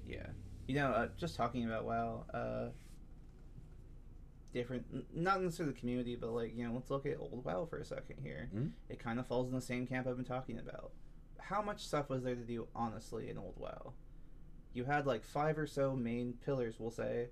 yeah. 0.07 0.27
You 0.69 0.77
know, 0.77 0.89
uh, 0.91 1.09
just 1.17 1.35
talking 1.35 1.65
about 1.65 1.85
WoW, 1.85 2.25
uh, 2.33 2.69
different, 4.53 4.85
not 5.15 5.43
necessarily 5.43 5.73
the 5.75 5.81
community, 5.81 6.17
but 6.17 6.31
like 6.31 6.57
you 6.57 6.67
know, 6.67 6.75
let's 6.75 6.91
look 6.91 7.07
at 7.07 7.19
old 7.19 7.45
WoW 7.45 7.67
for 7.69 7.79
a 7.79 7.85
second 7.85 8.17
here. 8.23 8.49
Mhm. 8.55 8.71
It 8.89 8.99
kind 8.99 9.19
of 9.19 9.27
falls 9.27 9.49
in 9.49 9.55
the 9.55 9.61
same 9.61 9.87
camp 9.87 10.07
I've 10.07 10.17
been 10.17 10.25
talking 10.25 10.59
about. 10.59 10.93
How 11.39 11.63
much 11.63 11.87
stuff 11.87 12.09
was 12.09 12.23
there 12.23 12.35
to 12.37 12.45
do 12.45 12.69
honestly 12.75 13.29
in 13.31 13.39
old 13.39 13.55
WoW? 13.59 13.93
You 14.73 14.85
had 14.85 15.07
like 15.07 15.25
five 15.25 15.59
or 15.59 15.67
so 15.67 15.95
main 15.97 16.35
pillars, 16.45 16.77
we'll 16.79 16.91
say. 16.91 17.29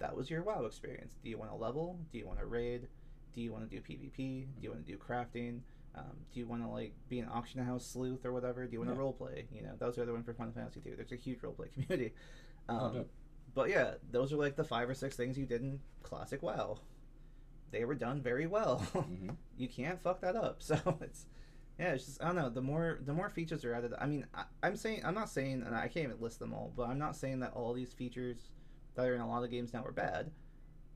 That 0.00 0.16
was 0.16 0.28
your 0.28 0.42
WoW 0.42 0.64
experience. 0.66 1.14
Do 1.22 1.30
you 1.30 1.38
want 1.38 1.50
to 1.50 1.56
level? 1.56 1.98
Do 2.12 2.18
you 2.18 2.26
want 2.26 2.38
to 2.40 2.46
raid? 2.46 2.88
Do 3.34 3.40
you 3.40 3.52
want 3.52 3.68
to 3.68 3.74
do 3.76 3.80
PvP? 3.82 4.16
Do 4.16 4.62
you 4.62 4.70
want 4.70 4.84
to 4.86 4.92
do 4.92 4.98
crafting? 4.98 5.60
Um, 5.96 6.16
do 6.32 6.40
you 6.40 6.46
want 6.46 6.62
to 6.62 6.68
like 6.68 6.92
be 7.08 7.20
an 7.20 7.28
auction 7.32 7.64
house 7.64 7.86
sleuth 7.86 8.24
or 8.26 8.32
whatever? 8.32 8.66
Do 8.66 8.72
you 8.72 8.80
want 8.80 8.90
to 8.90 8.94
Yeah. 8.94 9.00
role 9.00 9.12
play? 9.12 9.46
You 9.52 9.62
know, 9.62 9.72
that 9.78 9.86
was 9.86 9.96
the 9.96 10.02
other 10.02 10.12
one 10.12 10.24
for 10.24 10.34
Final 10.34 10.52
Fantasy 10.52 10.80
too. 10.80 10.94
There's 10.96 11.12
a 11.12 11.16
huge 11.16 11.42
role 11.42 11.52
play 11.54 11.68
community. 11.74 12.12
Um, 12.68 12.78
Oh, 12.78 13.04
but 13.54 13.70
yeah, 13.70 13.94
those 14.10 14.32
are 14.32 14.36
like 14.36 14.56
the 14.56 14.64
five 14.64 14.88
or 14.90 14.94
six 14.94 15.14
things 15.16 15.38
you 15.38 15.46
did 15.46 15.62
in 15.62 15.78
classic 16.02 16.42
WoW. 16.42 16.78
They 17.70 17.84
were 17.84 17.94
done 17.94 18.20
very 18.20 18.46
well. 18.48 18.78
hmm 18.92 19.30
you 19.56 19.68
can't 19.68 20.00
fuck 20.02 20.20
that 20.22 20.34
up. 20.36 20.56
So 20.62 20.76
it's 21.00 21.26
yeah, 21.78 21.92
it's 21.92 22.06
just 22.06 22.22
I 22.22 22.26
don't 22.26 22.36
know. 22.36 22.50
The 22.50 22.62
more 22.62 22.98
the 23.04 23.12
more 23.12 23.28
features 23.30 23.64
are 23.64 23.74
added, 23.74 23.94
I 23.98 24.06
mean, 24.06 24.26
I, 24.34 24.44
I'm 24.62 24.76
saying 24.76 25.02
I'm 25.04 25.14
not 25.14 25.28
saying, 25.28 25.62
and 25.66 25.74
I 25.74 25.88
can't 25.88 26.06
even 26.06 26.20
list 26.20 26.38
them 26.38 26.52
all, 26.54 26.72
but 26.76 26.88
I'm 26.88 26.98
not 26.98 27.16
saying 27.16 27.40
that 27.40 27.52
all 27.54 27.72
these 27.72 27.92
features 27.92 28.50
that 28.94 29.06
are 29.06 29.14
in 29.14 29.20
a 29.20 29.28
lot 29.28 29.42
of 29.44 29.50
games 29.50 29.72
now 29.72 29.84
are 29.84 29.92
bad, 29.92 30.30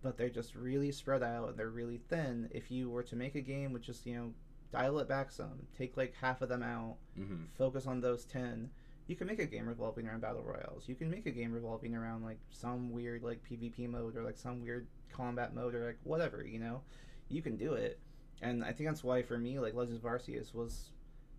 but 0.02 0.16
they're 0.16 0.28
just 0.28 0.54
really 0.54 0.92
spread 0.92 1.22
out 1.22 1.48
and 1.50 1.58
they're 1.58 1.70
really 1.70 2.00
thin. 2.08 2.48
If 2.52 2.70
you 2.70 2.90
were 2.90 3.02
to 3.04 3.16
make 3.16 3.34
a 3.34 3.40
game 3.40 3.72
with 3.72 3.82
just 3.82 4.06
you 4.06 4.14
know 4.14 4.32
dial 4.72 4.98
it 5.00 5.08
back 5.08 5.32
some, 5.32 5.66
take 5.76 5.96
like 5.96 6.14
half 6.20 6.42
of 6.42 6.48
them 6.48 6.62
out, 6.62 6.96
hmm 7.16 7.44
focus 7.56 7.86
on 7.86 8.00
those 8.00 8.24
10 8.24 8.70
you 9.08 9.16
can 9.16 9.26
make 9.26 9.38
a 9.38 9.46
game 9.46 9.66
revolving 9.66 10.06
around 10.06 10.20
battle 10.20 10.42
royals. 10.42 10.86
you 10.86 10.94
can 10.94 11.10
make 11.10 11.24
a 11.26 11.30
game 11.30 11.50
revolving 11.50 11.94
around 11.94 12.22
like 12.22 12.38
some 12.50 12.92
weird 12.92 13.22
like 13.22 13.40
pvp 13.50 13.88
mode 13.88 14.14
or 14.16 14.22
like 14.22 14.36
some 14.36 14.60
weird 14.62 14.86
combat 15.10 15.54
mode 15.54 15.74
or 15.74 15.86
like 15.86 15.98
whatever 16.04 16.44
you 16.44 16.58
know 16.58 16.82
you 17.28 17.40
can 17.42 17.56
do 17.56 17.72
it 17.72 17.98
and 18.42 18.64
i 18.64 18.72
think 18.72 18.88
that's 18.88 19.02
why 19.04 19.22
for 19.22 19.38
me 19.38 19.58
like 19.58 19.74
legends 19.74 20.02
of 20.04 20.10
arceus 20.10 20.54
was 20.54 20.90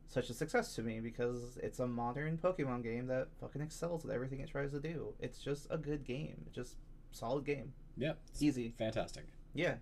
such 0.07 0.29
a 0.29 0.33
success 0.33 0.73
to 0.75 0.81
me 0.81 0.99
because 0.99 1.57
it's 1.61 1.79
a 1.79 1.87
modern 1.87 2.37
pokemon 2.37 2.83
game 2.83 3.05
that 3.07 3.27
fucking 3.39 3.61
excels 3.61 4.03
at 4.05 4.11
everything 4.11 4.39
it 4.39 4.49
tries 4.49 4.71
to 4.71 4.79
do 4.79 5.13
it's 5.19 5.39
just 5.39 5.67
a 5.69 5.77
good 5.77 6.03
game 6.03 6.45
just 6.51 6.75
solid 7.11 7.45
game 7.45 7.71
Yeah, 7.97 8.13
it's 8.29 8.41
easy 8.41 8.73
fantastic. 8.77 9.25
yeah. 9.53 9.75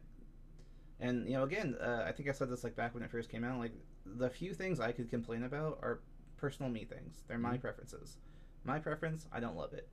And 0.99 1.27
you 1.27 1.33
know, 1.35 1.43
again, 1.43 1.75
uh, 1.79 2.03
I 2.07 2.11
think 2.11 2.27
I 2.27 2.31
said 2.31 2.49
this 2.49 2.63
like 2.63 2.75
back 2.75 2.93
when 2.95 3.03
it 3.03 3.11
first 3.11 3.29
came 3.29 3.43
out. 3.43 3.59
Like 3.59 3.73
the 4.05 4.29
few 4.31 4.53
things 4.55 4.79
I 4.79 4.91
could 4.91 5.09
complain 5.11 5.43
about 5.43 5.77
are 5.83 5.99
personal 6.37 6.71
me 6.71 6.85
things. 6.85 7.23
They're 7.27 7.37
my 7.37 7.57
Mhm. 7.57 7.61
preferences. 7.61 8.17
My 8.63 8.79
preference, 8.79 9.27
I 9.31 9.39
don't 9.39 9.55
love 9.55 9.73
it. 9.73 9.87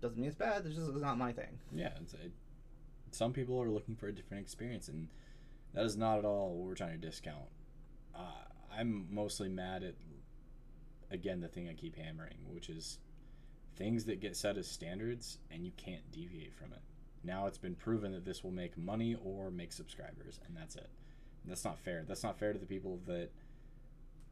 Doesn't 0.00 0.18
mean 0.18 0.26
it's 0.28 0.36
bad. 0.36 0.66
It's 0.66 0.74
just 0.74 0.88
it's 0.90 0.98
not 1.00 1.18
my 1.18 1.32
thing. 1.32 1.60
Yeah, 1.72 1.92
it's 2.00 2.14
it, 2.14 2.32
some 3.12 3.32
people 3.32 3.62
are 3.62 3.70
looking 3.70 3.94
for 3.94 4.08
a 4.08 4.12
different 4.12 4.42
experience, 4.42 4.88
and 4.88 5.06
that 5.74 5.84
is 5.84 5.96
not 5.96 6.18
at 6.18 6.24
all 6.24 6.54
what 6.54 6.66
we're 6.66 6.74
trying 6.74 6.98
to 7.00 7.06
discount. 7.06 7.48
Uh, 8.14 8.44
I'm 8.76 9.06
mostly 9.10 9.48
mad 9.48 9.82
at, 9.82 9.94
again, 11.10 11.40
the 11.40 11.48
thing 11.48 11.68
I 11.68 11.74
keep 11.74 11.96
hammering, 11.96 12.38
which 12.52 12.68
is 12.68 12.98
things 13.76 14.04
that 14.06 14.20
get 14.20 14.36
set 14.36 14.56
as 14.56 14.66
standards 14.66 15.38
and 15.50 15.64
you 15.64 15.72
can't 15.76 16.10
deviate 16.10 16.54
from 16.54 16.72
it. 16.72 16.80
Now 17.24 17.46
it's 17.46 17.58
been 17.58 17.74
proven 17.74 18.12
that 18.12 18.24
this 18.24 18.42
will 18.42 18.50
make 18.50 18.76
money 18.76 19.16
or 19.24 19.50
make 19.50 19.72
subscribers, 19.72 20.40
and 20.46 20.56
that's 20.56 20.76
it. 20.76 20.88
That's 21.44 21.64
not 21.64 21.78
fair. 21.78 22.04
That's 22.06 22.22
not 22.22 22.38
fair 22.38 22.52
to 22.52 22.58
the 22.58 22.66
people 22.66 23.00
that 23.06 23.30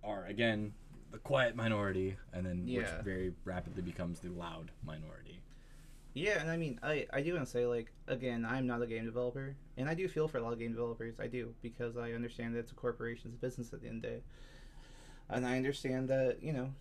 are, 0.04 0.26
again, 0.26 0.72
the 1.12 1.18
quiet 1.18 1.56
minority, 1.56 2.16
and 2.32 2.44
then 2.44 2.66
which 2.66 3.04
very 3.04 3.32
rapidly 3.44 3.82
becomes 3.82 4.20
the 4.20 4.28
loud 4.28 4.70
minority. 4.84 5.40
Yeah, 6.16 6.40
and 6.40 6.50
I 6.50 6.56
mean, 6.56 6.80
I 6.82 7.06
I 7.12 7.20
do 7.20 7.34
want 7.34 7.44
to 7.44 7.50
say 7.50 7.66
like 7.66 7.92
again, 8.08 8.46
I'm 8.48 8.66
not 8.66 8.80
a 8.80 8.86
game 8.86 9.04
developer, 9.04 9.54
and 9.76 9.86
I 9.86 9.92
do 9.92 10.08
feel 10.08 10.26
for 10.28 10.38
a 10.38 10.42
lot 10.42 10.54
of 10.54 10.58
game 10.58 10.72
developers. 10.72 11.20
I 11.20 11.26
do 11.26 11.52
because 11.60 11.98
I 11.98 12.12
understand 12.12 12.54
that 12.54 12.60
it's 12.60 12.72
a 12.72 12.74
corporation's 12.74 13.36
business 13.36 13.74
at 13.74 13.82
the 13.82 13.88
end 13.88 14.02
of 14.02 14.10
the 14.10 14.16
day, 14.16 14.22
and 15.28 15.46
I 15.46 15.58
understand 15.58 16.08
that 16.08 16.38
you 16.42 16.54
know, 16.54 16.72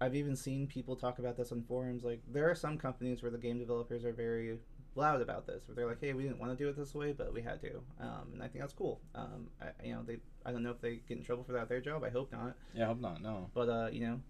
I've 0.00 0.14
even 0.14 0.34
seen 0.34 0.66
people 0.66 0.96
talk 0.96 1.18
about 1.18 1.36
this 1.36 1.52
on 1.52 1.62
forums. 1.64 2.02
Like 2.02 2.22
there 2.32 2.50
are 2.50 2.54
some 2.54 2.78
companies 2.78 3.20
where 3.22 3.30
the 3.30 3.36
game 3.36 3.58
developers 3.58 4.06
are 4.06 4.12
very 4.14 4.56
loud 4.94 5.20
about 5.20 5.46
this, 5.46 5.68
where 5.68 5.74
they're 5.74 5.86
like, 5.86 6.00
"Hey, 6.00 6.14
we 6.14 6.22
didn't 6.22 6.38
want 6.38 6.56
to 6.56 6.64
do 6.64 6.70
it 6.70 6.74
this 6.74 6.94
way, 6.94 7.12
but 7.12 7.30
we 7.34 7.42
had 7.42 7.60
to," 7.60 7.82
um, 8.00 8.30
and 8.32 8.42
I 8.42 8.48
think 8.48 8.62
that's 8.62 8.72
cool. 8.72 9.02
Um, 9.14 9.48
I, 9.60 9.86
you 9.86 9.92
know, 9.92 10.02
they 10.02 10.16
I 10.46 10.50
don't 10.50 10.62
know 10.62 10.70
if 10.70 10.80
they 10.80 11.02
get 11.06 11.18
in 11.18 11.22
trouble 11.22 11.44
for 11.44 11.52
that 11.52 11.62
at 11.62 11.68
their 11.68 11.82
job. 11.82 12.04
I 12.04 12.08
hope 12.08 12.32
not. 12.32 12.56
Yeah, 12.74 12.84
I 12.84 12.86
hope 12.86 13.02
not. 13.02 13.20
No. 13.20 13.50
But 13.52 13.68
uh, 13.68 13.88
you 13.92 14.00
know, 14.00 14.20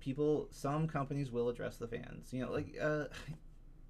people, 0.00 0.48
some 0.50 0.88
companies 0.88 1.30
will 1.30 1.48
address 1.48 1.76
the 1.76 1.86
fans. 1.86 2.32
You 2.32 2.44
know, 2.44 2.50
like 2.50 2.74
uh, 2.82 3.04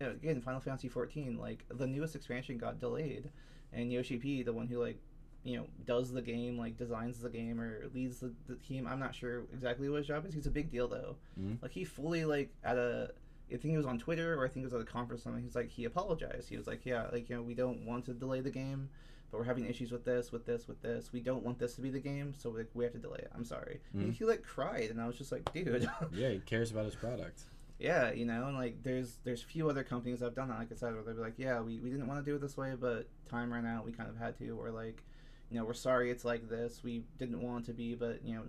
you 0.01 0.07
know, 0.07 0.13
again, 0.13 0.41
Final 0.41 0.61
Fantasy 0.61 0.89
14, 0.89 1.39
like 1.39 1.65
the 1.71 1.87
newest 1.87 2.15
expansion 2.17 2.59
got 2.59 2.79
delayed, 2.79 3.31
and 3.73 3.93
Yoshi 3.93 4.17
P, 4.17 4.43
the 4.43 4.53
one 4.53 4.67
who 4.67 4.79
like, 4.83 4.99
you 5.45 5.57
know, 5.57 5.67
does 5.87 6.13
the 6.13 6.23
game, 6.23 6.59
like 6.59 6.77
designs 6.77 7.21
the 7.21 7.31
game 7.31 7.61
or 7.61 7.85
leads 7.95 8.19
the, 8.21 8.33
the 8.49 8.57
team. 8.57 8.87
I'm 8.87 8.99
not 9.01 9.15
sure 9.15 9.45
exactly 9.53 9.89
what 9.89 9.99
his 9.99 10.07
job 10.07 10.27
is. 10.27 10.35
He's 10.35 10.47
a 10.47 10.51
big 10.51 10.71
deal 10.71 10.89
though. 10.89 11.17
Mhm. 11.41 11.61
Like 11.63 11.73
he 11.73 11.85
fully 11.85 12.25
like 12.25 12.51
at 12.65 12.77
a. 12.77 13.11
I 13.51 13.57
think 13.57 13.73
it 13.73 13.79
was 13.79 13.87
on 13.87 13.99
Twitter 13.99 14.39
or 14.39 14.45
I 14.45 14.49
think 14.49 14.65
it 14.65 14.67
was 14.67 14.75
at 14.75 14.81
a 14.81 14.85
conference. 14.85 15.23
or 15.23 15.25
Something. 15.25 15.43
He's 15.43 15.55
like 15.55 15.71
he 15.71 15.85
apologized. 15.87 16.49
He 16.51 16.57
was 16.59 16.67
like, 16.67 16.85
yeah, 16.85 17.07
like 17.13 17.31
you 17.31 17.37
know, 17.37 17.43
we 17.43 17.55
don't 17.55 17.87
want 17.87 18.05
to 18.07 18.13
delay 18.13 18.41
the 18.41 18.51
game, 18.51 18.91
but 19.31 19.39
we're 19.39 19.45
having 19.45 19.65
issues 19.67 19.91
with 19.91 20.05
this, 20.05 20.33
with 20.33 20.45
this, 20.45 20.69
with 20.69 20.83
this. 20.83 21.13
We 21.13 21.21
don't 21.21 21.43
want 21.45 21.59
this 21.59 21.75
to 21.77 21.81
be 21.81 21.89
the 21.91 22.01
game, 22.01 22.35
so 22.37 22.51
like 22.51 22.69
we 22.75 22.85
have 22.85 22.93
to 22.93 22.99
delay 22.99 23.21
it. 23.21 23.31
I'm 23.35 23.45
sorry. 23.45 23.81
And 23.95 24.13
Mhm. 24.13 24.15
he 24.19 24.25
like 24.27 24.43
cried, 24.43 24.91
and 24.91 25.01
I 25.01 25.07
was 25.07 25.17
just 25.17 25.33
like, 25.33 25.51
dude. 25.55 25.89
Yeah, 26.13 26.31
he 26.31 26.39
cares 26.47 26.71
about 26.73 26.85
his 26.85 26.95
product. 26.95 27.45
Yeah, 27.79 28.13
you 28.13 28.25
know, 28.25 28.47
and 28.47 28.57
like 28.57 28.83
there's 28.83 29.19
there's 29.25 29.43
few 29.43 29.69
other 29.71 29.85
companies 29.85 30.21
that 30.21 30.27
have 30.27 30.35
done 30.35 30.49
that, 30.49 30.59
like 30.59 30.73
I 30.73 30.75
said, 30.75 30.95
where 30.95 31.03
they'll 31.03 31.15
be 31.15 31.21
like, 31.21 31.35
yeah, 31.39 31.61
we, 31.61 31.79
we 31.81 31.91
didn't 31.91 32.07
want 32.09 32.25
to 32.25 32.29
do 32.29 32.37
it 32.37 32.41
this 32.41 32.57
way, 32.57 32.75
but 32.79 33.09
time 33.29 33.53
ran 33.53 33.67
out, 33.67 33.85
we 33.85 33.93
kind 33.93 34.09
of 34.11 34.17
had 34.17 34.37
to, 34.39 34.51
or 34.61 34.71
like, 34.71 35.05
you 35.51 35.59
know, 35.59 35.65
we're 35.65 35.75
sorry 35.75 36.11
it's 36.11 36.25
like 36.25 36.49
this, 36.49 36.83
we 36.83 37.05
didn't 37.19 37.41
want 37.41 37.65
to 37.67 37.73
be, 37.73 37.95
but 37.95 38.25
you 38.25 38.35
know, 38.35 38.43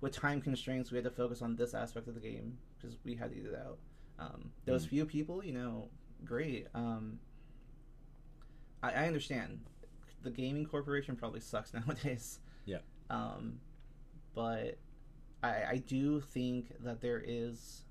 with 0.00 0.12
time 0.12 0.40
constraints, 0.40 0.90
we 0.92 0.96
had 0.96 1.04
to 1.04 1.10
focus 1.10 1.42
on 1.42 1.56
this 1.56 1.74
aspect 1.74 2.06
of 2.06 2.14
the 2.14 2.20
game 2.20 2.56
because 2.76 2.96
we 3.04 3.14
had 3.16 3.30
to 3.30 3.36
get 3.36 3.46
it 3.46 3.54
out. 3.66 3.78
Um, 4.20 4.50
those 4.64 4.86
Mm. 4.86 4.90
few 4.90 5.06
people, 5.06 5.44
you 5.44 5.52
know, 5.52 5.88
great. 6.24 6.66
Um, 6.74 7.18
I, 8.82 8.92
I 8.92 9.06
understand 9.06 9.60
the 10.22 10.30
gaming 10.30 10.66
corporation 10.66 11.16
probably 11.16 11.40
sucks 11.40 11.74
nowadays. 11.74 12.38
Yeah. 12.64 12.78
Um, 13.10 13.60
but 14.34 14.78
I, 15.42 15.48
I 15.70 15.82
do 15.86 16.20
think 16.20 16.72
that 16.84 17.00
there 17.00 17.22
is 17.24 17.84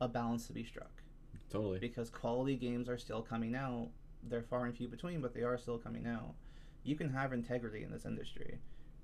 a 0.00 0.08
balance 0.08 0.46
to 0.46 0.52
be 0.52 0.64
struck 0.64 1.02
Totally. 1.50 1.78
because 1.78 2.10
quality 2.10 2.56
games 2.56 2.88
are 2.88 2.98
still 2.98 3.22
coming 3.22 3.54
out. 3.54 3.88
They're 4.22 4.42
far 4.42 4.64
and 4.66 4.76
few 4.76 4.88
between, 4.88 5.20
but 5.20 5.34
they 5.34 5.42
are 5.42 5.56
still 5.58 5.78
coming 5.78 6.06
out. 6.06 6.34
You 6.84 6.96
can 6.96 7.10
have 7.10 7.32
integrity 7.32 7.82
in 7.82 7.90
this 7.90 8.04
industry. 8.04 8.58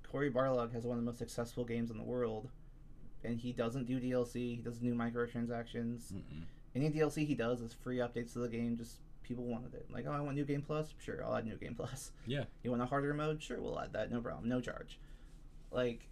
Cory 0.09 0.31
Barlog 0.31 0.71
has 0.73 0.85
one 0.85 0.97
of 0.97 1.03
the 1.03 1.05
most 1.05 1.17
successful 1.17 1.63
games 1.65 1.89
in 1.91 1.97
the 1.97 2.03
world, 2.03 2.49
and 3.23 3.39
he 3.39 3.51
doesn't 3.51 3.85
do 3.85 3.99
DLC. 3.99 4.57
He 4.57 4.61
doesn't 4.63 4.83
do 4.83 4.93
microtransactions. 4.93 6.13
Mm-mm. 6.13 6.43
Any 6.75 6.89
DLC 6.89 7.25
he 7.25 7.35
does 7.35 7.61
is 7.61 7.73
free 7.73 7.97
updates 7.97 8.33
to 8.33 8.39
the 8.39 8.49
game. 8.49 8.77
Just 8.77 8.97
people 9.23 9.45
wanted 9.45 9.73
it. 9.73 9.87
Like, 9.91 10.05
oh, 10.07 10.11
I 10.11 10.19
want 10.21 10.35
New 10.35 10.45
Game 10.45 10.61
Plus. 10.61 10.93
Sure, 10.99 11.23
I'll 11.25 11.35
add 11.35 11.45
New 11.45 11.55
Game 11.55 11.75
Plus. 11.75 12.11
Yeah. 12.27 12.43
You 12.63 12.71
want 12.71 12.81
a 12.81 12.85
harder 12.85 13.13
mode? 13.13 13.41
Sure, 13.41 13.61
we'll 13.61 13.79
add 13.79 13.93
that. 13.93 14.11
No 14.11 14.21
problem. 14.21 14.49
No 14.49 14.59
charge. 14.61 14.99
Like, 15.71 16.07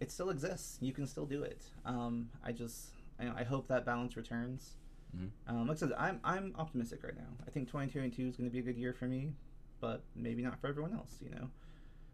it 0.00 0.10
still 0.10 0.30
exists. 0.30 0.78
You 0.80 0.92
can 0.92 1.06
still 1.06 1.26
do 1.26 1.42
it. 1.42 1.62
Um, 1.84 2.28
I 2.44 2.52
just, 2.52 2.90
I, 3.18 3.40
I 3.40 3.44
hope 3.44 3.68
that 3.68 3.84
balance 3.84 4.16
returns. 4.16 4.76
Mhm. 5.16 5.30
Um, 5.46 5.66
like 5.68 5.76
I 5.76 5.80
said, 5.80 5.92
I'm 5.98 6.20
I'm 6.24 6.54
optimistic 6.58 7.02
right 7.04 7.16
now. 7.16 7.28
I 7.46 7.50
think 7.50 7.68
2022 7.68 8.26
is 8.28 8.36
going 8.36 8.48
to 8.48 8.52
be 8.52 8.58
a 8.58 8.62
good 8.62 8.76
year 8.76 8.92
for 8.92 9.06
me, 9.06 9.32
but 9.80 10.02
maybe 10.16 10.42
not 10.42 10.60
for 10.60 10.66
everyone 10.66 10.92
else. 10.92 11.18
You 11.22 11.30
know, 11.30 11.50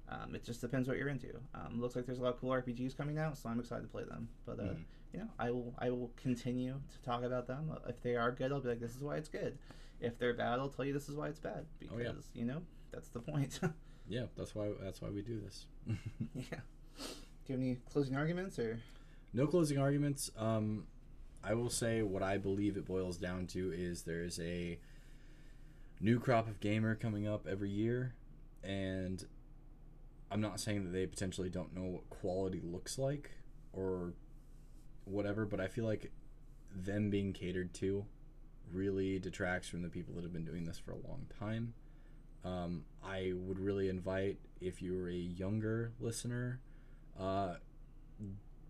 um, 0.09 0.35
it 0.35 0.45
just 0.45 0.61
depends 0.61 0.87
what 0.89 0.97
you're 0.99 1.09
into. 1.09 1.29
Um, 1.55 1.81
looks 1.81 1.97
like 1.97 2.05
there's 2.07 2.19
a 2.19 2.23
lot 2.23 2.35
of 2.35 2.41
cool 2.41 2.51
RPGs 2.51 2.97
coming 2.97 3.19
out, 3.19 3.39
so 3.39 3.49
I'm 3.49 3.59
excited 3.61 3.83
to 3.83 3.89
play 3.89 4.05
them. 4.05 4.29
But 4.45 4.61
uh, 4.61 4.63
Mhm. 4.65 4.85
you 5.15 5.19
know, 5.21 5.29
I 5.39 5.51
will 5.51 5.75
I 5.79 5.89
will 5.91 6.11
continue 6.17 6.75
to 6.93 7.03
talk 7.03 7.23
about 7.23 7.47
them. 7.47 7.73
If 7.89 8.03
they 8.03 8.17
are 8.17 8.31
good, 8.33 8.53
I'll 8.53 8.61
be 8.61 8.69
like, 8.69 8.81
this 8.81 8.95
is 8.95 9.03
why 9.03 9.17
it's 9.17 9.29
good. 9.29 9.57
If 10.01 10.19
they're 10.19 10.35
bad, 10.35 10.59
I'll 10.59 10.69
tell 10.69 10.85
you 10.85 10.93
this 10.93 11.09
is 11.09 11.15
why 11.17 11.29
it's 11.29 11.39
bad 11.41 11.67
because 11.79 11.97
Oh, 11.97 12.01
yeah. 12.01 12.13
you 12.35 12.45
know 12.45 12.63
that's 12.91 13.09
the 13.09 13.21
point. 13.21 13.61
Yeah. 14.09 14.27
That's 14.37 14.57
why. 14.57 14.73
That's 14.83 15.01
why 15.01 15.09
we 15.11 15.23
do 15.23 15.39
this. 15.41 15.67
yeah. 16.35 16.43
Do 16.97 17.47
you 17.47 17.53
have 17.55 17.61
any 17.61 17.77
closing 17.93 18.17
arguments 18.17 18.59
or? 18.59 18.81
No 19.33 19.47
closing 19.47 19.78
arguments. 19.78 20.31
Um, 20.37 20.85
I 21.43 21.55
will 21.55 21.70
say 21.70 22.03
what 22.03 22.22
I 22.22 22.37
believe 22.37 22.76
it 22.76 22.87
boils 22.87 23.16
down 23.16 23.47
to 23.49 23.72
is 23.72 24.03
there 24.03 24.22
is 24.22 24.39
a 24.41 24.78
new 26.01 26.18
crop 26.18 26.49
of 26.49 26.61
gamer 26.61 26.95
coming 26.95 27.26
up 27.26 27.47
every 27.47 27.70
year, 27.70 28.14
and 28.62 29.24
I'm 30.31 30.41
not 30.41 30.61
saying 30.61 30.85
that 30.85 30.91
they 30.91 31.07
potentially 31.07 31.49
don't 31.49 31.74
know 31.74 31.85
what 31.85 32.11
quality 32.11 32.61
looks 32.62 32.99
like 32.99 33.31
or 33.72 34.14
whatever, 35.05 35.47
but 35.47 35.61
I 35.61 35.68
feel 35.68 35.85
like 35.85 36.12
them 36.74 37.11
being 37.11 37.33
catered 37.33 37.74
to 37.74 38.05
really 38.72 39.18
detracts 39.18 39.68
from 39.68 39.83
the 39.83 39.89
people 39.89 40.14
that 40.14 40.22
have 40.22 40.33
been 40.33 40.45
doing 40.45 40.64
this 40.64 40.78
for 40.78 40.93
a 40.93 41.09
long 41.09 41.26
time. 41.39 41.74
Um, 42.45 42.85
I 43.05 43.33
would 43.35 43.59
really 43.59 43.89
invite 43.89 44.39
if 44.61 44.81
you're 44.81 45.09
a 45.09 45.14
younger 45.14 45.93
listener, 46.01 46.61
uh, 47.18 47.55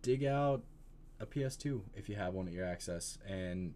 dig 0.03 0.24
out 0.24 0.62
a 1.18 1.26
PS2 1.26 1.82
if 1.94 2.09
you 2.09 2.16
have 2.16 2.34
one 2.34 2.46
at 2.48 2.55
your 2.55 2.64
access 2.66 3.18
and 3.26 3.74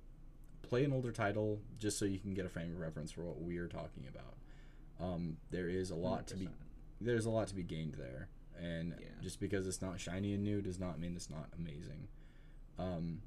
play 0.62 0.84
an 0.84 0.92
older 0.92 1.12
title 1.12 1.60
just 1.78 1.98
so 1.98 2.04
you 2.04 2.18
can 2.18 2.32
get 2.34 2.46
a 2.46 2.48
frame 2.48 2.72
of 2.72 2.78
reference 2.80 3.12
for 3.12 3.22
what 3.22 3.40
we 3.42 3.58
are 3.58 3.68
talking 3.68 4.06
about. 4.08 4.34
Um, 4.98 5.36
there 5.50 5.68
is 5.68 5.90
a 5.90 5.94
lot 5.94 6.26
to 6.28 6.36
be 6.36 6.48
there's 7.00 7.26
a 7.26 7.30
lot 7.30 7.48
to 7.48 7.54
be 7.54 7.62
gained 7.62 7.94
there, 7.94 8.28
and 8.58 8.94
Yeah. 8.98 9.08
just 9.20 9.40
because 9.40 9.66
it's 9.66 9.82
not 9.82 10.00
shiny 10.00 10.32
and 10.32 10.42
new 10.44 10.62
does 10.62 10.78
not 10.78 10.98
mean 10.98 11.14
it's 11.16 11.28
not 11.28 11.50
amazing. 11.58 12.08
Um, 12.78 13.20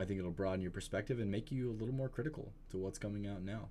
I 0.00 0.04
think 0.06 0.18
it'll 0.18 0.32
broaden 0.32 0.60
your 0.62 0.70
perspective 0.70 1.20
and 1.20 1.30
make 1.30 1.52
you 1.52 1.70
a 1.70 1.72
little 1.74 1.94
more 1.94 2.08
critical 2.08 2.52
to 2.70 2.78
what's 2.78 2.98
coming 2.98 3.26
out 3.26 3.42
now. 3.42 3.68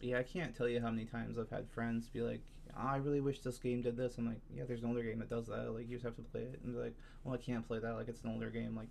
Yeah, 0.00 0.18
I 0.18 0.22
can't 0.22 0.54
tell 0.56 0.68
you 0.68 0.80
how 0.80 0.90
many 0.90 1.04
times 1.04 1.38
I've 1.38 1.50
had 1.50 1.68
friends 1.70 2.08
be 2.08 2.22
like, 2.22 2.40
"Oh, 2.76 2.80
"I 2.86 2.96
really 2.96 3.20
wish 3.20 3.40
this 3.40 3.58
game 3.58 3.82
did 3.82 3.96
this." 3.96 4.16
I'm 4.18 4.26
like, 4.26 4.40
"Yeah, 4.54 4.64
there's 4.66 4.82
an 4.82 4.88
older 4.88 5.02
game 5.02 5.18
that 5.18 5.28
does 5.30 5.46
that. 5.48 5.72
Like, 5.72 5.88
you 5.88 5.96
just 5.96 6.04
have 6.04 6.16
to 6.16 6.22
play 6.22 6.42
it." 6.42 6.60
And 6.64 6.74
they're 6.74 6.84
like, 6.84 6.96
"Well, 7.24 7.34
I 7.34 7.38
can't 7.38 7.66
play 7.66 7.78
that. 7.78 7.92
Like, 7.94 8.08
it's 8.08 8.22
an 8.22 8.30
older 8.30 8.50
game." 8.50 8.74
Like, 8.76 8.88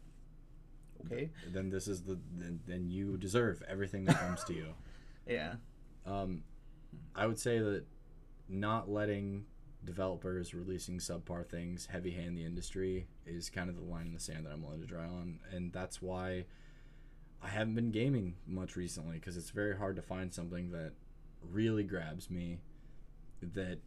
okay, 1.05 1.31
Then 1.43 1.69
this 1.69 1.87
is 1.87 2.03
the 2.03 2.19
then, 2.31 2.59
then 2.65 2.89
you 2.89 3.17
deserve 3.17 3.63
everything 3.67 4.05
that 4.05 4.19
comes 4.19 4.43
to 4.45 4.53
you. 4.53 4.75
yeah, 5.27 5.55
Um, 6.05 6.43
I 7.15 7.27
would 7.27 7.39
say 7.39 7.59
that 7.59 7.85
not 8.47 8.89
letting 8.89 9.45
developers 9.85 10.53
releasing 10.53 10.97
subpar 10.99 11.47
things 11.47 11.85
heavy 11.85 12.11
hand 12.11 12.37
the 12.37 12.43
industry 12.45 13.07
is 13.25 13.49
kind 13.49 13.69
of 13.69 13.77
the 13.77 13.83
line 13.83 14.07
in 14.07 14.13
the 14.13 14.19
sand 14.19 14.45
that 14.45 14.51
I'm 14.51 14.61
willing 14.61 14.81
to 14.81 14.87
draw 14.87 15.03
on, 15.03 15.39
and 15.51 15.71
that's 15.71 16.01
why 16.01 16.45
I 17.41 17.47
haven't 17.47 17.75
been 17.75 17.91
gaming 17.91 18.35
much 18.47 18.75
recently 18.75 19.15
because 19.17 19.37
it's 19.37 19.49
very 19.49 19.77
hard 19.77 19.95
to 19.95 20.01
find 20.01 20.33
something 20.33 20.71
that 20.71 20.91
really 21.49 21.83
grabs 21.83 22.29
me 22.29 22.59
that 23.41 23.79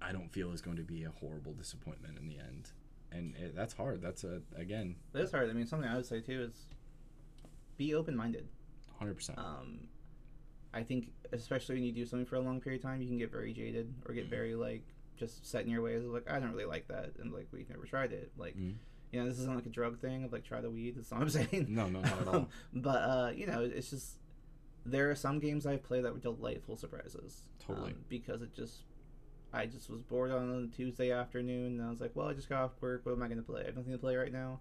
I 0.00 0.12
don't 0.12 0.30
feel 0.32 0.52
is 0.52 0.60
going 0.60 0.76
to 0.76 0.82
be 0.84 1.04
a 1.04 1.10
horrible 1.10 1.52
disappointment 1.54 2.18
in 2.18 2.28
the 2.28 2.38
end, 2.38 2.70
and 3.10 3.34
it, 3.36 3.56
that's 3.56 3.74
hard. 3.74 4.00
That's 4.02 4.22
a 4.24 4.42
again, 4.56 4.96
That's 5.12 5.32
hard. 5.32 5.50
I 5.50 5.52
mean, 5.54 5.66
something 5.66 5.88
I 5.88 5.96
would 5.96 6.06
say 6.06 6.20
too 6.20 6.42
is 6.42 6.66
be 7.76 7.94
open 7.94 8.14
minded. 8.16 8.48
hundred 8.98 9.14
percent. 9.14 9.38
Um, 9.38 9.88
I 10.72 10.82
think 10.82 11.10
especially 11.32 11.74
when 11.76 11.84
you 11.84 11.92
do 11.92 12.06
something 12.06 12.26
for 12.26 12.36
a 12.36 12.40
long 12.40 12.60
period 12.60 12.80
of 12.80 12.88
time, 12.88 13.00
you 13.00 13.08
can 13.08 13.18
get 13.18 13.32
very 13.32 13.52
jaded 13.52 13.92
or 14.06 14.14
get 14.14 14.26
very 14.26 14.54
like 14.54 14.82
just 15.16 15.48
set 15.48 15.64
in 15.64 15.70
your 15.70 15.82
ways. 15.82 16.04
Like 16.04 16.30
I 16.30 16.38
don't 16.38 16.52
really 16.52 16.64
like 16.64 16.86
that, 16.88 17.12
and 17.18 17.32
like 17.32 17.48
we've 17.50 17.68
never 17.68 17.86
tried 17.86 18.12
it. 18.12 18.30
Like 18.36 18.56
Mhm. 18.56 18.74
You 19.14 19.20
know, 19.22 19.28
this 19.28 19.38
isn't 19.38 19.54
like 19.54 19.66
a 19.66 19.70
drug 19.70 20.00
thing 20.00 20.24
of 20.24 20.32
like 20.32 20.44
try 20.44 20.60
the 20.60 20.70
weed. 20.70 20.96
That's 20.96 21.10
not 21.10 21.20
what 21.20 21.24
I'm 21.24 21.30
saying. 21.50 21.66
No, 21.68 21.88
no, 21.88 22.00
not 22.00 22.20
at 22.20 22.28
all. 22.28 22.34
Um, 22.36 22.48
but 22.72 22.88
uh, 22.96 23.30
you 23.34 23.46
know, 23.46 23.62
it's 23.62 23.90
just 23.90 24.16
there 24.84 25.10
are 25.10 25.14
some 25.14 25.38
games 25.38 25.66
I've 25.66 25.82
played 25.84 26.04
that 26.04 26.12
were 26.12 26.18
delightful 26.18 26.76
surprises. 26.76 27.42
Totally. 27.64 27.92
um, 27.92 27.98
because 28.08 28.42
it 28.42 28.52
just 28.54 28.80
I 29.52 29.66
just 29.66 29.88
was 29.88 30.02
bored 30.02 30.32
on 30.32 30.70
a 30.72 30.76
Tuesday 30.76 31.12
afternoon, 31.12 31.78
and 31.78 31.86
I 31.86 31.90
was 31.90 32.00
like, 32.00 32.10
well, 32.14 32.28
I 32.28 32.32
just 32.34 32.48
got 32.48 32.62
off 32.62 32.72
work. 32.80 33.06
What 33.06 33.12
am 33.12 33.22
I 33.22 33.26
going 33.28 33.38
to 33.38 33.44
play? 33.44 33.62
I 33.62 33.66
have 33.66 33.76
nothing 33.76 33.92
to 33.92 33.98
play 33.98 34.16
right 34.16 34.32
now. 34.32 34.58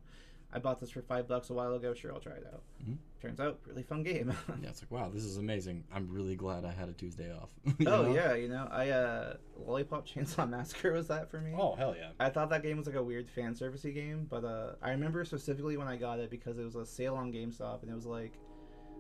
I 0.56 0.60
bought 0.60 0.80
this 0.80 0.92
for 0.92 1.02
five 1.02 1.28
bucks 1.28 1.50
a 1.50 1.54
while 1.54 1.74
ago. 1.74 1.94
Sure, 1.94 2.14
I'll 2.14 2.20
try 2.20 2.34
it 2.34 2.46
out. 2.54 2.62
Mhm. 2.86 2.98
Turns 3.22 3.40
out, 3.40 3.60
really 3.66 3.84
fun 3.84 4.04
game. 4.04 4.32
Yeah, 4.62 4.70
it's 4.70 4.82
like 4.84 4.92
wow, 4.92 5.10
this 5.10 5.24
is 5.24 5.38
amazing. 5.38 5.84
I'm 5.94 6.08
really 6.10 6.36
glad 6.36 6.64
I 6.64 6.72
had 6.72 6.90
a 6.90 6.94
Tuesday 6.94 7.32
off. 7.34 7.50
Oh 7.88 8.04
know? 8.04 8.14
yeah, 8.14 8.36
you 8.36 8.48
know, 8.50 8.68
I 8.72 8.90
uh, 8.90 9.38
Lollipop 9.58 10.08
Chainsaw 10.12 10.48
Massacre 10.48 10.94
was 10.94 11.08
that 11.08 11.32
for 11.32 11.40
me. 11.42 11.54
Oh 11.58 11.76
hell 11.76 11.96
yeah. 11.98 12.10
I 12.20 12.30
thought 12.30 12.50
that 12.52 12.62
game 12.64 12.78
was 12.78 12.86
like 12.86 12.96
a 12.96 13.04
weird 13.04 13.30
fan 13.30 13.56
servicey 13.56 13.94
game, 13.94 14.28
but 14.30 14.44
uh, 14.46 14.74
I 14.82 14.92
remember 14.92 15.26
specifically 15.26 15.76
when 15.78 15.88
I 15.88 15.96
got 15.96 16.20
it 16.20 16.30
because 16.30 16.60
it 16.60 16.64
was 16.64 16.76
a 16.76 16.86
sale 16.86 17.16
on 17.16 17.32
GameStop, 17.34 17.82
and 17.82 17.92
it 17.92 17.96
was 17.96 18.06
like, 18.06 18.34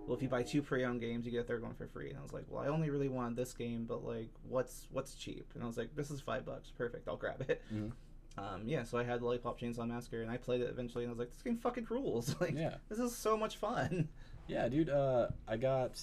well, 0.07 0.15
if 0.17 0.21
you 0.23 0.27
buy 0.29 0.43
two 0.43 0.61
pre-owned 0.61 0.99
games, 0.99 1.25
you 1.25 1.31
get 1.31 1.41
a 1.41 1.43
third 1.47 1.63
one 1.63 1.73
for 1.75 1.87
free. 1.87 2.09
And 2.09 2.19
I 2.19 2.21
was 2.21 2.33
like, 2.33 2.43
well, 2.49 2.61
I 2.61 2.67
only 2.67 2.89
really 2.89 3.07
wanted 3.07 3.37
this 3.37 3.53
game, 3.53 3.85
but 3.85 4.03
like, 4.03 4.29
what's 4.49 4.87
what's 4.91 5.15
cheap? 5.15 5.49
And 5.55 5.63
I 5.63 5.67
was 5.67 5.77
like, 5.77 5.95
this 5.95 6.09
is 6.11 6.19
five 6.19 6.45
bucks, 6.45 6.71
perfect, 6.77 7.07
I'll 7.07 7.15
grab 7.17 7.41
it. 7.47 7.61
Mhm. 7.73 7.91
Um, 8.37 8.63
yeah, 8.65 8.83
so 8.83 8.97
I 8.97 9.03
had 9.03 9.19
the 9.21 9.25
Lollipop 9.25 9.59
Chainsaw 9.59 9.87
Massacre, 9.87 10.21
and 10.21 10.31
I 10.31 10.37
played 10.37 10.61
it 10.61 10.69
eventually, 10.69 11.03
and 11.03 11.11
I 11.11 11.13
was 11.13 11.19
like, 11.19 11.31
this 11.31 11.41
game 11.43 11.57
fucking 11.57 11.85
rules. 11.89 12.35
like, 12.41 12.55
Yeah. 12.55 12.75
this 12.89 12.97
is 12.99 13.15
so 13.15 13.37
much 13.37 13.57
fun. 13.57 14.09
Yeah, 14.47 14.67
dude. 14.69 14.89
Uh, 14.89 15.27
I 15.47 15.57
got 15.57 16.01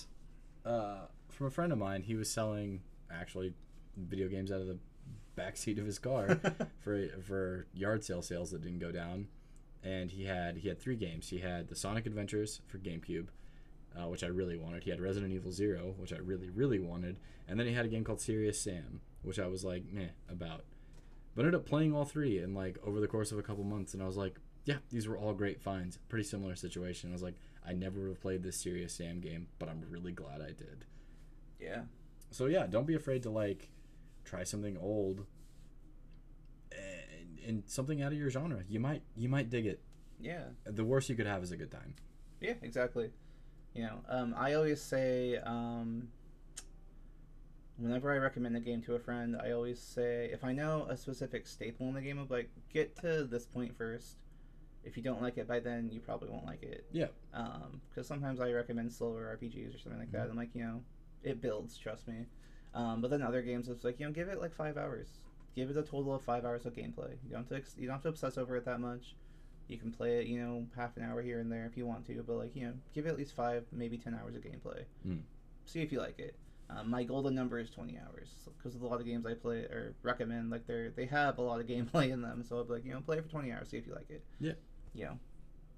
uh 0.64 1.06
from 1.28 1.46
a 1.46 1.50
friend 1.50 1.72
of 1.72 1.78
mine. 1.78 2.02
He 2.02 2.14
was 2.14 2.30
selling 2.30 2.80
actually 3.10 3.54
video 3.96 4.28
games 4.28 4.52
out 4.52 4.60
of 4.60 4.66
the 4.66 4.78
back 5.36 5.56
seat 5.56 5.78
of 5.78 5.86
his 5.86 5.98
car 5.98 6.38
for 6.80 7.06
for 7.22 7.66
yard 7.74 8.04
sale 8.04 8.22
sales 8.22 8.50
that 8.52 8.62
didn't 8.62 8.78
go 8.78 8.92
down. 8.92 9.28
And 9.82 10.10
he 10.10 10.24
had 10.24 10.58
he 10.58 10.68
had 10.68 10.78
three 10.78 10.96
games. 10.96 11.28
He 11.30 11.38
had 11.38 11.68
the 11.68 11.74
Sonic 11.76 12.06
Adventures 12.06 12.60
for 12.66 12.78
GameCube, 12.78 13.28
uh, 13.98 14.08
which 14.08 14.22
I 14.22 14.28
really 14.28 14.56
wanted. 14.56 14.84
He 14.84 14.90
had 14.90 15.00
Resident 15.00 15.32
Evil 15.32 15.52
Zero, 15.52 15.94
which 15.98 16.12
I 16.12 16.18
really 16.18 16.48
really 16.50 16.78
wanted, 16.78 17.18
and 17.48 17.58
then 17.58 17.66
he 17.66 17.72
had 17.74 17.84
a 17.84 17.88
game 17.88 18.04
called 18.04 18.20
Serious 18.20 18.60
Sam, 18.60 19.00
which 19.22 19.38
I 19.38 19.46
was 19.48 19.64
like 19.64 19.84
meh 19.92 20.08
about. 20.30 20.64
But 21.34 21.44
ended 21.44 21.60
up 21.60 21.66
playing 21.66 21.94
all 21.94 22.04
three 22.04 22.38
and 22.38 22.54
like 22.54 22.78
over 22.84 23.00
the 23.00 23.06
course 23.08 23.32
of 23.32 23.38
a 23.38 23.42
couple 23.42 23.64
months, 23.64 23.94
and 23.94 24.02
I 24.02 24.06
was 24.06 24.16
like, 24.16 24.36
yeah, 24.64 24.76
these 24.90 25.08
were 25.08 25.16
all 25.16 25.32
great 25.32 25.60
finds. 25.62 25.98
Pretty 26.08 26.24
similar 26.24 26.54
situation. 26.54 27.10
I 27.10 27.12
was 27.12 27.22
like, 27.22 27.36
I 27.66 27.72
never 27.72 28.00
would 28.00 28.08
have 28.10 28.20
played 28.20 28.42
this 28.42 28.56
Serious 28.56 28.92
Sam 28.92 29.20
game, 29.20 29.46
but 29.58 29.68
I'm 29.68 29.82
really 29.88 30.12
glad 30.12 30.40
I 30.40 30.48
did. 30.48 30.84
yeah. 31.60 31.82
So 32.32 32.46
yeah, 32.46 32.66
don't 32.68 32.86
be 32.86 32.94
afraid 32.94 33.22
to 33.24 33.30
like 33.30 33.70
try 34.24 34.44
something 34.44 34.76
old 34.78 35.26
and, 36.72 37.38
and 37.46 37.62
something 37.66 38.02
out 38.02 38.12
of 38.12 38.18
your 38.18 38.30
genre. 38.30 38.62
You 38.68 38.80
might 38.80 39.02
you 39.16 39.28
might 39.28 39.50
dig 39.50 39.66
it. 39.66 39.80
Yeah. 40.20 40.44
The 40.64 40.84
worst 40.84 41.08
you 41.08 41.16
could 41.16 41.26
have 41.26 41.42
is 41.42 41.50
a 41.52 41.56
good 41.56 41.70
time. 41.70 41.94
Yeah, 42.40 42.54
exactly. 42.62 43.10
You 43.74 43.82
know, 43.84 43.98
um, 44.08 44.34
I 44.36 44.54
always 44.54 44.80
say, 44.80 45.36
um, 45.38 46.08
whenever 47.80 48.12
I 48.12 48.18
recommend 48.18 48.56
a 48.56 48.60
game 48.60 48.82
to 48.82 48.94
a 48.94 48.98
friend, 48.98 49.36
I 49.42 49.52
always 49.52 49.80
say, 49.80 50.30
if 50.32 50.44
I 50.44 50.52
know 50.52 50.86
a 50.88 50.96
specific 50.96 51.46
staple 51.46 51.88
in 51.88 51.94
the 51.94 52.00
game, 52.00 52.18
of 52.18 52.30
like, 52.30 52.50
get 52.72 52.96
to 53.00 53.24
this 53.24 53.46
point 53.46 53.76
first. 53.76 54.16
If 54.82 54.96
you 54.96 55.02
don't 55.02 55.20
like 55.20 55.36
it 55.36 55.46
by 55.46 55.60
then, 55.60 55.90
you 55.92 56.00
probably 56.00 56.30
won't 56.30 56.46
like 56.46 56.62
it. 56.62 56.86
Yeah. 56.90 57.08
Um, 57.34 57.82
Because 57.90 58.06
sometimes 58.06 58.40
I 58.40 58.50
recommend 58.52 58.90
slower 58.92 59.36
RPGs 59.38 59.74
or 59.74 59.78
something 59.78 60.00
like 60.00 60.12
that. 60.12 60.28
I'm 60.30 60.36
like, 60.36 60.54
you 60.54 60.62
know, 60.62 60.82
it 61.22 61.42
builds, 61.42 61.76
trust 61.76 62.08
me. 62.08 62.24
Um, 62.74 63.02
but 63.02 63.10
then 63.10 63.20
other 63.20 63.42
games, 63.42 63.68
it's 63.68 63.84
like, 63.84 64.00
you 64.00 64.06
know, 64.06 64.12
give 64.12 64.28
it 64.28 64.40
like 64.40 64.54
five 64.54 64.78
hours. 64.78 65.08
Give 65.54 65.68
it 65.68 65.76
a 65.76 65.82
total 65.82 66.14
of 66.14 66.22
five 66.22 66.46
hours 66.46 66.64
of 66.64 66.74
gameplay. 66.74 67.10
You 67.24 67.30
don't 67.32 67.40
have 67.40 67.48
to, 67.48 67.56
ex- 67.56 67.74
you 67.78 67.86
don't 67.88 67.96
have 67.96 68.02
to 68.04 68.08
obsess 68.08 68.38
over 68.38 68.56
it 68.56 68.64
that 68.64 68.80
much. 68.80 69.16
You 69.68 69.76
can 69.76 69.92
play 69.92 70.20
it, 70.20 70.26
you 70.26 70.40
know, 70.40 70.66
half 70.74 70.96
an 70.96 71.02
hour 71.04 71.20
here 71.20 71.40
and 71.40 71.52
there 71.52 71.66
if 71.66 71.76
you 71.76 71.86
want 71.86 72.06
to, 72.06 72.24
but 72.26 72.36
like, 72.36 72.56
you 72.56 72.64
know, 72.66 72.72
give 72.94 73.04
it 73.06 73.10
at 73.10 73.18
least 73.18 73.34
five, 73.34 73.64
maybe 73.72 73.98
ten 73.98 74.18
hours 74.20 74.34
of 74.34 74.42
gameplay. 74.42 74.84
Mm. 75.06 75.20
See 75.66 75.80
if 75.82 75.92
you 75.92 76.00
like 76.00 76.18
it. 76.18 76.34
Um, 76.76 76.90
my 76.90 77.02
golden 77.02 77.34
number 77.34 77.58
is 77.58 77.70
20 77.70 77.98
hours 77.98 78.28
because 78.56 78.74
of 78.74 78.82
a 78.82 78.86
lot 78.86 79.00
of 79.00 79.06
games 79.06 79.26
I 79.26 79.34
play 79.34 79.58
or 79.58 79.94
recommend. 80.02 80.50
Like 80.50 80.66
they're 80.66 80.90
they 80.90 81.06
have 81.06 81.38
a 81.38 81.42
lot 81.42 81.60
of 81.60 81.66
gameplay 81.68 82.10
in 82.10 82.22
them, 82.22 82.44
so 82.48 82.56
I'll 82.58 82.64
be 82.64 82.74
like, 82.74 82.84
you 82.84 82.92
know, 82.92 83.00
play 83.00 83.18
it 83.18 83.24
for 83.24 83.30
20 83.30 83.52
hours, 83.52 83.68
see 83.70 83.78
if 83.78 83.86
you 83.86 83.94
like 83.94 84.10
it. 84.10 84.22
Yeah. 84.40 84.52
You 84.94 85.04
know, 85.06 85.18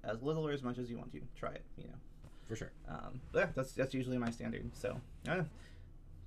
as 0.03 0.21
little 0.21 0.45
or 0.47 0.51
as 0.51 0.63
much 0.63 0.77
as 0.77 0.89
you 0.89 0.97
want 0.97 1.11
to, 1.13 1.21
try 1.37 1.51
it. 1.51 1.63
You 1.77 1.85
know. 1.85 1.95
For 2.47 2.55
sure. 2.55 2.71
Um, 2.89 3.21
but 3.31 3.39
yeah, 3.39 3.47
that's 3.55 3.71
that's 3.73 3.93
usually 3.93 4.17
my 4.17 4.29
standard. 4.29 4.69
So 4.75 4.99
yeah, 5.25 5.43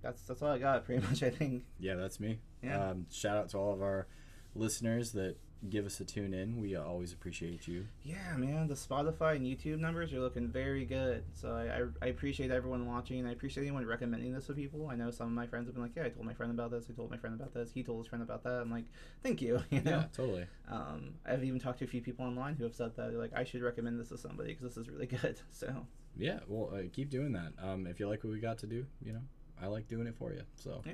that's 0.03 0.23
that's 0.23 0.43
all 0.43 0.51
I 0.51 0.59
got 0.59 0.85
pretty 0.85 1.07
much. 1.09 1.23
I 1.23 1.31
think. 1.31 1.65
Yeah, 1.79 1.95
that's 1.95 2.19
me. 2.19 2.39
Yeah. 2.63 2.91
Um, 2.91 3.07
shout 3.11 3.37
out 3.37 3.49
to 3.51 3.59
all 3.59 3.73
of 3.73 3.83
our 3.83 4.07
listeners 4.55 5.13
that 5.13 5.37
give 5.71 5.87
us 5.87 5.99
a 6.01 6.05
tune 6.05 6.33
in. 6.35 6.61
We 6.61 6.77
always 6.77 7.13
appreciate 7.13 7.67
you. 7.67 7.87
Yeah, 8.03 8.37
man, 8.37 8.69
the 8.69 8.75
Spotify 8.75 9.37
and 9.37 9.45
YouTube 9.47 9.79
numbers 9.79 10.13
are 10.13 10.21
looking 10.21 10.49
very 10.49 10.85
good. 10.85 11.25
So 11.33 11.51
I, 11.55 11.81
I, 11.81 12.07
I 12.07 12.09
appreciate 12.11 12.51
everyone 12.51 12.87
watching. 12.87 13.27
I 13.27 13.33
appreciate 13.33 13.65
anyone 13.65 13.85
recommending 13.87 14.33
this 14.33 14.47
to 14.47 14.53
people. 14.53 14.89
I 14.91 14.95
know 14.97 15.11
some 15.11 15.27
of 15.29 15.33
my 15.33 15.47
friends 15.47 15.67
have 15.67 15.75
been 15.75 15.83
like, 15.83 15.97
yeah, 15.97 16.05
I 16.05 16.09
told 16.11 16.27
my 16.27 16.35
friend 16.35 16.53
about 16.53 16.71
this. 16.71 16.87
I 16.91 16.93
told 16.95 17.11
my 17.11 17.17
friend 17.17 17.35
about 17.35 17.53
this. 17.55 17.73
He 17.73 17.83
told 17.83 17.99
his 17.99 18.07
friend 18.07 18.23
about 18.23 18.45
that. 18.45 18.61
I'm 18.61 18.71
like, 18.71 18.85
thank 19.23 19.41
you. 19.43 19.61
You 19.71 19.81
know. 19.83 19.91
Yeah, 19.91 20.05
totally. 20.13 20.47
Um, 20.71 21.15
I've 21.27 21.43
even 21.45 21.59
talked 21.59 21.79
to 21.81 21.85
a 21.85 21.89
few 21.89 22.01
people 22.01 22.25
online 22.27 22.55
who 22.55 22.65
have 22.65 22.75
said 22.75 22.95
that 22.97 23.11
They're 23.11 23.19
like 23.21 23.33
I 23.35 23.45
should 23.45 23.63
recommend 23.63 23.99
this 23.99 24.09
to 24.11 24.19
somebody 24.19 24.51
because 24.55 24.75
this 24.75 24.77
is 24.87 24.89
really 24.91 25.07
good. 25.23 25.41
So 25.51 25.87
Yeah, 26.17 26.41
well, 26.47 26.71
uh, 26.75 26.83
keep 26.93 27.11
doing 27.11 27.33
that. 27.33 27.53
Um, 27.63 27.87
if 27.87 27.99
you 27.99 28.09
like 28.09 28.23
what 28.25 28.33
we 28.33 28.41
got 28.41 28.59
to 28.59 28.67
do, 28.67 28.87
you 29.03 29.13
know, 29.13 29.23
I 29.61 29.67
like 29.67 29.89
doing 29.89 30.07
it 30.07 30.15
for 30.17 30.33
you. 30.33 30.43
So, 30.55 30.83
Yeah. 30.87 30.93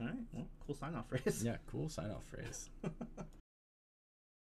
all 0.00 0.06
right, 0.06 0.16
well, 0.32 0.46
cool 0.66 0.74
sign 0.74 0.94
off 0.94 1.08
phrase. 1.10 1.42
yeah, 1.44 1.56
cool 1.66 1.88
sign 1.88 2.10
off 2.10 2.24
phrase. 2.30 2.70